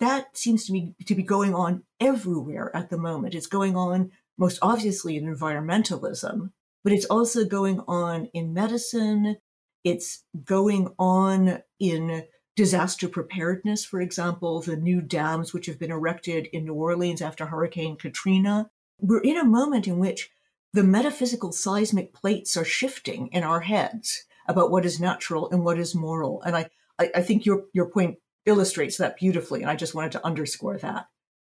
that 0.00 0.36
seems 0.36 0.64
to 0.66 0.72
me 0.72 0.94
to 1.06 1.14
be 1.14 1.22
going 1.22 1.54
on 1.54 1.84
everywhere 2.00 2.74
at 2.74 2.88
the 2.88 2.96
moment. 2.96 3.34
It's 3.34 3.46
going 3.46 3.76
on 3.76 4.10
most 4.38 4.58
obviously 4.62 5.16
in 5.18 5.24
environmentalism, 5.24 6.50
but 6.82 6.94
it's 6.94 7.06
also 7.06 7.44
going 7.44 7.80
on 7.86 8.30
in 8.32 8.54
medicine. 8.54 9.36
It's 9.84 10.24
going 10.44 10.94
on 10.98 11.62
in 11.78 12.24
disaster 12.56 13.06
preparedness, 13.06 13.84
for 13.84 14.00
example, 14.00 14.62
the 14.62 14.76
new 14.76 15.02
dams 15.02 15.52
which 15.52 15.66
have 15.66 15.78
been 15.78 15.90
erected 15.90 16.48
in 16.54 16.64
New 16.64 16.74
Orleans 16.74 17.20
after 17.20 17.44
Hurricane 17.44 17.96
Katrina. 17.96 18.70
We're 19.02 19.20
in 19.20 19.36
a 19.36 19.44
moment 19.44 19.88
in 19.88 19.98
which 19.98 20.30
the 20.72 20.84
metaphysical 20.84 21.52
seismic 21.52 22.14
plates 22.14 22.56
are 22.56 22.64
shifting 22.64 23.26
in 23.28 23.42
our 23.42 23.60
heads 23.60 24.24
about 24.46 24.70
what 24.70 24.86
is 24.86 25.00
natural 25.00 25.50
and 25.50 25.64
what 25.64 25.78
is 25.78 25.94
moral. 25.94 26.40
And 26.42 26.56
I, 26.56 26.70
I, 26.98 27.10
I 27.16 27.22
think 27.22 27.44
your, 27.44 27.64
your 27.72 27.86
point 27.86 28.18
illustrates 28.46 28.96
that 28.96 29.16
beautifully. 29.16 29.62
And 29.62 29.70
I 29.70 29.76
just 29.76 29.94
wanted 29.94 30.12
to 30.12 30.24
underscore 30.24 30.78
that. 30.78 31.08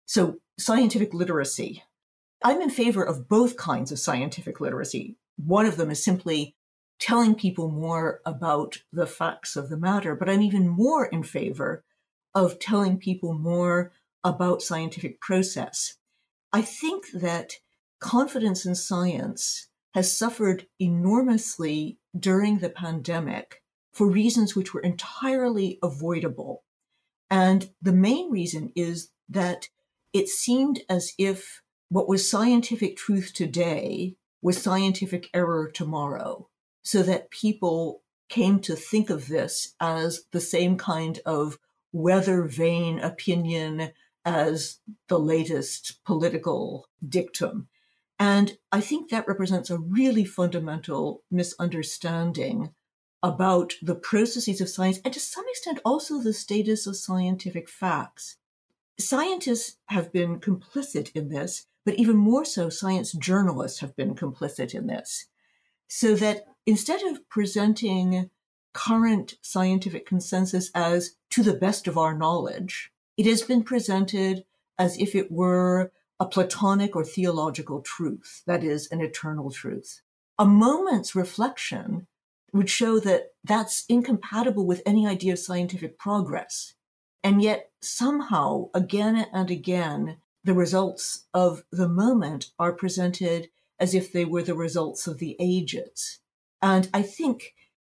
So, 0.06 0.38
scientific 0.58 1.12
literacy. 1.12 1.82
I'm 2.42 2.62
in 2.62 2.70
favor 2.70 3.02
of 3.02 3.28
both 3.28 3.56
kinds 3.56 3.92
of 3.92 3.98
scientific 3.98 4.60
literacy. 4.60 5.16
One 5.36 5.66
of 5.66 5.76
them 5.76 5.90
is 5.90 6.02
simply 6.02 6.54
telling 6.98 7.34
people 7.34 7.70
more 7.70 8.20
about 8.24 8.78
the 8.92 9.06
facts 9.06 9.56
of 9.56 9.68
the 9.68 9.76
matter, 9.76 10.14
but 10.14 10.28
I'm 10.28 10.42
even 10.42 10.68
more 10.68 11.06
in 11.06 11.22
favor 11.22 11.84
of 12.34 12.58
telling 12.58 12.98
people 12.98 13.34
more 13.34 13.92
about 14.22 14.62
scientific 14.62 15.20
process. 15.20 15.96
I 16.52 16.62
think 16.62 17.06
that 17.14 17.54
confidence 18.00 18.66
in 18.66 18.74
science 18.74 19.68
has 19.94 20.16
suffered 20.16 20.66
enormously 20.78 21.98
during 22.18 22.58
the 22.58 22.70
pandemic 22.70 23.62
for 23.92 24.08
reasons 24.08 24.54
which 24.54 24.72
were 24.72 24.80
entirely 24.80 25.78
avoidable. 25.82 26.64
And 27.30 27.70
the 27.80 27.92
main 27.92 28.30
reason 28.30 28.72
is 28.74 29.10
that 29.28 29.68
it 30.12 30.28
seemed 30.28 30.80
as 30.88 31.12
if 31.18 31.62
what 31.88 32.08
was 32.08 32.28
scientific 32.28 32.96
truth 32.96 33.32
today 33.34 34.16
was 34.42 34.60
scientific 34.60 35.28
error 35.34 35.70
tomorrow, 35.70 36.48
so 36.82 37.02
that 37.02 37.30
people 37.30 38.02
came 38.28 38.60
to 38.60 38.74
think 38.74 39.10
of 39.10 39.28
this 39.28 39.74
as 39.80 40.22
the 40.32 40.40
same 40.40 40.76
kind 40.76 41.20
of 41.26 41.58
weather 41.92 42.44
vane 42.44 42.98
opinion 43.00 43.90
as 44.24 44.78
the 45.08 45.18
latest 45.18 46.04
political 46.04 46.86
dictum. 47.06 47.68
And 48.18 48.58
I 48.70 48.80
think 48.80 49.10
that 49.10 49.26
represents 49.26 49.70
a 49.70 49.78
really 49.78 50.24
fundamental 50.24 51.22
misunderstanding 51.30 52.74
about 53.22 53.74
the 53.82 53.94
processes 53.94 54.60
of 54.60 54.68
science 54.68 54.98
and 55.04 55.12
to 55.14 55.20
some 55.20 55.44
extent 55.48 55.80
also 55.84 56.20
the 56.20 56.32
status 56.32 56.86
of 56.86 56.96
scientific 56.96 57.68
facts. 57.68 58.36
Scientists 58.98 59.78
have 59.86 60.12
been 60.12 60.38
complicit 60.38 61.10
in 61.14 61.28
this, 61.28 61.66
but 61.84 61.94
even 61.94 62.16
more 62.16 62.44
so, 62.44 62.68
science 62.68 63.12
journalists 63.12 63.80
have 63.80 63.96
been 63.96 64.14
complicit 64.14 64.74
in 64.74 64.86
this. 64.86 65.26
So 65.88 66.14
that 66.16 66.46
instead 66.66 67.02
of 67.02 67.26
presenting 67.28 68.30
current 68.72 69.34
scientific 69.42 70.06
consensus 70.06 70.70
as 70.74 71.16
to 71.30 71.42
the 71.42 71.54
best 71.54 71.88
of 71.88 71.98
our 71.98 72.16
knowledge, 72.16 72.92
it 73.20 73.26
has 73.26 73.42
been 73.42 73.62
presented 73.62 74.46
as 74.78 74.96
if 74.96 75.14
it 75.14 75.30
were 75.30 75.92
a 76.18 76.24
Platonic 76.24 76.96
or 76.96 77.04
theological 77.04 77.82
truth, 77.82 78.42
that 78.46 78.64
is, 78.64 78.88
an 78.90 79.02
eternal 79.02 79.50
truth. 79.50 80.00
A 80.38 80.46
moment's 80.46 81.14
reflection 81.14 82.06
would 82.54 82.70
show 82.70 82.98
that 83.00 83.32
that's 83.44 83.84
incompatible 83.90 84.66
with 84.66 84.80
any 84.86 85.06
idea 85.06 85.34
of 85.34 85.38
scientific 85.38 85.98
progress. 85.98 86.72
And 87.22 87.42
yet, 87.42 87.72
somehow, 87.82 88.70
again 88.72 89.26
and 89.34 89.50
again, 89.50 90.16
the 90.42 90.54
results 90.54 91.26
of 91.34 91.62
the 91.70 91.90
moment 91.90 92.52
are 92.58 92.72
presented 92.72 93.50
as 93.78 93.94
if 93.94 94.14
they 94.14 94.24
were 94.24 94.42
the 94.42 94.54
results 94.54 95.06
of 95.06 95.18
the 95.18 95.36
ages. 95.38 96.20
And 96.62 96.88
I 96.94 97.02
think, 97.02 97.54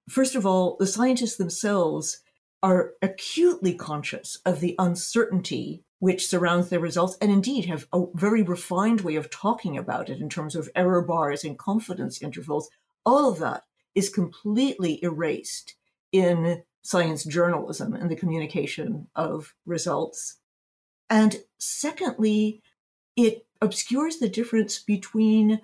first 0.09 0.35
of 0.35 0.47
all, 0.47 0.79
the 0.81 0.87
scientists 0.87 1.37
themselves 1.37 2.23
are 2.63 2.93
acutely 3.03 3.75
conscious 3.75 4.39
of 4.45 4.61
the 4.61 4.75
uncertainty 4.79 5.85
which 5.99 6.27
surrounds 6.27 6.69
their 6.69 6.81
results 6.81 7.17
and 7.21 7.31
indeed 7.31 7.67
have 7.67 7.87
a 7.93 8.05
very 8.15 8.43
refined 8.43 9.03
way 9.03 9.17
of 9.17 9.31
talking 9.31 9.77
about 9.77 10.09
it 10.09 10.21
in 10.21 10.29
terms 10.29 10.57
of 10.57 10.71
error 10.75 11.03
bars 11.03 11.45
and 11.45 11.59
confidence 11.59 12.23
intervals. 12.23 12.71
All 13.05 13.31
of 13.31 13.39
that 13.39 13.65
is 13.95 14.09
completely 14.09 15.03
erased 15.03 15.75
in 16.13 16.63
science 16.83 17.25
journalism 17.25 17.95
and 17.95 18.11
the 18.11 18.17
communication 18.17 19.09
of 19.15 19.55
results. 19.67 20.39
And 21.11 21.43
secondly, 21.59 22.63
it 23.17 23.47
obscures 23.61 24.19
the 24.19 24.29
difference 24.29 24.79
between 24.79 25.61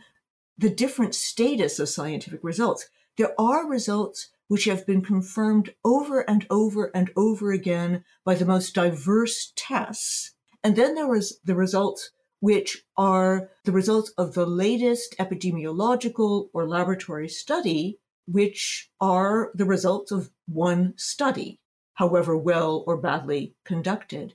the 0.59 0.71
different 0.71 1.15
status 1.15 1.79
of 1.79 1.89
scientific 1.89 2.41
results. 2.43 2.89
There 3.17 3.35
are 3.39 3.67
results 3.67 4.29
which 4.49 4.65
have 4.65 4.87
been 4.87 5.03
confirmed 5.03 5.75
over 5.85 6.21
and 6.29 6.47
over 6.51 6.91
and 6.95 7.11
over 7.17 7.53
again 7.53 8.05
by 8.25 8.35
the 8.35 8.45
most 8.45 8.75
diverse 8.75 9.53
tests. 9.57 10.35
And 10.63 10.77
then 10.77 10.95
there 10.95 11.15
is 11.15 11.39
the 11.45 11.55
results 11.55 12.11
which 12.41 12.85
are 12.97 13.51
the 13.65 13.73
results 13.73 14.11
of 14.19 14.35
the 14.35 14.47
latest 14.47 15.17
epidemiological 15.19 16.49
or 16.53 16.67
laboratory 16.67 17.29
study 17.29 17.99
which 18.27 18.91
are 19.01 19.51
the 19.55 19.65
results 19.65 20.11
of 20.11 20.31
one 20.47 20.95
study, 20.97 21.61
however 21.95 22.37
well 22.37 22.85
or 22.87 22.97
badly 22.97 23.55
conducted. 23.65 24.35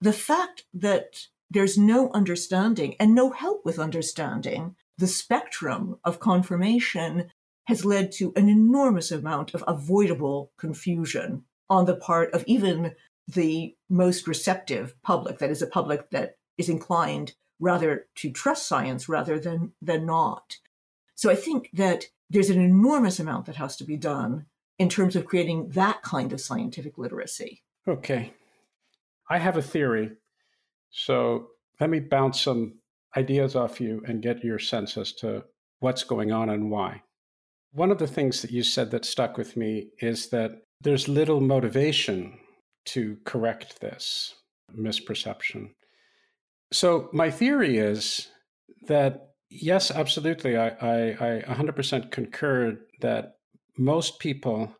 The 0.00 0.12
fact 0.12 0.64
that 0.74 1.26
there's 1.50 1.78
no 1.78 2.10
understanding 2.12 2.94
and 3.00 3.14
no 3.14 3.30
help 3.30 3.64
with 3.64 3.78
understanding 3.78 4.76
the 4.98 5.06
spectrum 5.06 5.98
of 6.04 6.20
confirmation 6.20 7.30
has 7.66 7.84
led 7.84 8.12
to 8.12 8.32
an 8.36 8.48
enormous 8.48 9.10
amount 9.10 9.54
of 9.54 9.64
avoidable 9.66 10.52
confusion 10.56 11.44
on 11.68 11.84
the 11.84 11.96
part 11.96 12.32
of 12.32 12.44
even 12.46 12.94
the 13.28 13.74
most 13.88 14.26
receptive 14.26 14.94
public, 15.02 15.38
that 15.38 15.50
is, 15.50 15.62
a 15.62 15.66
public 15.66 16.10
that 16.10 16.36
is 16.58 16.68
inclined 16.68 17.34
rather 17.58 18.06
to 18.14 18.30
trust 18.30 18.66
science 18.66 19.08
rather 19.08 19.38
than, 19.38 19.72
than 19.82 20.06
not. 20.06 20.56
So 21.14 21.30
I 21.30 21.34
think 21.34 21.70
that 21.72 22.04
there's 22.30 22.50
an 22.50 22.60
enormous 22.60 23.18
amount 23.18 23.46
that 23.46 23.56
has 23.56 23.76
to 23.76 23.84
be 23.84 23.96
done 23.96 24.46
in 24.78 24.88
terms 24.88 25.16
of 25.16 25.24
creating 25.24 25.70
that 25.70 26.02
kind 26.02 26.32
of 26.32 26.40
scientific 26.40 26.98
literacy. 26.98 27.62
Okay. 27.88 28.32
I 29.28 29.38
have 29.38 29.56
a 29.56 29.62
theory. 29.62 30.12
So 30.90 31.48
let 31.80 31.90
me 31.90 32.00
bounce 32.00 32.40
some 32.40 32.74
ideas 33.16 33.56
off 33.56 33.80
you 33.80 34.02
and 34.06 34.22
get 34.22 34.44
your 34.44 34.58
sense 34.58 34.96
as 34.96 35.12
to 35.14 35.44
what's 35.80 36.04
going 36.04 36.30
on 36.30 36.50
and 36.50 36.70
why. 36.70 37.02
One 37.76 37.90
of 37.90 37.98
the 37.98 38.06
things 38.06 38.42
that 38.42 38.50
you 38.50 38.62
said 38.62 38.90
that 38.90 39.04
stuck 39.04 39.36
with 39.36 39.56
me 39.56 39.88
is 40.00 40.30
that 40.30 40.52
there's 40.80 41.08
little 41.08 41.40
motivation 41.40 42.38
to 42.86 43.18
correct 43.24 43.80
this 43.80 44.34
misperception. 44.76 45.70
So, 46.72 47.08
my 47.12 47.30
theory 47.30 47.78
is 47.78 48.28
that 48.88 49.26
Yes, 49.48 49.90
absolutely. 49.90 50.56
I, 50.56 50.68
I, 50.68 51.38
I 51.46 51.54
100% 51.54 52.10
concur 52.10 52.78
that 53.00 53.34
most 53.78 54.18
people 54.18 54.74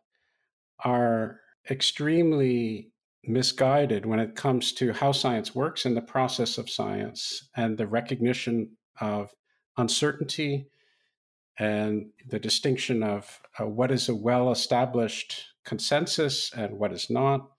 are 0.83 1.39
extremely 1.69 2.91
misguided 3.23 4.05
when 4.05 4.19
it 4.19 4.35
comes 4.35 4.73
to 4.73 4.93
how 4.93 5.11
science 5.11 5.55
works 5.55 5.85
and 5.85 5.95
the 5.95 6.01
process 6.01 6.57
of 6.57 6.69
science 6.69 7.49
and 7.55 7.77
the 7.77 7.87
recognition 7.87 8.77
of 8.99 9.29
uncertainty 9.77 10.67
and 11.59 12.07
the 12.27 12.39
distinction 12.39 13.03
of 13.03 13.39
uh, 13.59 13.65
what 13.65 13.91
is 13.91 14.09
a 14.09 14.15
well 14.15 14.51
established 14.51 15.43
consensus 15.65 16.51
and 16.53 16.77
what 16.77 16.93
is 16.93 17.09
not. 17.09 17.49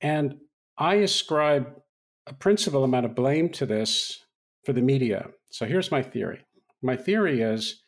And 0.00 0.36
I 0.78 0.96
ascribe 0.96 1.74
a 2.26 2.32
principal 2.32 2.84
amount 2.84 3.06
of 3.06 3.14
blame 3.14 3.48
to 3.50 3.66
this 3.66 4.24
for 4.64 4.72
the 4.72 4.82
media. 4.82 5.28
So 5.50 5.66
here's 5.66 5.90
my 5.90 6.02
theory. 6.02 6.44
My 6.82 6.96
theory 6.96 7.42
is 7.42 7.82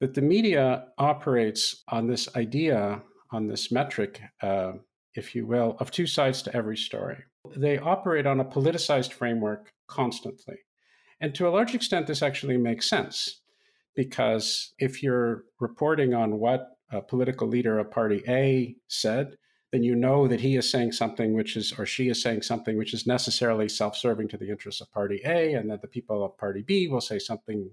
that 0.00 0.14
the 0.14 0.22
media 0.22 0.86
operates 0.98 1.82
on 1.88 2.06
this 2.06 2.34
idea, 2.36 3.02
on 3.30 3.46
this 3.48 3.70
metric, 3.70 4.20
uh, 4.42 4.72
if 5.14 5.34
you 5.34 5.46
will, 5.46 5.76
of 5.78 5.90
two 5.90 6.06
sides 6.06 6.42
to 6.42 6.56
every 6.56 6.76
story. 6.76 7.18
They 7.56 7.78
operate 7.78 8.26
on 8.26 8.40
a 8.40 8.44
politicized 8.44 9.12
framework 9.12 9.72
constantly. 9.88 10.56
And 11.20 11.34
to 11.36 11.46
a 11.46 11.50
large 11.50 11.74
extent, 11.74 12.06
this 12.06 12.22
actually 12.22 12.56
makes 12.56 12.88
sense 12.88 13.41
because 13.94 14.72
if 14.78 15.02
you're 15.02 15.44
reporting 15.60 16.14
on 16.14 16.38
what 16.38 16.68
a 16.90 17.00
political 17.00 17.48
leader 17.48 17.78
of 17.78 17.90
party 17.90 18.22
A 18.28 18.76
said, 18.88 19.36
then 19.72 19.82
you 19.82 19.94
know 19.94 20.28
that 20.28 20.40
he 20.40 20.56
is 20.56 20.70
saying 20.70 20.92
something 20.92 21.32
which 21.32 21.56
is, 21.56 21.72
or 21.78 21.86
she 21.86 22.10
is 22.10 22.22
saying 22.22 22.42
something 22.42 22.76
which 22.76 22.92
is 22.92 23.06
necessarily 23.06 23.68
self 23.68 23.96
serving 23.96 24.28
to 24.28 24.36
the 24.36 24.50
interests 24.50 24.82
of 24.82 24.92
party 24.92 25.20
A, 25.24 25.54
and 25.54 25.70
that 25.70 25.80
the 25.80 25.88
people 25.88 26.22
of 26.22 26.36
party 26.36 26.62
B 26.62 26.88
will 26.88 27.00
say 27.00 27.18
something 27.18 27.70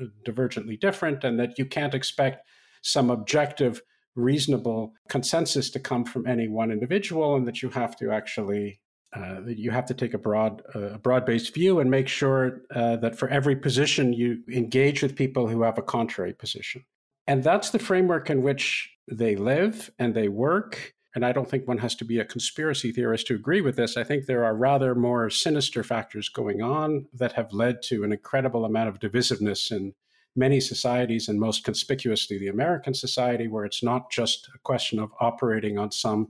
uh, 0.00 0.04
divergently 0.26 0.78
different, 0.78 1.22
and 1.22 1.38
that 1.38 1.58
you 1.58 1.64
can't 1.64 1.94
expect 1.94 2.46
some 2.82 3.08
objective, 3.08 3.82
reasonable 4.16 4.92
consensus 5.08 5.70
to 5.70 5.78
come 5.78 6.04
from 6.04 6.26
any 6.26 6.48
one 6.48 6.72
individual, 6.72 7.36
and 7.36 7.46
that 7.46 7.62
you 7.62 7.70
have 7.70 7.96
to 7.98 8.10
actually. 8.10 8.80
Uh, 9.14 9.42
you 9.46 9.70
have 9.70 9.84
to 9.86 9.94
take 9.94 10.14
a 10.14 10.18
broad, 10.18 10.62
uh, 10.74 10.96
broad-based 10.98 11.52
view 11.52 11.80
and 11.80 11.90
make 11.90 12.08
sure 12.08 12.62
uh, 12.74 12.96
that 12.96 13.14
for 13.14 13.28
every 13.28 13.54
position 13.54 14.12
you 14.12 14.42
engage 14.50 15.02
with 15.02 15.14
people 15.14 15.46
who 15.46 15.62
have 15.62 15.76
a 15.76 15.82
contrary 15.82 16.32
position, 16.32 16.84
and 17.26 17.44
that's 17.44 17.70
the 17.70 17.78
framework 17.78 18.30
in 18.30 18.42
which 18.42 18.90
they 19.10 19.36
live 19.36 19.90
and 19.98 20.14
they 20.14 20.28
work 20.28 20.94
and 21.14 21.26
I 21.26 21.32
don't 21.32 21.48
think 21.48 21.68
one 21.68 21.78
has 21.78 21.94
to 21.96 22.04
be 22.04 22.18
a 22.18 22.24
conspiracy 22.24 22.90
theorist 22.90 23.26
to 23.26 23.34
agree 23.34 23.60
with 23.60 23.76
this. 23.76 23.96
I 23.96 24.04
think 24.04 24.24
there 24.24 24.44
are 24.44 24.54
rather 24.54 24.94
more 24.94 25.28
sinister 25.28 25.82
factors 25.82 26.28
going 26.28 26.62
on 26.62 27.06
that 27.12 27.32
have 27.32 27.52
led 27.52 27.82
to 27.84 28.02
an 28.04 28.12
incredible 28.12 28.64
amount 28.64 28.88
of 28.88 28.98
divisiveness 28.98 29.70
in 29.70 29.94
many 30.34 30.60
societies, 30.60 31.28
and 31.28 31.38
most 31.38 31.64
conspicuously 31.64 32.38
the 32.38 32.48
American 32.48 32.94
society, 32.94 33.48
where 33.48 33.66
it's 33.66 33.82
not 33.82 34.10
just 34.10 34.48
a 34.54 34.58
question 34.60 34.98
of 34.98 35.12
operating 35.20 35.78
on 35.78 35.90
some 35.90 36.28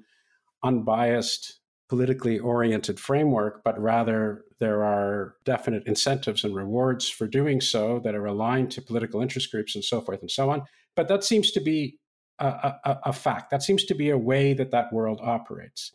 unbiased, 0.65 1.61
politically 1.93 2.39
oriented 2.39 2.99
framework, 2.99 3.63
but 3.63 3.79
rather 3.79 4.47
there 4.61 4.83
are 4.83 5.35
definite 5.45 5.87
incentives 5.87 6.43
and 6.43 6.57
rewards 6.57 7.07
for 7.07 7.27
doing 7.27 7.61
so 7.61 8.01
that 8.03 8.15
are 8.15 8.25
aligned 8.25 8.71
to 8.71 8.81
political 8.81 9.21
interest 9.21 9.51
groups 9.51 9.75
and 9.75 9.85
so 9.85 10.01
forth 10.01 10.23
and 10.23 10.31
so 10.31 10.49
on. 10.49 10.63
But 10.97 11.09
that 11.09 11.23
seems 11.23 11.51
to 11.51 11.61
be 11.61 11.99
a, 12.39 12.47
a, 12.47 12.99
a 13.05 13.13
fact. 13.13 13.51
That 13.51 13.63
seems 13.63 13.85
to 13.85 13.95
be 13.95 14.09
a 14.09 14.17
way 14.17 14.55
that 14.55 14.71
that 14.71 14.91
world 14.91 15.21
operates, 15.23 15.93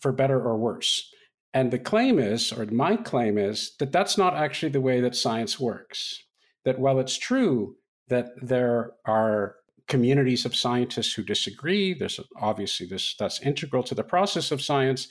for 0.00 0.12
better 0.12 0.40
or 0.40 0.56
worse. 0.56 1.12
And 1.52 1.72
the 1.72 1.80
claim 1.80 2.20
is, 2.20 2.52
or 2.52 2.64
my 2.66 2.94
claim 2.94 3.36
is, 3.36 3.72
that 3.80 3.90
that's 3.90 4.16
not 4.16 4.36
actually 4.36 4.70
the 4.70 4.80
way 4.80 5.00
that 5.00 5.16
science 5.16 5.58
works. 5.58 6.22
That 6.64 6.78
while 6.78 7.00
it's 7.00 7.18
true 7.18 7.74
that 8.06 8.26
there 8.40 8.92
are 9.04 9.56
communities 9.88 10.44
of 10.44 10.54
scientists 10.54 11.12
who 11.12 11.24
disagree, 11.24 11.92
there's 11.92 12.20
obviously 12.40 12.86
this 12.86 13.16
that's 13.18 13.40
integral 13.40 13.82
to 13.82 13.96
the 13.96 14.04
process 14.04 14.52
of 14.52 14.62
science. 14.62 15.08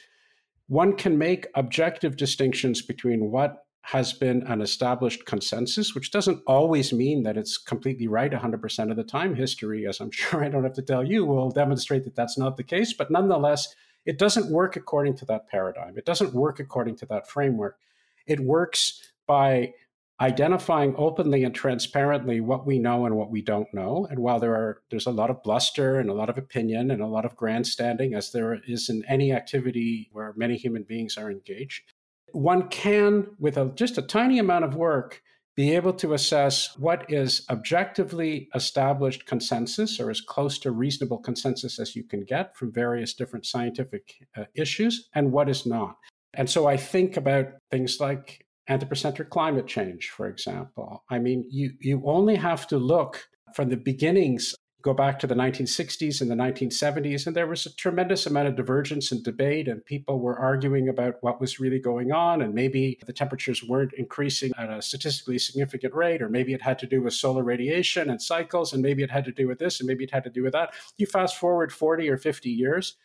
One 0.69 0.95
can 0.95 1.17
make 1.17 1.47
objective 1.55 2.15
distinctions 2.15 2.83
between 2.83 3.31
what 3.31 3.65
has 3.81 4.13
been 4.13 4.43
an 4.43 4.61
established 4.61 5.25
consensus, 5.25 5.95
which 5.95 6.11
doesn't 6.11 6.43
always 6.45 6.93
mean 6.93 7.23
that 7.23 7.37
it's 7.37 7.57
completely 7.57 8.07
right 8.07 8.31
100% 8.31 8.91
of 8.91 8.95
the 8.95 9.03
time. 9.03 9.33
History, 9.33 9.87
as 9.87 9.99
I'm 9.99 10.11
sure 10.11 10.45
I 10.45 10.47
don't 10.47 10.63
have 10.63 10.73
to 10.73 10.83
tell 10.83 11.03
you, 11.03 11.25
will 11.25 11.49
demonstrate 11.49 12.03
that 12.03 12.15
that's 12.15 12.37
not 12.37 12.55
the 12.55 12.63
case. 12.63 12.93
But 12.93 13.09
nonetheless, 13.09 13.73
it 14.05 14.19
doesn't 14.19 14.51
work 14.51 14.75
according 14.75 15.17
to 15.17 15.25
that 15.25 15.47
paradigm. 15.47 15.97
It 15.97 16.05
doesn't 16.05 16.35
work 16.35 16.59
according 16.59 16.97
to 16.97 17.07
that 17.07 17.27
framework. 17.27 17.79
It 18.27 18.39
works 18.39 19.01
by 19.25 19.73
identifying 20.21 20.93
openly 20.97 21.43
and 21.43 21.55
transparently 21.55 22.41
what 22.41 22.65
we 22.65 22.77
know 22.77 23.05
and 23.05 23.15
what 23.15 23.31
we 23.31 23.41
don't 23.41 23.73
know. 23.73 24.05
And 24.09 24.19
while 24.19 24.39
there 24.39 24.53
are 24.53 24.81
there's 24.89 25.05
a 25.05 25.11
lot 25.11 25.29
of 25.29 25.41
bluster 25.43 25.99
and 25.99 26.09
a 26.09 26.13
lot 26.13 26.29
of 26.29 26.37
opinion 26.37 26.91
and 26.91 27.01
a 27.01 27.07
lot 27.07 27.25
of 27.25 27.35
grandstanding, 27.35 28.13
as 28.13 28.31
there 28.31 28.59
is 28.67 28.89
in 28.89 29.03
any 29.07 29.31
activity 29.31 30.09
where 30.11 30.33
many 30.35 30.57
human 30.57 30.83
beings 30.83 31.17
are 31.17 31.31
engaged, 31.31 31.93
one 32.31 32.67
can, 32.67 33.27
with 33.39 33.57
a, 33.57 33.71
just 33.75 33.97
a 33.97 34.01
tiny 34.01 34.39
amount 34.39 34.65
of 34.65 34.75
work, 34.75 35.21
be 35.55 35.75
able 35.75 35.93
to 35.93 36.13
assess 36.13 36.77
what 36.77 37.05
is 37.09 37.45
objectively 37.49 38.47
established 38.55 39.25
consensus 39.25 39.99
or 39.99 40.09
as 40.09 40.21
close 40.21 40.57
to 40.57 40.71
reasonable 40.71 41.17
consensus 41.17 41.79
as 41.79 41.95
you 41.95 42.03
can 42.03 42.23
get 42.23 42.55
from 42.55 42.71
various 42.71 43.13
different 43.13 43.45
scientific 43.45 44.25
uh, 44.37 44.45
issues 44.55 45.09
and 45.13 45.31
what 45.31 45.49
is 45.49 45.65
not. 45.65 45.97
And 46.33 46.49
so 46.49 46.67
I 46.67 46.77
think 46.77 47.17
about 47.17 47.47
things 47.71 47.99
like 47.99 48.45
anthropocentric 48.69 49.29
climate 49.29 49.67
change, 49.67 50.09
for 50.09 50.27
example. 50.27 51.03
I 51.09 51.19
mean, 51.19 51.45
you, 51.49 51.71
you 51.79 52.01
only 52.05 52.35
have 52.35 52.67
to 52.67 52.77
look 52.77 53.27
from 53.53 53.69
the 53.69 53.77
beginnings 53.77 54.55
go 54.81 54.93
back 54.93 55.19
to 55.19 55.27
the 55.27 55.35
1960s 55.35 56.21
and 56.21 56.31
the 56.31 56.35
1970s, 56.35 57.27
and 57.27 57.35
there 57.35 57.47
was 57.47 57.65
a 57.65 57.75
tremendous 57.75 58.25
amount 58.25 58.47
of 58.47 58.55
divergence 58.55 59.11
and 59.11 59.23
debate, 59.23 59.67
and 59.67 59.83
people 59.85 60.19
were 60.19 60.39
arguing 60.39 60.87
about 60.87 61.15
what 61.21 61.41
was 61.41 61.59
really 61.59 61.79
going 61.79 62.13
on, 62.13 62.41
and 62.41 62.53
maybe 62.53 62.97
the 63.05 63.11
temperatures 63.11 63.63
weren't 63.63 63.91
increasing 63.93 64.51
at 64.57 64.69
a 64.69 64.81
statistically 64.81 65.37
significant 65.37 65.93
rate, 65.93 66.21
or 66.21 66.29
maybe 66.29 66.53
it 66.53 66.61
had 66.61 66.79
to 66.79 66.87
do 66.87 67.01
with 67.01 67.13
solar 67.13 67.43
radiation 67.43 68.09
and 68.09 68.21
cycles, 68.21 68.71
and 68.71 68.81
maybe 68.81 69.03
it 69.03 69.11
had 69.11 69.25
to 69.25 69.33
do 69.33 69.47
with 69.47 69.59
this, 69.59 69.81
and 69.81 69.87
maybe 69.87 70.05
it 70.05 70.11
had 70.11 70.23
to 70.23 70.29
do 70.29 70.43
with 70.43 70.53
that. 70.53 70.73
You 70.97 71.07
fast 71.07 71.37
forward 71.37 71.73
40 71.73 72.09
or 72.09 72.17
50 72.17 72.49
years, 72.49 72.95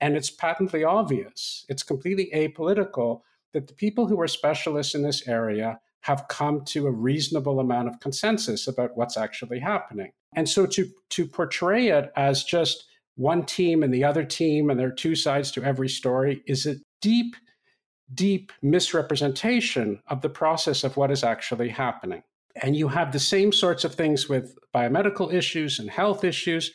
and 0.00 0.16
it's 0.16 0.30
patently 0.30 0.82
obvious, 0.82 1.66
it's 1.68 1.82
completely 1.82 2.30
apolitical 2.34 3.20
that 3.52 3.66
the 3.66 3.74
people 3.74 4.06
who 4.06 4.20
are 4.20 4.28
specialists 4.28 4.94
in 4.94 5.02
this 5.02 5.26
area 5.26 5.78
have 6.02 6.28
come 6.28 6.64
to 6.64 6.86
a 6.86 6.92
reasonable 6.92 7.60
amount 7.60 7.88
of 7.88 8.00
consensus 8.00 8.68
about 8.68 8.96
what's 8.96 9.16
actually 9.16 9.58
happening. 9.58 10.12
And 10.34 10.48
so 10.48 10.66
to, 10.66 10.88
to 11.10 11.26
portray 11.26 11.88
it 11.88 12.12
as 12.16 12.44
just 12.44 12.84
one 13.16 13.44
team 13.44 13.82
and 13.82 13.92
the 13.92 14.04
other 14.04 14.24
team, 14.24 14.70
and 14.70 14.78
there 14.78 14.88
are 14.88 14.92
two 14.92 15.16
sides 15.16 15.50
to 15.52 15.64
every 15.64 15.88
story, 15.88 16.42
is 16.46 16.66
a 16.66 16.76
deep, 17.00 17.34
deep 18.14 18.52
misrepresentation 18.62 20.00
of 20.06 20.20
the 20.20 20.28
process 20.28 20.84
of 20.84 20.96
what 20.96 21.10
is 21.10 21.24
actually 21.24 21.68
happening. 21.68 22.22
And 22.62 22.76
you 22.76 22.88
have 22.88 23.12
the 23.12 23.20
same 23.20 23.52
sorts 23.52 23.84
of 23.84 23.94
things 23.94 24.28
with 24.28 24.56
biomedical 24.74 25.32
issues 25.32 25.78
and 25.78 25.90
health 25.90 26.24
issues 26.24 26.72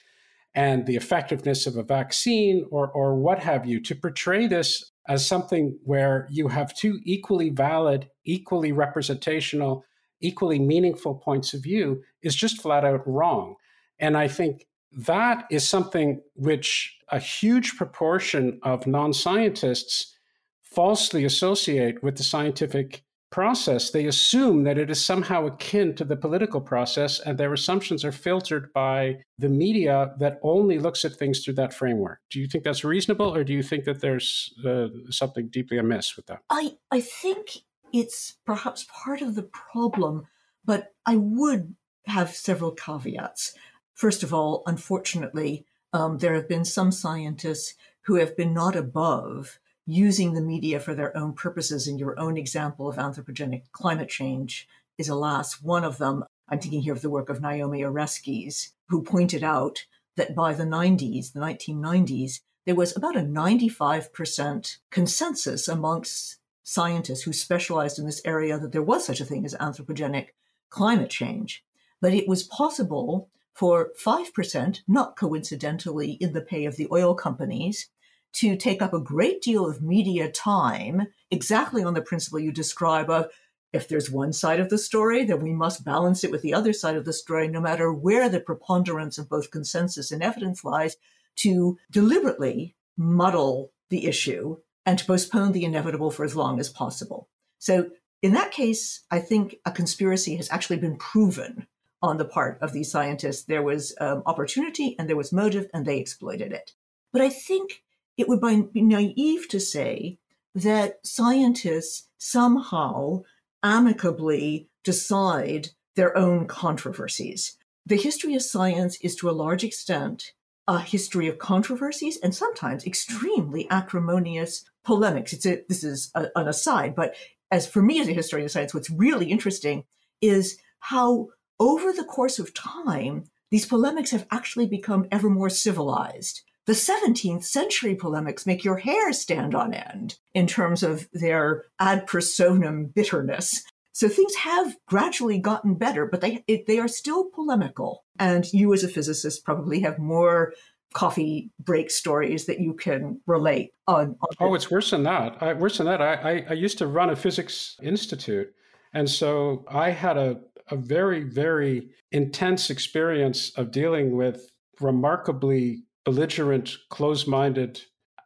and 0.55 0.85
the 0.85 0.95
effectiveness 0.95 1.65
of 1.65 1.77
a 1.77 1.83
vaccine 1.83 2.65
or, 2.69 2.89
or 2.89 3.15
what 3.15 3.39
have 3.39 3.65
you. 3.65 3.79
To 3.81 3.95
portray 3.95 4.47
this 4.47 4.91
as 5.07 5.27
something 5.27 5.77
where 5.83 6.27
you 6.29 6.47
have 6.47 6.75
two 6.75 6.99
equally 7.03 7.49
valid, 7.49 8.09
equally 8.25 8.71
representational, 8.71 9.83
equally 10.21 10.59
meaningful 10.59 11.15
points 11.15 11.53
of 11.53 11.63
view 11.63 12.01
is 12.21 12.35
just 12.35 12.61
flat 12.61 12.85
out 12.85 13.01
wrong. 13.05 13.55
And 13.99 14.17
I 14.17 14.27
think 14.27 14.65
that 14.91 15.45
is 15.49 15.67
something 15.67 16.21
which 16.35 16.97
a 17.09 17.19
huge 17.19 17.75
proportion 17.75 18.59
of 18.63 18.87
non 18.87 19.13
scientists 19.13 20.15
falsely 20.63 21.25
associate 21.25 22.01
with 22.03 22.17
the 22.17 22.23
scientific 22.23 23.03
process. 23.33 23.89
They 23.89 24.05
assume 24.05 24.63
that 24.63 24.77
it 24.77 24.91
is 24.91 25.03
somehow 25.03 25.47
akin 25.47 25.95
to 25.95 26.05
the 26.05 26.15
political 26.15 26.61
process, 26.61 27.19
and 27.19 27.35
their 27.35 27.51
assumptions 27.51 28.05
are 28.05 28.11
filtered 28.11 28.71
by 28.73 29.17
the 29.39 29.49
media 29.49 30.13
that 30.19 30.39
only 30.43 30.77
looks 30.77 31.03
at 31.03 31.13
things 31.13 31.43
through 31.43 31.55
that 31.55 31.73
framework. 31.73 32.19
Do 32.29 32.39
you 32.39 32.47
think 32.47 32.63
that's 32.63 32.83
reasonable, 32.83 33.35
or 33.35 33.43
do 33.43 33.51
you 33.51 33.63
think 33.63 33.85
that 33.85 34.01
there's 34.01 34.53
uh, 34.63 34.87
something 35.09 35.49
deeply 35.49 35.79
amiss 35.79 36.15
with 36.15 36.27
that? 36.27 36.41
I, 36.49 36.77
I 36.91 37.01
think 37.01 37.63
it's 37.91 38.35
perhaps 38.45 38.85
part 39.03 39.21
of 39.23 39.33
the 39.33 39.49
problem, 39.71 40.27
but 40.63 40.93
I 41.05 41.15
would 41.15 41.75
have 42.05 42.35
several 42.35 42.71
caveats. 42.71 43.55
First 43.95 44.21
of 44.21 44.31
all, 44.31 44.61
unfortunately, 44.67 45.65
um, 45.91 46.19
there 46.19 46.35
have 46.35 46.47
been 46.47 46.65
some 46.65 46.91
scientists 46.91 47.73
who 48.01 48.15
have 48.15 48.37
been 48.37 48.53
not 48.53 48.75
above 48.75 49.59
using 49.85 50.33
the 50.33 50.41
media 50.41 50.79
for 50.79 50.95
their 50.95 51.15
own 51.17 51.33
purposes. 51.33 51.87
And 51.87 51.99
your 51.99 52.19
own 52.19 52.37
example 52.37 52.87
of 52.87 52.97
anthropogenic 52.97 53.63
climate 53.71 54.09
change 54.09 54.67
is, 54.97 55.09
alas, 55.09 55.61
one 55.61 55.83
of 55.83 55.97
them. 55.97 56.23
I'm 56.49 56.59
thinking 56.59 56.81
here 56.81 56.93
of 56.93 57.01
the 57.01 57.09
work 57.09 57.29
of 57.29 57.41
Naomi 57.41 57.81
Oreskes, 57.81 58.71
who 58.89 59.03
pointed 59.03 59.43
out 59.43 59.85
that 60.15 60.35
by 60.35 60.53
the 60.53 60.65
90s, 60.65 61.33
the 61.33 61.39
1990s, 61.39 62.41
there 62.65 62.75
was 62.75 62.95
about 62.95 63.17
a 63.17 63.21
95% 63.21 64.77
consensus 64.89 65.67
amongst 65.67 66.37
scientists 66.63 67.23
who 67.23 67.33
specialized 67.33 67.99
in 67.99 68.05
this 68.05 68.21
area 68.23 68.57
that 68.57 68.71
there 68.71 68.81
was 68.81 69.05
such 69.05 69.19
a 69.19 69.25
thing 69.25 69.45
as 69.45 69.55
anthropogenic 69.55 70.27
climate 70.69 71.09
change. 71.09 71.63
But 72.01 72.13
it 72.13 72.27
was 72.27 72.43
possible 72.43 73.29
for 73.53 73.91
5%, 74.03 74.81
not 74.87 75.17
coincidentally 75.17 76.11
in 76.13 76.33
the 76.33 76.41
pay 76.41 76.65
of 76.65 76.77
the 76.77 76.87
oil 76.91 77.15
companies, 77.15 77.89
to 78.33 78.55
take 78.55 78.81
up 78.81 78.93
a 78.93 78.99
great 78.99 79.41
deal 79.41 79.65
of 79.65 79.81
media 79.81 80.29
time 80.29 81.07
exactly 81.31 81.83
on 81.83 81.93
the 81.93 82.01
principle 82.01 82.39
you 82.39 82.51
describe 82.51 83.09
of 83.09 83.31
if 83.73 83.87
there's 83.87 84.11
one 84.11 84.31
side 84.31 84.59
of 84.59 84.69
the 84.69 84.77
story, 84.77 85.25
then 85.25 85.41
we 85.41 85.51
must 85.51 85.83
balance 85.83 86.23
it 86.23 86.31
with 86.31 86.43
the 86.43 86.53
other 86.53 86.73
side 86.73 86.95
of 86.95 87.05
the 87.05 87.13
story, 87.13 87.47
no 87.47 87.59
matter 87.59 87.91
where 87.91 88.29
the 88.29 88.39
preponderance 88.39 89.17
of 89.17 89.27
both 89.27 89.49
consensus 89.49 90.11
and 90.11 90.21
evidence 90.21 90.63
lies, 90.63 90.95
to 91.37 91.79
deliberately 91.89 92.75
muddle 92.95 93.71
the 93.89 94.05
issue 94.05 94.57
and 94.85 94.99
to 94.99 95.05
postpone 95.05 95.51
the 95.51 95.65
inevitable 95.65 96.11
for 96.11 96.23
as 96.23 96.35
long 96.35 96.59
as 96.59 96.69
possible. 96.69 97.27
So, 97.57 97.89
in 98.21 98.33
that 98.33 98.51
case, 98.51 99.01
I 99.11 99.19
think 99.19 99.57
a 99.65 99.71
conspiracy 99.71 100.35
has 100.37 100.49
actually 100.49 100.77
been 100.77 100.95
proven 100.95 101.67
on 102.01 102.17
the 102.17 102.25
part 102.25 102.57
of 102.61 102.71
these 102.71 102.91
scientists. 102.91 103.43
There 103.43 103.63
was 103.63 103.95
um, 103.99 104.23
opportunity 104.25 104.95
and 104.97 105.09
there 105.09 105.17
was 105.17 105.33
motive, 105.33 105.67
and 105.73 105.85
they 105.85 105.97
exploited 105.97 106.53
it. 106.53 106.71
But 107.11 107.21
I 107.21 107.29
think 107.29 107.82
it 108.17 108.27
would 108.27 108.41
be 108.73 108.81
naive 108.81 109.47
to 109.49 109.59
say 109.59 110.17
that 110.55 110.99
scientists 111.05 112.07
somehow 112.17 113.23
amicably 113.63 114.67
decide 114.83 115.69
their 115.95 116.15
own 116.17 116.45
controversies. 116.47 117.57
The 117.85 117.95
history 117.95 118.35
of 118.35 118.41
science 118.41 118.97
is 119.01 119.15
to 119.17 119.29
a 119.29 119.31
large 119.31 119.63
extent 119.63 120.33
a 120.67 120.79
history 120.79 121.27
of 121.27 121.39
controversies 121.39 122.17
and 122.21 122.33
sometimes 122.33 122.85
extremely 122.85 123.69
acrimonious 123.69 124.63
polemics. 124.85 125.33
It's 125.33 125.45
a, 125.45 125.61
this 125.67 125.83
is 125.83 126.09
a, 126.15 126.27
an 126.35 126.47
aside, 126.47 126.95
but 126.95 127.15
as 127.51 127.67
for 127.67 127.81
me 127.81 127.99
as 127.99 128.07
a 128.07 128.13
historian 128.13 128.45
of 128.45 128.51
science, 128.51 128.73
what's 128.73 128.89
really 128.89 129.29
interesting 129.29 129.83
is 130.21 130.57
how 130.79 131.29
over 131.59 131.91
the 131.91 132.05
course 132.05 132.39
of 132.39 132.53
time, 132.53 133.25
these 133.51 133.65
polemics 133.65 134.11
have 134.11 134.25
actually 134.31 134.65
become 134.65 135.05
ever 135.11 135.29
more 135.29 135.49
civilized. 135.49 136.41
The 136.65 136.73
17th 136.73 137.43
century 137.43 137.93
polemics 137.93 138.45
make 138.45 138.63
your 138.63 138.77
hair 138.77 139.11
stand 139.11 139.53
on 139.53 139.73
end 139.73 140.17
in 140.33 140.47
terms 140.47 140.81
of 140.81 141.09
their 141.11 141.65
ad 141.79 142.07
personam 142.07 142.93
bitterness. 142.93 143.63
So 143.91 144.07
things 144.07 144.33
have 144.35 144.75
gradually 144.87 145.39
gotten 145.39 145.75
better, 145.75 146.05
but 146.05 146.21
they 146.21 146.43
it, 146.47 146.65
they 146.65 146.79
are 146.79 146.87
still 146.87 147.25
polemical. 147.25 148.05
And 148.17 148.51
you, 148.53 148.73
as 148.73 148.83
a 148.83 148.87
physicist, 148.87 149.43
probably 149.43 149.81
have 149.81 149.99
more 149.99 150.53
coffee 150.93 151.51
break 151.59 151.91
stories 151.91 152.45
that 152.45 152.59
you 152.59 152.73
can 152.73 153.19
relate 153.27 153.71
on. 153.87 154.15
on 154.21 154.29
oh, 154.39 154.55
it's 154.55 154.71
worse 154.71 154.91
than 154.91 155.03
that. 155.03 155.41
I, 155.41 155.53
worse 155.53 155.77
than 155.77 155.87
that. 155.87 156.01
I, 156.01 156.13
I, 156.13 156.45
I 156.49 156.53
used 156.53 156.77
to 156.79 156.87
run 156.87 157.09
a 157.09 157.15
physics 157.15 157.75
institute, 157.83 158.53
and 158.93 159.09
so 159.09 159.65
I 159.67 159.89
had 159.89 160.17
a 160.17 160.39
a 160.71 160.77
very 160.77 161.23
very 161.23 161.89
intense 162.11 162.69
experience 162.69 163.51
of 163.57 163.69
dealing 163.69 164.15
with 164.15 164.49
remarkably 164.79 165.83
belligerent, 166.05 166.77
close-minded, 166.89 167.81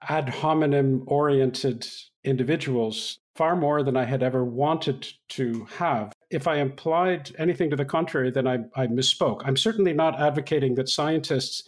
ad 0.10 0.30
hominem 0.30 1.04
oriented 1.08 1.88
individuals 2.24 3.20
far 3.36 3.56
more 3.56 3.84
than 3.84 3.96
I 3.96 4.06
had 4.06 4.24
ever 4.24 4.44
wanted 4.44 5.08
to 5.30 5.66
have. 5.78 6.12
If 6.30 6.48
I 6.48 6.58
implied 6.58 7.32
anything 7.38 7.70
to 7.70 7.76
the 7.76 7.86
contrary, 7.86 8.32
then 8.32 8.48
I, 8.48 8.60
I 8.76 8.88
misspoke. 8.88 9.42
I'm 9.46 9.58
certainly 9.58 9.94
not 9.94 10.20
advocating 10.20 10.76
that 10.76 10.90
scientists 10.90 11.68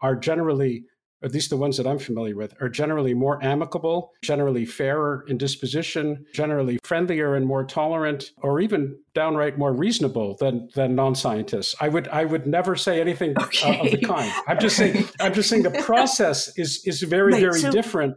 are 0.00 0.16
generally 0.16 0.84
at 1.22 1.32
least 1.32 1.50
the 1.50 1.56
ones 1.56 1.76
that 1.76 1.86
I'm 1.86 1.98
familiar 1.98 2.36
with, 2.36 2.54
are 2.60 2.68
generally 2.68 3.14
more 3.14 3.42
amicable, 3.42 4.12
generally 4.22 4.64
fairer 4.64 5.24
in 5.28 5.38
disposition, 5.38 6.24
generally 6.32 6.78
friendlier 6.84 7.34
and 7.34 7.46
more 7.46 7.64
tolerant, 7.64 8.30
or 8.38 8.60
even 8.60 8.98
downright 9.14 9.58
more 9.58 9.72
reasonable 9.72 10.36
than 10.40 10.68
than 10.74 10.94
non-scientists. 10.94 11.74
I 11.80 11.88
would 11.88 12.08
I 12.08 12.24
would 12.24 12.46
never 12.46 12.76
say 12.76 13.00
anything 13.00 13.34
okay. 13.38 13.78
uh, 13.78 13.84
of 13.84 13.90
the 13.90 14.06
kind. 14.06 14.32
I'm 14.46 14.58
just 14.58 14.76
saying 14.76 15.08
I'm 15.20 15.34
just 15.34 15.48
saying 15.48 15.62
the 15.62 15.70
process 15.82 16.56
is 16.56 16.82
is 16.84 17.02
very 17.02 17.32
right, 17.32 17.40
very 17.40 17.60
so- 17.60 17.70
different 17.70 18.16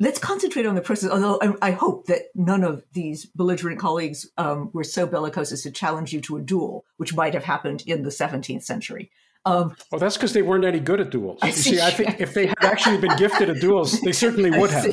let's 0.00 0.18
concentrate 0.18 0.66
on 0.66 0.74
the 0.74 0.80
process. 0.80 1.10
Although 1.10 1.38
I, 1.40 1.68
I, 1.68 1.70
hope 1.70 2.06
that 2.06 2.22
none 2.34 2.64
of 2.64 2.82
these 2.92 3.26
belligerent 3.26 3.78
colleagues 3.78 4.28
um, 4.36 4.70
were 4.72 4.84
so 4.84 5.06
bellicose 5.06 5.52
as 5.52 5.62
to 5.62 5.70
challenge 5.70 6.12
you 6.12 6.20
to 6.22 6.36
a 6.36 6.42
duel, 6.42 6.84
which 6.96 7.14
might 7.14 7.34
have 7.34 7.44
happened 7.44 7.84
in 7.86 8.02
the 8.02 8.10
17th 8.10 8.64
century. 8.64 9.10
Um, 9.46 9.76
well, 9.92 9.98
that's 9.98 10.16
because 10.16 10.32
they 10.32 10.42
weren't 10.42 10.64
any 10.64 10.80
good 10.80 11.00
at 11.00 11.10
duels. 11.10 11.38
I 11.42 11.50
see, 11.50 11.76
see, 11.76 11.80
I 11.80 11.90
think 11.90 12.20
if 12.20 12.32
they 12.32 12.46
had 12.46 12.62
actually 12.62 12.98
been 12.98 13.16
gifted 13.16 13.50
at 13.50 13.60
duels, 13.60 14.00
they 14.00 14.12
certainly 14.12 14.50
would 14.58 14.70
have. 14.70 14.86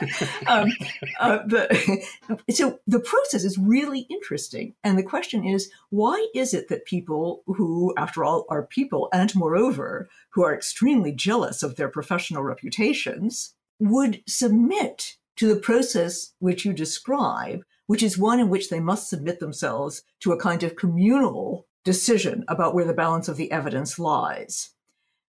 um, 0.46 0.72
uh, 1.18 1.38
the, 1.46 2.38
so 2.50 2.78
the 2.86 3.00
process 3.00 3.44
is 3.44 3.58
really 3.58 4.06
interesting. 4.10 4.74
And 4.84 4.96
the 4.96 5.02
question 5.02 5.44
is, 5.44 5.70
why 5.90 6.26
is 6.34 6.54
it 6.54 6.68
that 6.68 6.84
people 6.84 7.42
who, 7.46 7.92
after 7.96 8.24
all, 8.24 8.46
are 8.48 8.62
people, 8.66 9.08
and 9.12 9.34
moreover, 9.34 10.08
who 10.30 10.44
are 10.44 10.54
extremely 10.54 11.12
jealous 11.12 11.62
of 11.62 11.76
their 11.76 11.88
professional 11.88 12.42
reputations, 12.42 13.54
would 13.78 14.22
submit 14.28 15.16
to 15.36 15.52
the 15.52 15.60
process 15.60 16.32
which 16.38 16.64
you 16.64 16.72
describe, 16.72 17.62
which 17.86 18.02
is 18.02 18.18
one 18.18 18.38
in 18.38 18.48
which 18.48 18.68
they 18.68 18.80
must 18.80 19.08
submit 19.08 19.40
themselves 19.40 20.02
to 20.20 20.32
a 20.32 20.38
kind 20.38 20.62
of 20.62 20.76
communal 20.76 21.66
decision 21.84 22.44
about 22.48 22.74
where 22.74 22.84
the 22.84 22.94
balance 22.94 23.28
of 23.28 23.36
the 23.36 23.50
evidence 23.50 23.98
lies. 23.98 24.70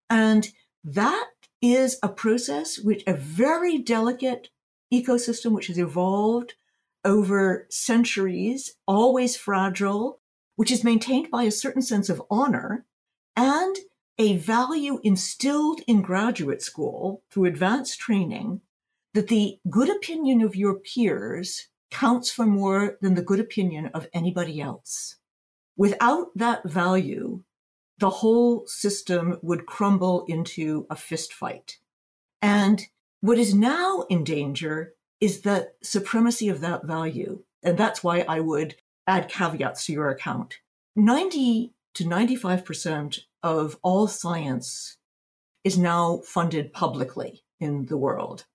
And 0.09 0.49
that 0.85 1.29
is 1.61 1.99
a 2.03 2.09
process 2.09 2.79
which 2.79 3.03
a 3.07 3.15
very 3.15 3.79
delicate 3.79 4.49
ecosystem 4.93 5.53
which 5.53 5.67
has 5.67 5.79
evolved 5.79 6.55
over 7.05 7.67
centuries, 7.71 8.75
always 8.87 9.37
fragile, 9.37 10.21
which 10.57 10.71
is 10.71 10.85
maintained 10.85 11.31
by 11.31 11.45
a 11.45 11.51
certain 11.51 11.83
sense 11.83 12.09
of 12.09 12.23
honor 12.31 12.85
and 13.37 13.77
a 14.19 14.37
value 14.37 14.99
instilled 15.05 15.81
in 15.87 16.03
graduate 16.03 16.61
school 16.63 17.23
through 17.31 17.45
advanced 17.45 17.99
training 18.01 18.61
that 19.15 19.29
the 19.29 19.59
good 19.71 19.89
opinion 19.89 20.43
of 20.43 20.57
your 20.57 20.75
peers 20.75 21.69
counts 21.91 22.31
for 22.31 22.45
more 22.45 22.99
than 23.01 23.15
the 23.15 23.23
good 23.23 23.41
opinion 23.41 23.87
of 23.95 24.09
anybody 24.13 24.61
else. 24.61 25.17
Without 25.79 26.37
that 26.37 26.69
value, 26.69 27.45
the 27.99 28.11
whole 28.11 28.67
system 28.67 29.39
would 29.43 29.65
crumble 29.65 30.25
into 30.29 30.87
a 30.91 30.97
fistfight. 30.97 31.77
And 32.43 32.83
what 33.21 33.39
is 33.39 33.55
now 33.55 34.05
in 34.11 34.25
danger 34.25 34.95
is 35.21 35.41
the 35.43 35.71
supremacy 35.83 36.49
of 36.49 36.61
that 36.61 36.85
value. 36.85 37.45
And 37.63 37.79
that's 37.79 38.03
why 38.03 38.25
I 38.29 38.41
would 38.41 38.75
add 39.07 39.29
caveats 39.29 39.87
to 39.87 39.93
your 39.93 40.11
account. 40.11 40.59
90 40.97 41.73
to 41.95 42.05
95% 42.05 43.21
of 43.43 43.79
all 43.83 44.09
science 44.09 44.97
is 45.63 45.79
now 45.79 46.21
funded 46.25 46.73
publicly 46.73 47.45
in 47.61 47.87
the 47.87 47.97
world. 47.97 48.47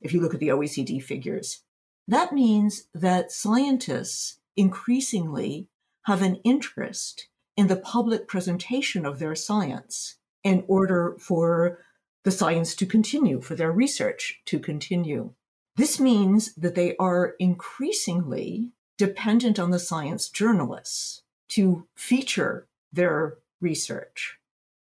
If 0.00 0.12
you 0.12 0.20
look 0.20 0.34
at 0.34 0.40
the 0.40 0.48
OECD 0.48 1.02
figures, 1.02 1.62
that 2.08 2.32
means 2.32 2.88
that 2.92 3.32
scientists 3.32 4.38
increasingly 4.56 5.68
have 6.06 6.22
an 6.22 6.36
interest 6.44 7.28
in 7.56 7.66
the 7.66 7.76
public 7.76 8.28
presentation 8.28 9.04
of 9.04 9.18
their 9.18 9.34
science 9.34 10.16
in 10.44 10.64
order 10.68 11.16
for 11.18 11.78
the 12.22 12.30
science 12.30 12.76
to 12.76 12.86
continue, 12.86 13.40
for 13.40 13.56
their 13.56 13.72
research 13.72 14.40
to 14.44 14.60
continue. 14.60 15.32
This 15.74 15.98
means 15.98 16.54
that 16.54 16.76
they 16.76 16.96
are 16.96 17.34
increasingly 17.40 18.70
dependent 18.96 19.58
on 19.58 19.72
the 19.72 19.80
science 19.80 20.28
journalists 20.28 21.22
to 21.48 21.88
feature 21.96 22.68
their 22.92 23.38
research. 23.60 24.38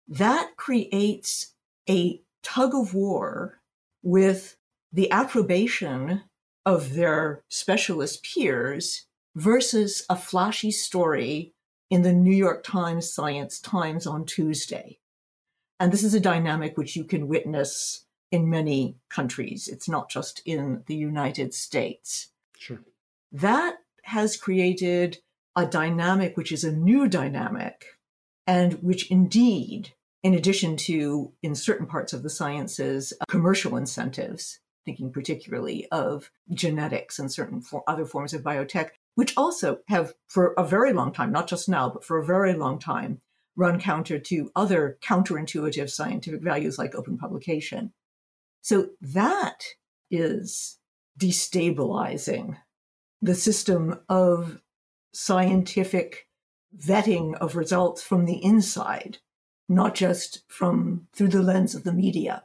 That 0.07 0.57
creates 0.57 1.55
a 1.89 2.23
tug 2.45 2.73
of 2.73 2.95
war 2.95 3.61
with 4.03 4.57
the 4.93 5.11
approbation 5.11 6.23
of 6.65 6.95
their 6.95 7.43
specialist 7.49 8.23
peers 8.25 9.07
versus 9.35 10.05
a 10.09 10.17
flashy 10.17 10.71
story 10.71 11.55
in 11.91 12.03
the 12.03 12.13
New 12.13 12.35
York 12.35 12.63
Times 12.63 13.13
Science 13.13 13.61
Times 13.61 14.07
on 14.07 14.25
Tuesday. 14.25 14.99
And 15.79 15.93
this 15.93 16.05
is 16.05 16.15
a 16.15 16.21
dynamic 16.21 16.77
which 16.77 16.95
you 16.95 17.05
can 17.05 17.29
witness 17.29 18.05
in 18.31 18.51
many 18.51 18.97
countries. 19.09 19.67
It's 19.67 19.89
not 19.89 20.09
just 20.09 20.43
in 20.45 20.85
the 20.87 20.95
United 20.95 21.53
States. 21.53 22.29
Sure. 22.57 22.81
That 23.33 23.79
has 24.05 24.37
created 24.37 25.19
a 25.57 25.67
dynamic 25.67 26.37
which 26.37 26.53
is 26.53 26.65
a 26.65 26.73
new 26.73 27.09
dynamic 27.09 27.85
and 28.47 28.75
which 28.75 29.11
indeed, 29.11 29.95
in 30.23 30.35
addition 30.35 30.77
to 30.77 31.33
in 31.43 31.55
certain 31.55 31.87
parts 31.87 32.13
of 32.13 32.23
the 32.23 32.31
sciences, 32.31 33.13
commercial 33.29 33.77
incentives, 33.77 34.61
thinking 34.85 35.13
particularly 35.13 35.87
of 35.91 36.31
genetics 36.53 37.19
and 37.19 37.33
certain 37.33 37.61
for 37.61 37.83
other 37.89 38.05
forms 38.05 38.33
of 38.33 38.43
biotech, 38.43 38.91
which 39.21 39.37
also 39.37 39.81
have 39.87 40.15
for 40.27 40.55
a 40.55 40.65
very 40.65 40.95
long 40.95 41.13
time, 41.13 41.31
not 41.31 41.47
just 41.47 41.69
now, 41.69 41.91
but 41.91 42.03
for 42.03 42.17
a 42.17 42.25
very 42.25 42.55
long 42.55 42.79
time, 42.79 43.21
run 43.55 43.79
counter 43.79 44.19
to 44.19 44.51
other 44.57 44.97
counterintuitive 45.03 45.91
scientific 45.91 46.41
values 46.41 46.79
like 46.79 46.95
open 46.95 47.19
publication. 47.19 47.93
So 48.63 48.89
that 49.03 49.63
is 50.11 50.79
destabilizing 51.19 52.57
the 53.21 53.35
system 53.35 54.01
of 54.09 54.63
scientific 55.13 56.27
vetting 56.75 57.35
of 57.35 57.57
results 57.57 58.03
from 58.03 58.25
the 58.25 58.43
inside, 58.43 59.19
not 59.69 59.95
just 59.95 60.45
from 60.49 61.09
through 61.13 61.29
the 61.29 61.43
lens 61.43 61.75
of 61.75 61.85
the 61.85 61.93
media. 61.93 62.45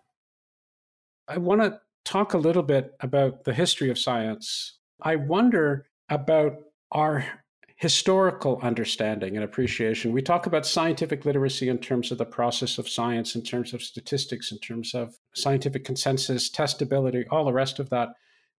I 1.25 1.37
want 1.37 1.61
to 1.61 1.79
talk 2.03 2.33
a 2.33 2.37
little 2.37 2.63
bit 2.63 2.97
about 2.99 3.45
the 3.45 3.53
history 3.53 3.89
of 3.89 3.97
science. 3.97 4.73
I 5.01 5.15
wonder 5.15 5.85
about 6.09 6.53
our 6.91 7.25
historical 7.77 8.59
understanding 8.61 9.35
and 9.35 9.43
appreciation. 9.43 10.13
We 10.13 10.21
talk 10.21 10.45
about 10.45 10.65
scientific 10.65 11.25
literacy 11.25 11.67
in 11.67 11.77
terms 11.79 12.11
of 12.11 12.17
the 12.17 12.25
process 12.25 12.77
of 12.77 12.87
science, 12.87 13.35
in 13.35 13.41
terms 13.41 13.73
of 13.73 13.83
statistics, 13.83 14.51
in 14.51 14.59
terms 14.59 14.93
of 14.93 15.15
scientific 15.33 15.83
consensus, 15.83 16.49
testability, 16.49 17.25
all 17.29 17.43
the 17.43 17.51
rest 17.51 17.79
of 17.79 17.89
that. 17.89 18.09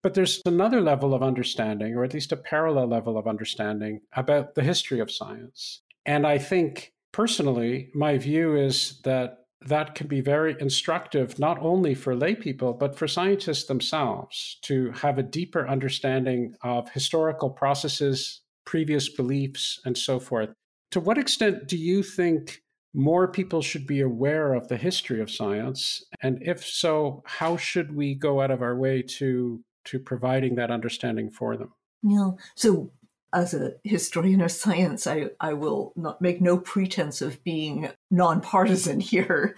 But 0.03 0.13
there's 0.13 0.43
another 0.45 0.83
level 0.83 1.15
of 1.15 1.23
understanding, 1.23 1.95
or 1.95 2.05
at 2.05 2.13
least 2.13 2.31
a 2.31 2.37
parallel 2.37 2.89
level 2.89 3.17
of 3.17 3.27
understanding 3.27 4.01
about 4.13 4.55
the 4.55 4.63
history 4.63 5.01
of 5.01 5.11
science. 5.11 5.81
And 6.05 6.27
I 6.27 6.37
think 6.39 6.93
personally, 7.13 7.89
my 7.95 8.19
view 8.19 8.55
is 8.55 9.01
that 9.05 9.46
that 9.63 9.95
can 9.95 10.07
be 10.07 10.21
very 10.21 10.57
instructive, 10.61 11.39
not 11.39 11.59
only 11.61 11.95
for 11.95 12.15
lay 12.15 12.35
people, 12.35 12.73
but 12.73 12.97
for 12.97 13.09
scientists 13.09 13.65
themselves 13.65 14.59
to 14.63 14.91
have 14.93 15.19
a 15.19 15.23
deeper 15.23 15.67
understanding 15.69 16.55
of 16.63 16.91
historical 16.91 17.51
processes, 17.51 18.43
previous 18.65 19.09
beliefs, 19.09 19.81
and 19.85 19.97
so 19.97 20.21
forth. 20.21 20.51
To 20.93 21.01
what 21.01 21.19
extent 21.19 21.69
do 21.69 21.77
you 21.77 22.03
think 22.03 22.63
more 22.95 23.29
people 23.29 23.61
should 23.61 23.87
be 23.87 24.01
aware 24.01 24.55
of 24.55 24.69
the 24.69 24.77
history 24.77 25.21
of 25.21 25.31
science? 25.31 26.05
And 26.23 26.39
if 26.43 26.65
so, 26.65 27.23
how 27.27 27.57
should 27.57 27.95
we 27.95 28.15
go 28.15 28.41
out 28.41 28.51
of 28.51 28.63
our 28.63 28.77
way 28.77 29.03
to, 29.03 29.63
to 29.87 29.99
providing 29.99 30.55
that 30.57 30.71
understanding 30.71 31.31
for 31.31 31.57
them? 31.57 31.73
Yeah. 32.03 32.31
So 32.55 32.93
as 33.37 33.53
a 33.53 33.75
historian 33.85 34.41
of 34.41 34.51
science, 34.51 35.07
I, 35.07 35.27
I 35.39 35.53
will 35.53 35.93
not 35.95 36.23
make 36.23 36.41
no 36.41 36.57
pretense 36.57 37.21
of 37.21 37.45
being 37.45 37.91
nonpartisan 38.11 38.99
here. 39.13 39.55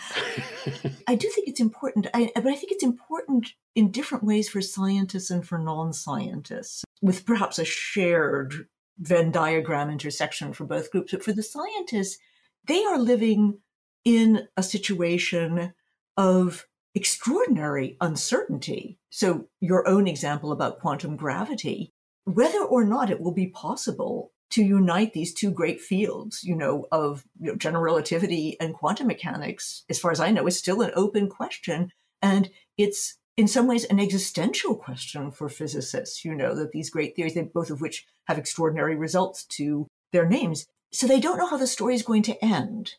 I 1.06 1.14
do 1.14 1.28
think 1.28 1.46
it's 1.46 1.60
important, 1.60 2.08
I, 2.12 2.32
but 2.34 2.48
I 2.48 2.56
think 2.56 2.72
it's 2.72 2.82
important 2.82 3.52
in 3.76 3.92
different 3.92 4.24
ways 4.24 4.48
for 4.48 4.60
scientists 4.60 5.30
and 5.30 5.46
for 5.46 5.58
non 5.58 5.92
scientists, 5.92 6.84
with 7.00 7.24
perhaps 7.24 7.60
a 7.60 7.64
shared 7.64 8.66
Venn 8.98 9.30
diagram 9.30 9.90
intersection 9.90 10.52
for 10.52 10.64
both 10.64 10.90
groups. 10.90 11.12
But 11.12 11.22
for 11.22 11.32
the 11.32 11.44
scientists, 11.44 12.18
they 12.66 12.84
are 12.84 12.98
living 12.98 13.60
in 14.04 14.48
a 14.56 14.62
situation 14.64 15.72
of 16.16 16.66
extraordinary 16.96 17.96
uncertainty. 18.00 18.98
So, 19.10 19.46
your 19.60 19.86
own 19.86 20.08
example 20.08 20.50
about 20.50 20.80
quantum 20.80 21.14
gravity 21.14 21.92
whether 22.34 22.62
or 22.62 22.84
not 22.84 23.10
it 23.10 23.20
will 23.20 23.32
be 23.32 23.48
possible 23.48 24.32
to 24.50 24.62
unite 24.62 25.12
these 25.12 25.34
two 25.34 25.50
great 25.50 25.80
fields, 25.80 26.42
you 26.42 26.54
know, 26.54 26.86
of 26.90 27.24
you 27.40 27.48
know, 27.48 27.56
general 27.56 27.82
relativity 27.82 28.56
and 28.60 28.74
quantum 28.74 29.06
mechanics, 29.06 29.84
as 29.90 29.98
far 29.98 30.10
as 30.10 30.20
I 30.20 30.30
know, 30.30 30.46
is 30.46 30.58
still 30.58 30.80
an 30.80 30.90
open 30.94 31.28
question. 31.28 31.92
And 32.22 32.50
it's 32.76 33.16
in 33.36 33.46
some 33.46 33.66
ways 33.66 33.84
an 33.84 34.00
existential 34.00 34.74
question 34.74 35.30
for 35.30 35.48
physicists, 35.48 36.24
you 36.24 36.34
know, 36.34 36.54
that 36.54 36.72
these 36.72 36.90
great 36.90 37.14
theories, 37.14 37.38
both 37.52 37.70
of 37.70 37.80
which 37.80 38.06
have 38.24 38.38
extraordinary 38.38 38.96
results 38.96 39.44
to 39.44 39.86
their 40.12 40.26
names. 40.26 40.66
So 40.92 41.06
they 41.06 41.20
don't 41.20 41.38
know 41.38 41.46
how 41.46 41.58
the 41.58 41.66
story 41.66 41.94
is 41.94 42.02
going 42.02 42.22
to 42.24 42.44
end. 42.44 42.94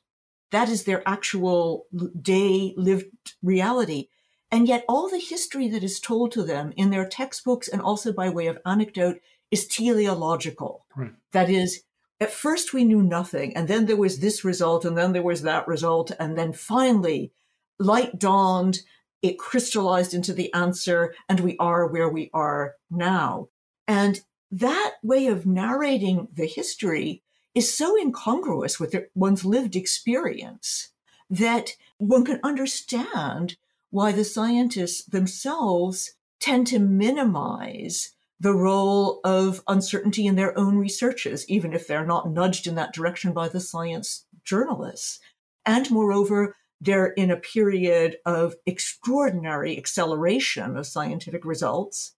That 0.52 0.70
is 0.70 0.84
their 0.84 1.08
actual 1.08 1.86
day 2.22 2.74
lived 2.78 3.08
reality. 3.42 4.08
And 4.52 4.68
yet, 4.68 4.84
all 4.90 5.10
the 5.10 5.20
history 5.20 5.68
that 5.70 5.84
is 5.84 6.00
told 6.00 6.32
to 6.32 6.44
them 6.44 6.74
in 6.76 6.90
their 6.90 7.08
textbooks 7.08 7.68
and 7.68 7.82
also 7.82 8.12
by 8.12 8.30
way 8.30 8.48
of 8.48 8.58
anecdote 8.66 9.22
is 9.52 9.68
teleological. 9.68 10.86
Right. 10.96 11.14
That 11.32 11.50
is, 11.50 11.84
at 12.20 12.32
first 12.32 12.74
we 12.74 12.84
knew 12.84 13.02
nothing, 13.02 13.56
and 13.56 13.68
then 13.68 13.86
there 13.86 13.96
was 13.96 14.20
this 14.20 14.44
result, 14.44 14.86
and 14.86 14.98
then 14.98 15.14
there 15.14 15.24
was 15.24 15.44
that 15.44 15.68
result, 15.68 16.12
and 16.20 16.38
then 16.38 16.54
finally, 16.54 17.32
light 17.80 18.20
dawned, 18.20 18.80
it 19.22 19.38
crystallized 19.38 20.14
into 20.14 20.34
the 20.34 20.54
answer, 20.54 21.14
and 21.28 21.40
we 21.40 21.56
are 21.60 21.88
where 21.88 22.10
we 22.10 22.30
are 22.34 22.76
now. 22.90 23.50
And 23.88 24.22
that 24.52 24.96
way 25.04 25.28
of 25.28 25.46
narrating 25.46 26.28
the 26.34 26.46
history 26.46 27.22
is 27.54 27.76
so 27.76 27.98
incongruous 28.00 28.80
with 28.80 28.96
one's 29.16 29.46
lived 29.46 29.76
experience 29.76 30.90
that 31.30 31.76
one 31.98 32.26
can 32.26 32.40
understand 32.44 33.58
why 33.90 34.12
the 34.12 34.24
scientists 34.24 35.06
themselves 35.06 36.14
tend 36.40 36.68
to 36.68 36.80
minimize 36.80 38.14
the 38.40 38.54
role 38.54 39.20
of 39.24 39.62
uncertainty 39.68 40.26
in 40.26 40.36
their 40.36 40.58
own 40.58 40.78
researches, 40.78 41.48
even 41.50 41.74
if 41.74 41.88
they're 41.88 42.06
not 42.06 42.30
nudged 42.30 42.68
in 42.68 42.76
that 42.76 42.94
direction 42.94 43.34
by 43.34 43.50
the 43.50 43.60
science 43.60 44.26
journalists. 44.46 45.20
And 45.66 45.90
moreover, 45.92 46.56
they're 46.80 47.08
in 47.08 47.30
a 47.30 47.38
period 47.38 48.18
of 48.26 48.56
extraordinary 48.66 49.78
acceleration 49.78 50.78
of 50.78 50.88
scientific 50.88 51.44
results 51.44 52.14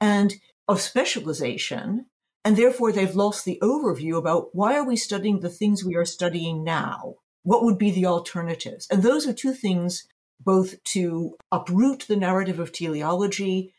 and 0.00 0.34
of 0.66 0.80
specialization. 0.80 2.06
And 2.44 2.56
therefore, 2.56 2.92
they've 2.92 3.14
lost 3.14 3.44
the 3.44 3.58
overview 3.62 4.16
about 4.16 4.54
why 4.54 4.76
are 4.76 4.86
we 4.86 4.96
studying 4.96 5.40
the 5.40 5.50
things 5.50 5.84
we 5.84 5.96
are 5.96 6.04
studying 6.04 6.64
now? 6.64 7.16
What 7.42 7.64
would 7.64 7.76
be 7.76 7.90
the 7.90 8.06
alternatives? 8.06 8.86
And 8.90 9.02
those 9.02 9.26
are 9.26 9.32
two 9.32 9.52
things 9.52 10.06
both 10.40 10.82
to 10.84 11.36
uproot 11.50 12.06
the 12.08 12.16
narrative 12.16 12.58
of 12.58 12.72
teleology 12.72 13.72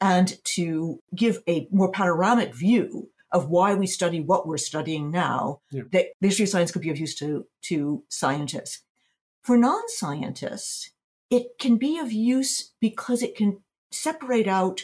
and 0.00 0.38
to 0.44 1.00
give 1.14 1.42
a 1.48 1.68
more 1.70 1.90
panoramic 1.90 2.54
view 2.54 3.08
of 3.30 3.48
why 3.48 3.74
we 3.74 3.86
study 3.86 4.20
what 4.20 4.46
we're 4.46 4.58
studying 4.58 5.10
now, 5.10 5.60
yeah. 5.70 5.82
that 5.92 6.06
the 6.20 6.28
history 6.28 6.44
of 6.44 6.48
science 6.50 6.70
could 6.70 6.82
be 6.82 6.90
of 6.90 6.98
use 6.98 7.14
to, 7.14 7.46
to 7.62 8.04
scientists. 8.08 8.80
For 9.42 9.56
non 9.56 9.88
scientists, 9.88 10.90
it 11.30 11.58
can 11.58 11.76
be 11.76 11.98
of 11.98 12.12
use 12.12 12.72
because 12.80 13.22
it 13.22 13.34
can 13.34 13.62
separate 13.90 14.46
out 14.46 14.82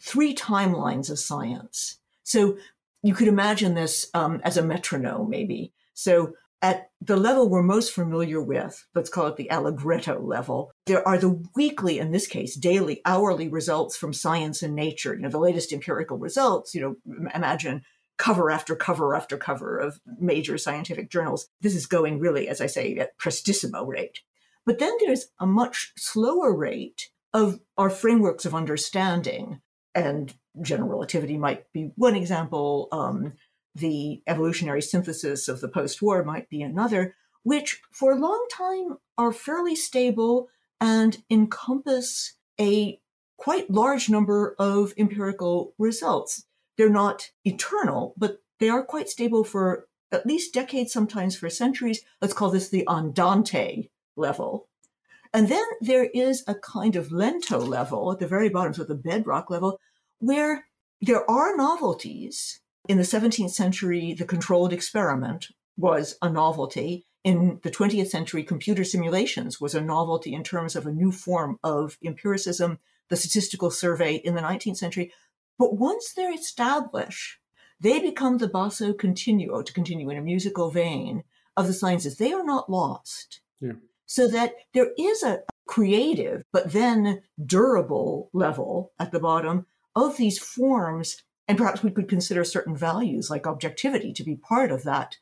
three 0.00 0.34
timelines 0.34 1.10
of 1.10 1.18
science. 1.18 1.98
So 2.22 2.58
you 3.02 3.14
could 3.14 3.28
imagine 3.28 3.74
this 3.74 4.10
um, 4.14 4.40
as 4.44 4.56
a 4.56 4.62
metronome, 4.62 5.30
maybe. 5.30 5.72
So 5.94 6.34
at 6.62 6.90
the 7.00 7.16
level 7.16 7.48
we're 7.48 7.62
most 7.62 7.92
familiar 7.92 8.42
with, 8.42 8.84
let's 8.94 9.08
call 9.08 9.26
it 9.26 9.36
the 9.36 9.50
Allegretto 9.50 10.20
level, 10.20 10.72
there 10.86 11.06
are 11.06 11.16
the 11.16 11.42
weekly, 11.56 11.98
in 11.98 12.12
this 12.12 12.26
case, 12.26 12.54
daily, 12.54 13.00
hourly 13.06 13.48
results 13.48 13.96
from 13.96 14.12
science 14.12 14.62
and 14.62 14.74
nature. 14.74 15.14
You 15.14 15.22
know, 15.22 15.30
the 15.30 15.38
latest 15.38 15.72
empirical 15.72 16.18
results, 16.18 16.74
you 16.74 16.80
know, 16.82 17.24
imagine 17.34 17.82
cover 18.18 18.50
after 18.50 18.76
cover 18.76 19.14
after 19.14 19.38
cover 19.38 19.78
of 19.78 19.98
major 20.18 20.58
scientific 20.58 21.10
journals. 21.10 21.48
This 21.62 21.74
is 21.74 21.86
going 21.86 22.18
really, 22.18 22.48
as 22.48 22.60
I 22.60 22.66
say, 22.66 22.96
at 22.96 23.16
prestissimo 23.16 23.86
rate. 23.86 24.20
But 24.66 24.78
then 24.78 24.92
there's 25.00 25.28
a 25.38 25.46
much 25.46 25.92
slower 25.96 26.54
rate 26.54 27.08
of 27.32 27.60
our 27.78 27.88
frameworks 27.88 28.44
of 28.44 28.54
understanding. 28.54 29.60
And 29.94 30.34
general 30.60 30.90
relativity 30.90 31.38
might 31.38 31.64
be 31.72 31.92
one 31.96 32.14
example. 32.14 32.88
Um, 32.92 33.32
the 33.74 34.22
evolutionary 34.26 34.82
synthesis 34.82 35.48
of 35.48 35.60
the 35.60 35.68
post 35.68 36.02
war 36.02 36.24
might 36.24 36.48
be 36.48 36.62
another, 36.62 37.14
which 37.42 37.80
for 37.92 38.12
a 38.12 38.18
long 38.18 38.46
time 38.52 38.98
are 39.16 39.32
fairly 39.32 39.76
stable 39.76 40.48
and 40.80 41.22
encompass 41.30 42.34
a 42.60 43.00
quite 43.36 43.70
large 43.70 44.08
number 44.08 44.54
of 44.58 44.92
empirical 44.98 45.74
results. 45.78 46.44
They're 46.76 46.90
not 46.90 47.30
eternal, 47.44 48.14
but 48.16 48.42
they 48.58 48.68
are 48.68 48.84
quite 48.84 49.08
stable 49.08 49.44
for 49.44 49.86
at 50.12 50.26
least 50.26 50.52
decades, 50.52 50.92
sometimes 50.92 51.36
for 51.36 51.48
centuries. 51.48 52.02
Let's 52.20 52.34
call 52.34 52.50
this 52.50 52.68
the 52.68 52.86
andante 52.88 53.90
level. 54.16 54.68
And 55.32 55.48
then 55.48 55.64
there 55.80 56.06
is 56.12 56.42
a 56.46 56.56
kind 56.56 56.96
of 56.96 57.12
lento 57.12 57.58
level 57.60 58.10
at 58.12 58.18
the 58.18 58.26
very 58.26 58.48
bottom, 58.48 58.74
so 58.74 58.84
the 58.84 58.94
bedrock 58.94 59.48
level, 59.48 59.78
where 60.18 60.66
there 61.00 61.28
are 61.30 61.56
novelties 61.56 62.60
in 62.88 62.96
the 62.96 63.04
17th 63.04 63.50
century, 63.50 64.14
the 64.14 64.24
controlled 64.24 64.72
experiment 64.72 65.48
was 65.76 66.16
a 66.22 66.30
novelty. 66.30 67.06
In 67.22 67.60
the 67.62 67.70
20th 67.70 68.08
century, 68.08 68.42
computer 68.42 68.84
simulations 68.84 69.60
was 69.60 69.74
a 69.74 69.80
novelty 69.80 70.32
in 70.32 70.42
terms 70.42 70.74
of 70.74 70.86
a 70.86 70.92
new 70.92 71.12
form 71.12 71.58
of 71.62 71.98
empiricism, 72.04 72.78
the 73.08 73.16
statistical 73.16 73.70
survey 73.70 74.14
in 74.14 74.34
the 74.34 74.40
19th 74.40 74.78
century. 74.78 75.12
But 75.58 75.76
once 75.76 76.12
they're 76.12 76.32
established, 76.32 77.38
they 77.80 78.00
become 78.00 78.38
the 78.38 78.48
basso 78.48 78.92
continuo, 78.92 79.62
to 79.62 79.72
continue 79.72 80.08
in 80.10 80.16
a 80.16 80.22
musical 80.22 80.70
vein, 80.70 81.24
of 81.56 81.66
the 81.66 81.72
sciences. 81.74 82.16
They 82.16 82.32
are 82.32 82.44
not 82.44 82.70
lost. 82.70 83.40
Yeah. 83.60 83.72
So 84.06 84.26
that 84.28 84.54
there 84.72 84.90
is 84.98 85.22
a 85.22 85.42
creative, 85.66 86.42
but 86.52 86.72
then 86.72 87.22
durable 87.44 88.30
level 88.32 88.92
at 88.98 89.12
the 89.12 89.20
bottom 89.20 89.66
of 89.94 90.16
these 90.16 90.38
forms 90.38 91.22
and 91.50 91.58
perhaps 91.58 91.82
we 91.82 91.90
could 91.90 92.08
consider 92.08 92.44
certain 92.44 92.76
values 92.76 93.28
like 93.28 93.44
objectivity 93.44 94.12
to 94.12 94.22
be 94.22 94.36
part 94.36 94.70
of 94.70 94.84
that 94.84 95.16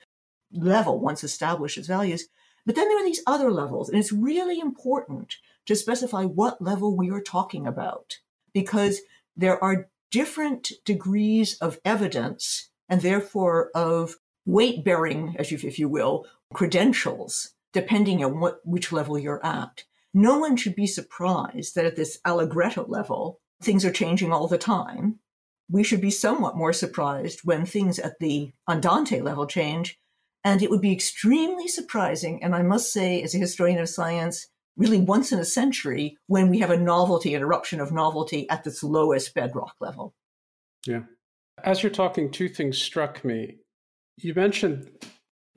level 0.53 1.01
once 1.01 1.25
established 1.25 1.79
as 1.79 1.87
values. 1.87 2.29
But 2.67 2.77
then 2.77 2.87
there 2.87 3.03
are 3.03 3.07
these 3.07 3.23
other 3.27 3.51
levels, 3.51 3.89
and 3.89 3.99
it's 3.99 4.13
really 4.13 4.61
important 4.61 5.37
to 5.65 5.75
specify 5.75 6.25
what 6.25 6.61
level 6.61 6.95
we 6.95 7.11
are 7.11 7.23
talking 7.23 7.67
about 7.67 8.19
because 8.53 9.01
there 9.39 9.65
are 9.65 9.89
different 10.11 10.71
degrees 10.85 11.57
of 11.63 11.81
evidence 11.83 12.69
and 12.91 13.01
therefore 13.01 13.71
of 13.75 14.17
weight 14.45 14.85
bearing, 14.85 15.35
as 15.39 15.51
you, 15.51 15.59
if 15.63 15.79
you 15.79 15.89
will, 15.89 16.27
credentials, 16.53 17.55
depending 17.73 18.23
on 18.23 18.39
what, 18.39 18.61
which 18.67 18.93
level 18.93 19.19
you're 19.19 19.45
at. 19.45 19.85
No 20.13 20.39
one 20.39 20.59
should 20.59 20.75
be 20.75 20.87
surprised 20.87 21.75
that 21.75 21.87
at 21.87 21.97
this 21.97 22.19
Allegretto 22.27 22.85
level, 22.87 23.41
things 23.63 23.83
are 23.87 23.91
changing 23.91 24.31
all 24.31 24.47
the 24.47 24.59
time 24.59 25.21
we 25.71 25.83
should 25.85 26.01
be 26.01 26.11
somewhat 26.11 26.57
more 26.57 26.73
surprised 26.73 27.41
when 27.45 27.67
things 27.67 27.99
at 27.99 28.19
the 28.21 28.53
andante 28.69 29.21
level 29.21 29.47
change. 29.47 29.99
And 30.45 30.63
it 30.63 30.71
would 30.71 30.81
be 30.81 30.93
extremely 30.93 31.69
surprising, 31.69 32.43
and 32.43 32.55
I 32.55 32.63
must 32.63 32.93
say, 32.93 33.23
as 33.23 33.35
a 33.35 33.39
historian 33.39 33.81
of 33.81 33.89
science, 33.89 34.47
really 34.77 35.01
once 35.01 35.33
in 35.33 35.41
a 35.41 35.45
century 35.45 36.17
when 36.29 36.49
we 36.49 36.61
have 36.61 36.71
a 36.71 36.77
novelty, 36.77 37.35
an 37.35 37.43
eruption 37.43 37.81
of 37.81 37.93
novelty 37.93 38.49
at 38.49 38.65
this 38.65 38.83
lowest 38.83 39.35
bedrock 39.35 39.75
level. 39.81 40.15
Yeah. 40.87 41.03
As 41.65 41.83
you're 41.83 41.91
talking, 41.91 42.31
two 42.31 42.49
things 42.49 42.79
struck 42.79 43.25
me. 43.25 43.57
You 44.17 44.33
mentioned 44.35 44.91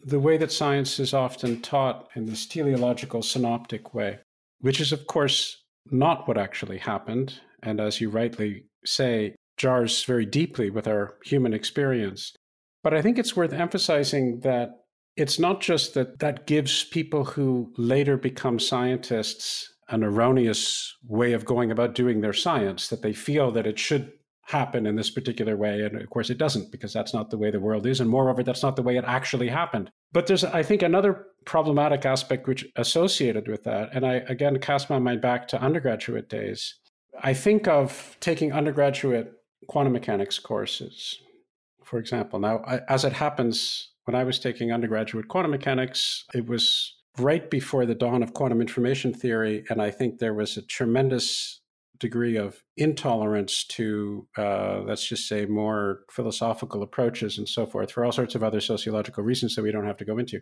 the 0.04 0.20
way 0.20 0.38
that 0.38 0.52
science 0.52 1.00
is 1.00 1.14
often 1.14 1.62
taught 1.62 2.10
in 2.16 2.26
this 2.26 2.48
teleological 2.48 3.22
synoptic 3.22 3.94
way, 3.94 4.20
which 4.60 4.82
is, 4.82 4.92
of 4.92 5.06
course, 5.06 5.64
not 5.92 6.28
what 6.28 6.40
actually 6.40 6.80
happened. 6.80 7.40
And 7.62 7.80
as 7.80 8.02
you 8.02 8.10
rightly 8.10 8.66
say, 8.84 9.36
jars 9.62 10.04
very 10.04 10.26
deeply 10.26 10.72
with 10.72 10.88
our 10.88 11.18
human 11.24 11.54
experience. 11.54 12.36
But 12.84 12.96
I 12.96 13.02
think 13.02 13.20
it's 13.20 13.36
worth 13.36 13.54
emphasizing 13.54 14.40
that 14.40 14.70
it's 15.16 15.38
not 15.38 15.62
just 15.62 15.94
that 15.94 16.20
that 16.20 16.48
gives 16.48 16.84
people 16.84 17.24
who 17.24 17.72
later 17.78 18.18
become 18.18 18.58
scientists 18.60 19.72
an 19.90 20.04
erroneous 20.04 20.96
way 21.04 21.34
of 21.34 21.46
going 21.46 21.70
about 21.70 21.94
doing 21.94 22.22
their 22.22 22.34
science, 22.34 22.88
that 22.88 23.02
they 23.02 23.14
feel 23.14 23.52
that 23.52 23.68
it 23.68 23.78
should 23.78 24.12
happen 24.44 24.86
in 24.88 24.96
this 24.96 25.12
particular 25.12 25.56
way. 25.56 25.82
And 25.82 26.02
of 26.02 26.10
course, 26.10 26.30
it 26.30 26.38
doesn't, 26.38 26.72
because 26.72 26.94
that's 26.94 27.14
not 27.14 27.30
the 27.30 27.38
way 27.38 27.52
the 27.52 27.60
world 27.60 27.86
is. 27.86 28.00
And 28.00 28.10
moreover, 28.10 28.42
that's 28.42 28.64
not 28.64 28.76
the 28.76 28.82
way 28.82 28.98
it 28.98 29.06
actually 29.06 29.50
happened. 29.50 29.92
But 30.12 30.28
there's, 30.28 30.44
I 30.44 30.64
think, 30.64 30.82
another 30.82 31.28
problematic 31.46 32.06
aspect 32.06 32.48
which 32.48 32.66
associated 32.78 33.48
with 33.48 33.64
that. 33.66 33.90
And 33.94 34.06
I, 34.06 34.16
again, 34.28 34.60
cast 34.60 34.90
my 34.90 34.98
mind 34.98 35.22
back 35.22 35.48
to 35.50 35.62
undergraduate 35.62 36.30
days. 36.30 36.76
I 37.22 37.34
think 37.34 37.68
of 37.68 38.18
taking 38.22 38.54
undergraduate 38.54 39.34
quantum 39.68 39.94
mechanics 39.94 40.40
courses, 40.40 41.20
for 41.84 42.00
example. 42.00 42.40
Now, 42.40 42.62
I, 42.66 42.82
as 42.88 43.06
it 43.06 43.14
happens, 43.14 43.92
when 44.06 44.16
I 44.16 44.24
was 44.24 44.40
taking 44.40 44.72
undergraduate 44.72 45.28
quantum 45.28 45.52
mechanics, 45.52 46.26
it 46.34 46.48
was 46.48 46.96
right 47.18 47.50
before 47.50 47.86
the 47.86 47.96
dawn 47.96 48.24
of 48.24 48.34
quantum 48.34 48.62
information 48.62 49.14
theory. 49.14 49.64
And 49.70 49.82
I 49.82 49.92
think 49.92 50.20
there 50.20 50.34
was 50.34 50.58
a 50.58 50.62
tremendous 50.62 51.60
degree 52.00 52.36
of 52.36 52.64
intolerance 52.78 53.64
to, 53.64 54.28
uh, 54.38 54.82
let's 54.82 55.08
just 55.08 55.28
say, 55.28 55.46
more 55.46 56.02
philosophical 56.10 56.82
approaches 56.82 57.38
and 57.38 57.48
so 57.48 57.66
forth 57.66 57.92
for 57.92 58.04
all 58.04 58.12
sorts 58.12 58.34
of 58.34 58.44
other 58.44 58.60
sociological 58.60 59.24
reasons 59.24 59.56
that 59.56 59.62
we 59.62 59.72
don't 59.72 59.86
have 59.86 59.98
to 59.98 60.06
go 60.06 60.18
into. 60.18 60.42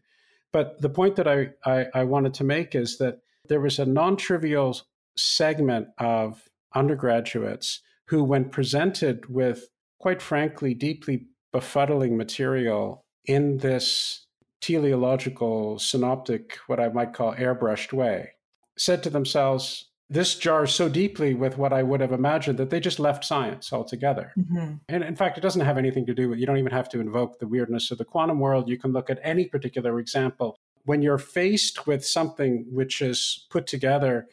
But 0.54 0.82
the 0.82 0.90
point 0.90 1.16
that 1.18 1.28
I, 1.28 1.50
I, 1.66 1.88
I 1.94 2.04
wanted 2.06 2.34
to 2.36 2.44
make 2.44 2.76
is 2.76 2.98
that 2.98 3.20
there 3.48 3.60
was 3.60 3.78
a 3.78 3.86
non 3.86 4.16
trivial 4.16 4.80
segment 5.16 5.90
of 5.98 6.48
undergraduates 6.74 7.82
who, 8.10 8.24
when 8.24 8.50
presented 8.50 9.30
with, 9.30 9.68
quite 10.00 10.22
frankly, 10.22 10.74
deeply 10.74 11.28
befuddling 11.54 12.18
material 12.18 13.06
in 13.26 13.58
this 13.60 14.26
teleological, 14.62 15.78
synoptic, 15.78 16.58
what 16.66 16.80
I 16.80 16.90
might 16.90 17.14
call 17.14 17.36
airbrushed 17.36 17.94
way, 17.94 18.32
said 18.78 19.04
to 19.04 19.12
themselves, 19.12 19.90
this 20.10 20.34
jars 20.34 20.74
so 20.74 20.90
deeply 20.90 21.36
with 21.36 21.60
what 21.60 21.72
I 21.72 21.84
would 21.84 22.02
have 22.02 22.12
imagined 22.12 22.58
that 22.58 22.72
they 22.72 22.80
just 22.80 23.00
left 23.00 23.24
science 23.24 23.72
altogether. 23.72 24.34
Mm-hmm. 24.36 24.74
And 24.88 25.04
in 25.04 25.16
fact, 25.16 25.38
it 25.38 25.42
doesn't 25.42 25.62
have 25.62 25.78
anything 25.78 26.08
to 26.08 26.16
do 26.16 26.30
with, 26.30 26.40
you 26.40 26.48
don't 26.48 26.58
even 26.58 26.72
have 26.72 26.90
to 26.90 27.00
invoke 27.00 27.38
the 27.38 27.48
weirdness 27.48 27.92
of 27.92 28.00
the 28.00 28.06
quantum 28.06 28.40
world. 28.40 28.68
You 28.68 28.80
can 28.80 28.92
look 28.92 29.12
at 29.12 29.20
any 29.22 29.46
particular 29.46 30.00
example. 30.00 30.58
When 30.84 31.04
you're 31.04 31.20
faced 31.20 31.86
with 31.86 32.04
something 32.04 32.66
which 32.72 33.04
is 33.04 33.46
put 33.52 33.68
together 33.68 34.28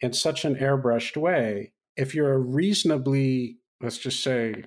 in 0.00 0.12
such 0.12 0.44
an 0.44 0.56
airbrushed 0.56 1.16
way, 1.16 1.72
if 1.96 2.14
you're 2.14 2.32
a 2.32 2.38
reasonably, 2.38 3.58
let's 3.80 3.98
just 3.98 4.22
say, 4.22 4.64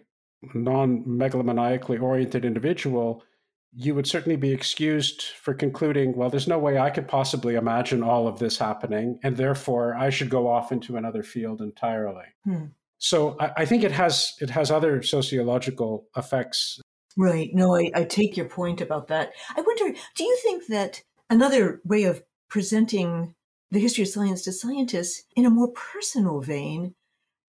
non 0.53 1.03
megalomaniacally 1.03 2.01
oriented 2.01 2.45
individual, 2.45 3.23
you 3.73 3.93
would 3.93 4.07
certainly 4.07 4.37
be 4.37 4.51
excused 4.51 5.21
for 5.21 5.53
concluding, 5.53 6.15
well, 6.15 6.29
there's 6.29 6.47
no 6.47 6.57
way 6.57 6.79
I 6.79 6.89
could 6.89 7.07
possibly 7.07 7.55
imagine 7.55 8.01
all 8.01 8.27
of 8.27 8.39
this 8.39 8.57
happening, 8.57 9.19
and 9.23 9.37
therefore 9.37 9.95
I 9.95 10.09
should 10.09 10.29
go 10.29 10.47
off 10.47 10.71
into 10.71 10.97
another 10.97 11.23
field 11.23 11.61
entirely. 11.61 12.25
Hmm. 12.43 12.65
So 12.97 13.37
I, 13.39 13.51
I, 13.57 13.65
think 13.65 13.83
it 13.83 13.91
has 13.91 14.33
it 14.41 14.49
has 14.49 14.71
other 14.71 15.03
sociological 15.03 16.07
effects. 16.15 16.79
Right. 17.15 17.49
No, 17.53 17.75
I, 17.75 17.91
I 17.93 18.03
take 18.03 18.37
your 18.37 18.47
point 18.47 18.81
about 18.81 19.07
that. 19.09 19.33
I 19.55 19.61
wonder, 19.61 19.97
do 20.15 20.23
you 20.23 20.37
think 20.43 20.67
that 20.67 21.03
another 21.29 21.81
way 21.83 22.05
of 22.05 22.23
presenting 22.49 23.35
the 23.69 23.79
history 23.79 24.03
of 24.03 24.07
science 24.07 24.43
to 24.43 24.51
scientists 24.51 25.23
in 25.35 25.45
a 25.45 25.49
more 25.49 25.71
personal 25.71 26.41
vein 26.41 26.95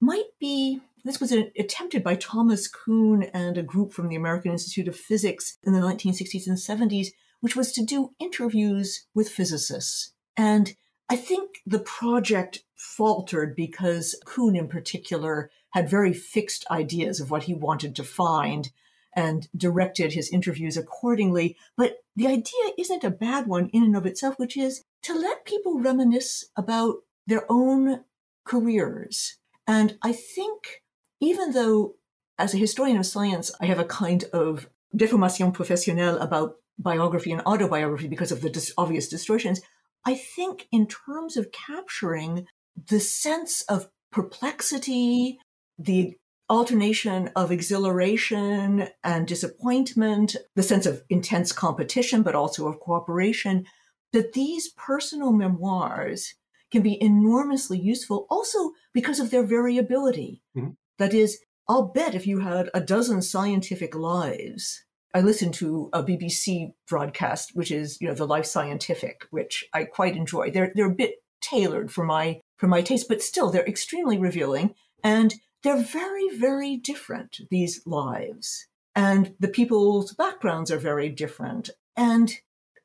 might 0.01 0.29
be 0.39 0.81
this 1.05 1.21
was 1.21 1.33
attempted 1.33 2.03
by 2.03 2.17
Thomas 2.17 2.69
Kuhn 2.69 3.23
and 3.33 3.57
a 3.57 3.63
group 3.63 3.93
from 3.93 4.09
the 4.09 4.17
American 4.17 4.53
Institute 4.53 4.89
of 4.89 4.97
Physics 4.97 5.57
in 5.63 5.73
the 5.73 5.81
1960s 5.81 6.47
and 6.47 6.59
70s, 6.59 7.09
which 7.41 7.57
was 7.57 7.73
to 7.73 7.85
do 7.85 8.11
interviews 8.19 9.07
with 9.15 9.31
physicists. 9.31 10.13
And 10.37 10.75
I 11.09 11.17
think 11.17 11.63
the 11.65 11.79
project 11.79 12.65
faltered 12.75 13.57
because 13.57 14.21
Kuhn, 14.27 14.57
in 14.57 14.69
particular, 14.69 15.51
had 15.71 15.89
very 15.89 16.13
fixed 16.13 16.67
ideas 16.71 17.21
of 17.21 17.31
what 17.31 17.45
he 17.45 17.55
wanted 17.55 17.97
to 17.97 18.05
find 18.05 18.71
and 19.17 19.49
directed 19.57 20.13
his 20.13 20.31
interviews 20.31 20.77
accordingly. 20.77 21.57
But 21.77 21.99
the 22.15 22.27
idea 22.27 22.73
isn't 22.77 23.05
a 23.05 23.11
bad 23.11 23.47
one 23.47 23.69
in 23.73 23.83
and 23.83 23.97
of 23.97 24.07
itself, 24.07 24.39
which 24.39 24.57
is 24.57 24.85
to 25.03 25.15
let 25.15 25.45
people 25.45 25.81
reminisce 25.81 26.45
about 26.57 26.97
their 27.27 27.51
own 27.51 28.05
careers 28.45 29.39
and 29.69 29.97
I 30.03 30.13
think 30.13 30.83
even 31.21 31.53
though 31.53 31.95
as 32.39 32.55
a 32.55 32.59
historian 32.59 32.97
of 32.97 33.07
science, 33.07 33.53
I 33.61 33.67
have 33.67 33.79
a 33.79 33.85
kind 33.85 34.25
of 34.33 34.69
deformation 34.97 35.53
professionnelle 35.53 36.21
about 36.23 36.55
biography 36.79 37.33
and 37.33 37.43
autobiography 37.43 38.09
because 38.09 38.33
of 38.33 38.41
the 38.41 38.51
dis- 38.51 38.73
obvious 38.79 39.09
distortions, 39.09 39.61
I 40.07 40.15
think 40.15 40.69
in 40.73 40.87
terms 40.87 41.37
of 41.37 41.53
capturing 41.53 42.47
the 42.89 43.01
sense 43.01 43.63
of 43.63 43.89
perplexity, 44.13 45.39
the 45.79 46.17
alternation 46.49 47.31
of 47.37 47.53
exhilaration 47.53 48.89
and 49.05 49.27
disappointment, 49.27 50.37
the 50.55 50.63
sense 50.63 50.87
of 50.87 51.03
intense 51.11 51.53
competition, 51.53 52.23
but 52.23 52.35
also 52.35 52.69
of 52.69 52.81
cooperation, 52.81 53.67
that 54.13 54.33
these 54.33 54.71
personal 54.71 55.33
memoirs 55.33 56.35
can 56.71 56.83
be 56.83 57.03
enormously 57.03 57.79
useful 57.79 58.27
also 58.31 58.73
because 58.93 59.21
of 59.21 59.31
their 59.31 59.43
variability. 59.43 60.43
Mm-hmm. 60.57 60.71
That 60.99 61.15
is, 61.15 61.39
I'll 61.69 61.89
bet 61.89 62.15
if 62.15 62.27
you 62.27 62.41
had 62.41 62.71
a 62.75 62.81
dozen 62.81 63.23
scientific 63.23 63.95
lives, 63.95 64.85
I 65.15 65.21
listened 65.21 65.55
to 65.55 65.89
a 65.93 66.03
BBC 66.03 66.73
broadcast, 66.89 67.53
which 67.55 67.71
is, 67.71 67.99
you 68.01 68.09
know, 68.09 68.15
the 68.15 68.27
Life 68.27 68.47
Scientific, 68.47 69.25
which 69.31 69.65
I 69.73 69.85
quite 69.85 70.17
enjoy. 70.17 70.51
They're 70.51 70.73
they're 70.75 70.91
a 70.91 70.95
bit 70.95 71.17
tailored 71.41 71.91
for 71.91 72.05
my 72.05 72.41
for 72.57 72.67
my 72.67 72.83
taste, 72.83 73.09
but 73.09 73.23
still 73.23 73.51
they're 73.51 73.67
extremely 73.67 74.19
revealing 74.19 74.75
and 75.03 75.35
they're 75.63 75.83
very, 75.83 76.29
very 76.37 76.77
different, 76.77 77.41
these 77.51 77.81
lives. 77.87 78.67
And 78.95 79.35
the 79.39 79.49
people's 79.49 80.15
backgrounds 80.15 80.71
are 80.71 80.79
very 80.79 81.09
different. 81.09 81.71
And 81.97 82.33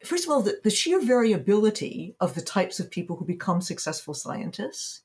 first 0.04 0.26
of 0.26 0.32
all, 0.32 0.42
the, 0.42 0.60
the 0.64 0.70
sheer 0.70 1.02
variability 1.02 2.16
of 2.20 2.36
the 2.36 2.42
types 2.42 2.80
of 2.80 2.92
people 2.92 3.16
who 3.16 3.26
become 3.26 3.62
successful 3.62 4.14
scientists, 4.14 5.02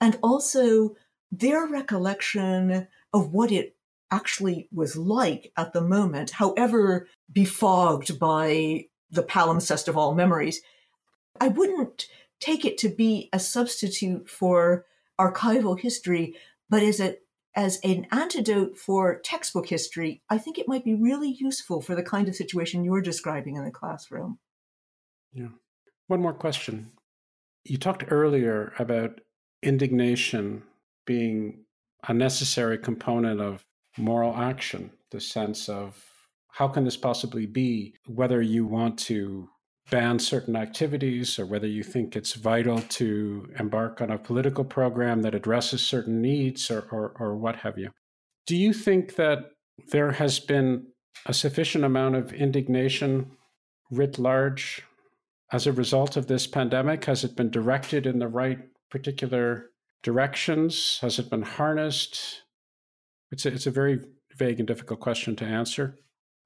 and 0.00 0.18
also 0.22 0.96
their 1.32 1.66
recollection 1.66 2.88
of 3.12 3.32
what 3.32 3.52
it 3.52 3.76
actually 4.10 4.68
was 4.72 4.96
like 4.96 5.52
at 5.56 5.72
the 5.72 5.80
moment, 5.80 6.30
however 6.30 7.06
befogged 7.32 8.18
by 8.18 8.86
the 9.10 9.22
palimpsest 9.22 9.88
of 9.88 9.96
all 9.96 10.14
memories. 10.14 10.60
I 11.40 11.48
wouldn't 11.48 12.06
take 12.40 12.64
it 12.64 12.78
to 12.78 12.88
be 12.88 13.28
a 13.32 13.38
substitute 13.38 14.28
for 14.28 14.86
archival 15.18 15.78
history, 15.78 16.34
but 16.68 16.82
as 16.82 17.00
a 17.00 17.16
as 17.54 17.80
an 17.82 18.06
antidote 18.12 18.78
for 18.78 19.20
textbook 19.20 19.68
history, 19.68 20.22
I 20.30 20.38
think 20.38 20.58
it 20.58 20.68
might 20.68 20.84
be 20.84 20.94
really 20.94 21.30
useful 21.30 21.80
for 21.80 21.94
the 21.94 22.02
kind 22.02 22.28
of 22.28 22.36
situation 22.36 22.84
you're 22.84 23.00
describing 23.00 23.56
in 23.56 23.64
the 23.64 23.70
classroom. 23.70 24.38
Yeah. 25.32 25.48
One 26.06 26.22
more 26.22 26.32
question. 26.32 26.92
You 27.64 27.76
talked 27.76 28.04
earlier 28.08 28.72
about 28.78 29.20
indignation 29.62 30.62
being 31.06 31.64
a 32.08 32.14
necessary 32.14 32.78
component 32.78 33.40
of 33.40 33.64
moral 33.98 34.34
action, 34.36 34.90
the 35.10 35.20
sense 35.20 35.68
of 35.68 36.02
how 36.48 36.68
can 36.68 36.84
this 36.84 36.96
possibly 36.96 37.46
be, 37.46 37.94
whether 38.06 38.40
you 38.40 38.66
want 38.66 38.98
to 38.98 39.48
ban 39.90 40.18
certain 40.18 40.56
activities 40.56 41.38
or 41.38 41.46
whether 41.46 41.66
you 41.66 41.82
think 41.82 42.14
it's 42.14 42.34
vital 42.34 42.80
to 42.82 43.50
embark 43.58 44.00
on 44.00 44.10
a 44.10 44.18
political 44.18 44.64
program 44.64 45.22
that 45.22 45.34
addresses 45.34 45.82
certain 45.82 46.20
needs 46.20 46.70
or, 46.70 46.86
or, 46.92 47.12
or 47.18 47.36
what 47.36 47.56
have 47.56 47.76
you. 47.76 47.90
Do 48.46 48.56
you 48.56 48.72
think 48.72 49.16
that 49.16 49.50
there 49.90 50.12
has 50.12 50.38
been 50.38 50.86
a 51.26 51.34
sufficient 51.34 51.84
amount 51.84 52.16
of 52.16 52.32
indignation 52.32 53.32
writ 53.90 54.18
large 54.18 54.82
as 55.52 55.66
a 55.66 55.72
result 55.72 56.16
of 56.16 56.26
this 56.26 56.46
pandemic? 56.46 57.04
Has 57.04 57.24
it 57.24 57.36
been 57.36 57.50
directed 57.50 58.06
in 58.06 58.18
the 58.18 58.28
right 58.28 58.58
particular 58.90 59.70
directions? 60.02 60.98
Has 61.02 61.18
it 61.18 61.30
been 61.30 61.42
harnessed? 61.42 62.42
It's 63.32 63.46
a, 63.46 63.52
it's 63.52 63.66
a 63.66 63.70
very 63.70 64.00
vague 64.36 64.58
and 64.58 64.66
difficult 64.66 65.00
question 65.00 65.36
to 65.36 65.44
answer. 65.44 65.96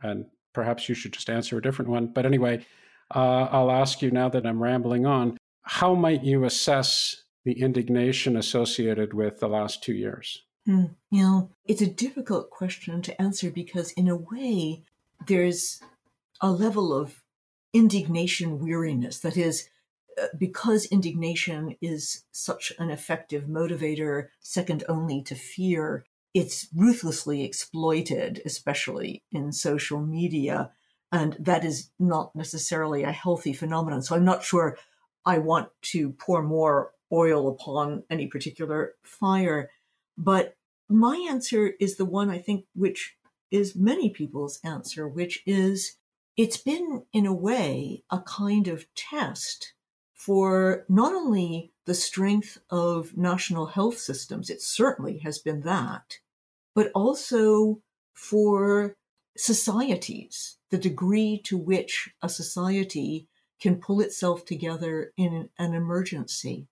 And 0.02 0.26
perhaps 0.52 0.88
you 0.88 0.94
should 0.94 1.12
just 1.12 1.30
answer 1.30 1.58
a 1.58 1.62
different 1.62 1.90
one. 1.90 2.08
But 2.08 2.26
anyway, 2.26 2.66
uh, 3.14 3.48
I'll 3.50 3.70
ask 3.70 4.02
you 4.02 4.10
now 4.10 4.28
that 4.28 4.46
I'm 4.46 4.62
rambling 4.62 5.06
on 5.06 5.36
how 5.62 5.94
might 5.94 6.22
you 6.22 6.44
assess 6.44 7.24
the 7.44 7.60
indignation 7.60 8.36
associated 8.36 9.14
with 9.14 9.40
the 9.40 9.48
last 9.48 9.82
two 9.82 9.94
years? 9.94 10.42
Hmm. 10.66 10.84
You 11.10 11.22
know, 11.22 11.50
it's 11.66 11.82
a 11.82 11.86
difficult 11.86 12.50
question 12.50 13.02
to 13.02 13.20
answer 13.20 13.50
because, 13.50 13.92
in 13.92 14.08
a 14.08 14.16
way, 14.16 14.82
there's 15.26 15.82
a 16.40 16.50
level 16.50 16.92
of 16.92 17.22
indignation 17.72 18.58
weariness. 18.58 19.20
That 19.20 19.36
is, 19.36 19.68
uh, 20.20 20.28
because 20.38 20.86
indignation 20.86 21.76
is 21.82 22.24
such 22.32 22.72
an 22.78 22.90
effective 22.90 23.44
motivator, 23.44 24.28
second 24.40 24.84
only 24.88 25.22
to 25.22 25.34
fear, 25.34 26.04
it's 26.32 26.68
ruthlessly 26.74 27.44
exploited, 27.44 28.42
especially 28.44 29.22
in 29.30 29.52
social 29.52 30.00
media. 30.00 30.70
And 31.14 31.36
that 31.38 31.64
is 31.64 31.90
not 32.00 32.34
necessarily 32.34 33.04
a 33.04 33.12
healthy 33.12 33.52
phenomenon. 33.52 34.02
So 34.02 34.16
I'm 34.16 34.24
not 34.24 34.42
sure 34.42 34.76
I 35.24 35.38
want 35.38 35.68
to 35.92 36.10
pour 36.10 36.42
more 36.42 36.90
oil 37.12 37.46
upon 37.46 38.02
any 38.10 38.26
particular 38.26 38.94
fire. 39.04 39.70
But 40.18 40.56
my 40.88 41.24
answer 41.30 41.74
is 41.78 41.96
the 41.96 42.04
one 42.04 42.30
I 42.30 42.38
think 42.38 42.64
which 42.74 43.16
is 43.52 43.76
many 43.76 44.10
people's 44.10 44.58
answer, 44.64 45.06
which 45.06 45.40
is 45.46 45.96
it's 46.36 46.56
been, 46.56 47.04
in 47.12 47.26
a 47.26 47.32
way, 47.32 48.02
a 48.10 48.18
kind 48.22 48.66
of 48.66 48.92
test 48.96 49.72
for 50.14 50.84
not 50.88 51.14
only 51.14 51.70
the 51.86 51.94
strength 51.94 52.58
of 52.70 53.16
national 53.16 53.66
health 53.66 53.98
systems, 53.98 54.50
it 54.50 54.60
certainly 54.60 55.18
has 55.18 55.38
been 55.38 55.60
that, 55.60 56.18
but 56.74 56.90
also 56.92 57.80
for 58.14 58.96
societies, 59.36 60.56
the 60.74 60.80
degree 60.80 61.40
to 61.44 61.56
which 61.56 62.10
a 62.20 62.28
society 62.28 63.28
can 63.60 63.76
pull 63.76 64.00
itself 64.00 64.44
together 64.44 65.12
in 65.16 65.48
an 65.56 65.72
emergency. 65.72 66.66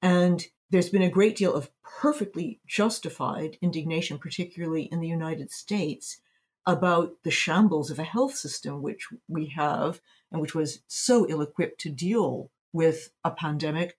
And 0.00 0.46
there's 0.70 0.88
been 0.88 1.02
a 1.02 1.10
great 1.10 1.34
deal 1.34 1.52
of 1.52 1.68
perfectly 1.82 2.60
justified 2.64 3.58
indignation, 3.60 4.18
particularly 4.18 4.84
in 4.84 5.00
the 5.00 5.08
United 5.08 5.50
States, 5.50 6.20
about 6.64 7.14
the 7.24 7.32
shambles 7.32 7.90
of 7.90 7.98
a 7.98 8.04
health 8.04 8.36
system 8.36 8.82
which 8.82 9.08
we 9.26 9.46
have 9.46 10.00
and 10.30 10.40
which 10.40 10.54
was 10.54 10.82
so 10.86 11.26
ill 11.28 11.42
equipped 11.42 11.80
to 11.80 11.90
deal 11.90 12.52
with 12.72 13.10
a 13.24 13.32
pandemic. 13.32 13.98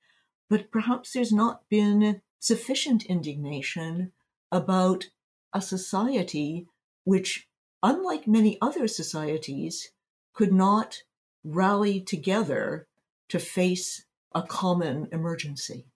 But 0.49 0.72
perhaps 0.72 1.12
there's 1.12 1.34
not 1.34 1.68
been 1.68 2.22
sufficient 2.39 3.04
indignation 3.04 4.14
about 4.49 5.10
a 5.52 5.60
society 5.62 6.68
which, 7.04 7.49
unlike 7.84 8.27
many 8.27 8.57
other 8.61 8.88
societies, 8.88 9.91
could 10.34 10.53
not 10.53 11.03
rally 11.43 11.99
together 11.99 12.88
to 13.29 13.39
face 13.39 14.05
a 14.34 14.41
common 14.41 15.07
emergency. 15.11 15.88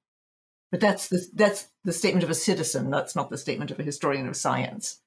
But 0.72 0.80
that's 0.80 1.08
the, 1.08 1.26
that's 1.34 1.68
the 1.84 1.94
statement 1.94 2.24
of 2.24 2.30
a 2.30 2.36
citizen. 2.36 2.90
That's 2.90 3.16
not 3.16 3.30
the 3.30 3.38
statement 3.38 3.72
of 3.72 3.80
a 3.80 3.84
historian 3.84 4.28
of 4.28 4.36
science. 4.36 5.00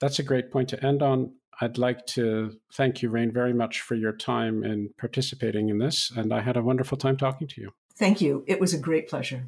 That's 0.00 0.18
a 0.18 0.22
great 0.24 0.50
point 0.50 0.68
to 0.70 0.84
end 0.84 1.02
on. 1.02 1.34
I'd 1.60 1.78
like 1.78 2.04
to 2.06 2.58
thank 2.72 3.00
you, 3.00 3.08
Lorraine, 3.08 3.32
very 3.32 3.54
much 3.54 3.80
for 3.80 3.94
your 3.94 4.12
time 4.12 4.64
in 4.64 4.90
participating 4.98 5.68
in 5.68 5.78
this. 5.78 6.10
And 6.14 6.34
I 6.34 6.40
had 6.40 6.56
a 6.56 6.62
wonderful 6.62 6.98
time 6.98 7.16
talking 7.16 7.46
to 7.48 7.60
you. 7.60 7.70
Thank 7.96 8.20
you. 8.20 8.44
It 8.48 8.60
was 8.60 8.74
a 8.74 8.78
great 8.78 9.08
pleasure. 9.08 9.44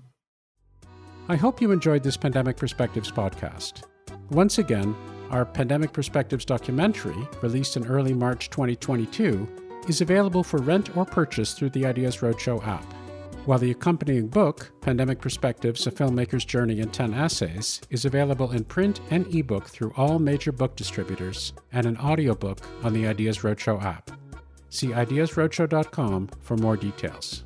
I 1.29 1.35
hope 1.35 1.61
you 1.61 1.73
enjoyed 1.73 2.05
this 2.05 2.17
Pandemic 2.17 2.57
Perspectives 2.57 3.11
podcast. 3.11 3.83
Once 4.31 4.59
again, 4.59 4.95
our 5.31 5.45
Pandemic 5.45 5.93
Perspectives 5.93 6.45
documentary, 6.45 7.29
released 7.43 7.77
in 7.77 7.87
early 7.87 8.15
March 8.15 8.51
2022, 8.51 9.49
is 9.89 10.01
available 10.01 10.43
for 10.43 10.59
rent 10.59 10.97
or 10.97 11.05
purchase 11.05 11.55
through 11.55 11.71
the 11.71 11.87
Ideas 11.87 12.19
Roadshow 12.19 12.65
app 12.67 12.85
while 13.47 13.59
the 13.61 13.71
accompanying 13.71 14.27
book, 14.27 14.73
Pandemic 14.81 15.21
Perspectives 15.21 15.87
A 15.87 15.93
Filmmaker's 15.93 16.45
Journey 16.45 16.81
in 16.81 16.91
10 16.91 17.15
Essays, 17.15 17.81
is 17.91 18.05
available 18.05 18.51
in 18.51 18.65
print 18.65 19.01
and 19.11 19.33
ebook 19.35 19.69
through 19.69 19.93
all 19.97 20.19
major 20.19 20.53
book 20.53 20.75
distributors 20.77 21.53
and 21.73 21.87
an 21.87 21.97
audiobook 21.99 22.59
on 22.83 22.93
the 22.93 23.07
Ideas 23.07 23.39
Roadshow 23.39 23.83
app. 23.83 24.11
See 24.69 24.89
ideasroadshow.com 24.89 26.29
for 26.41 26.57
more 26.57 26.77
details. 26.77 27.46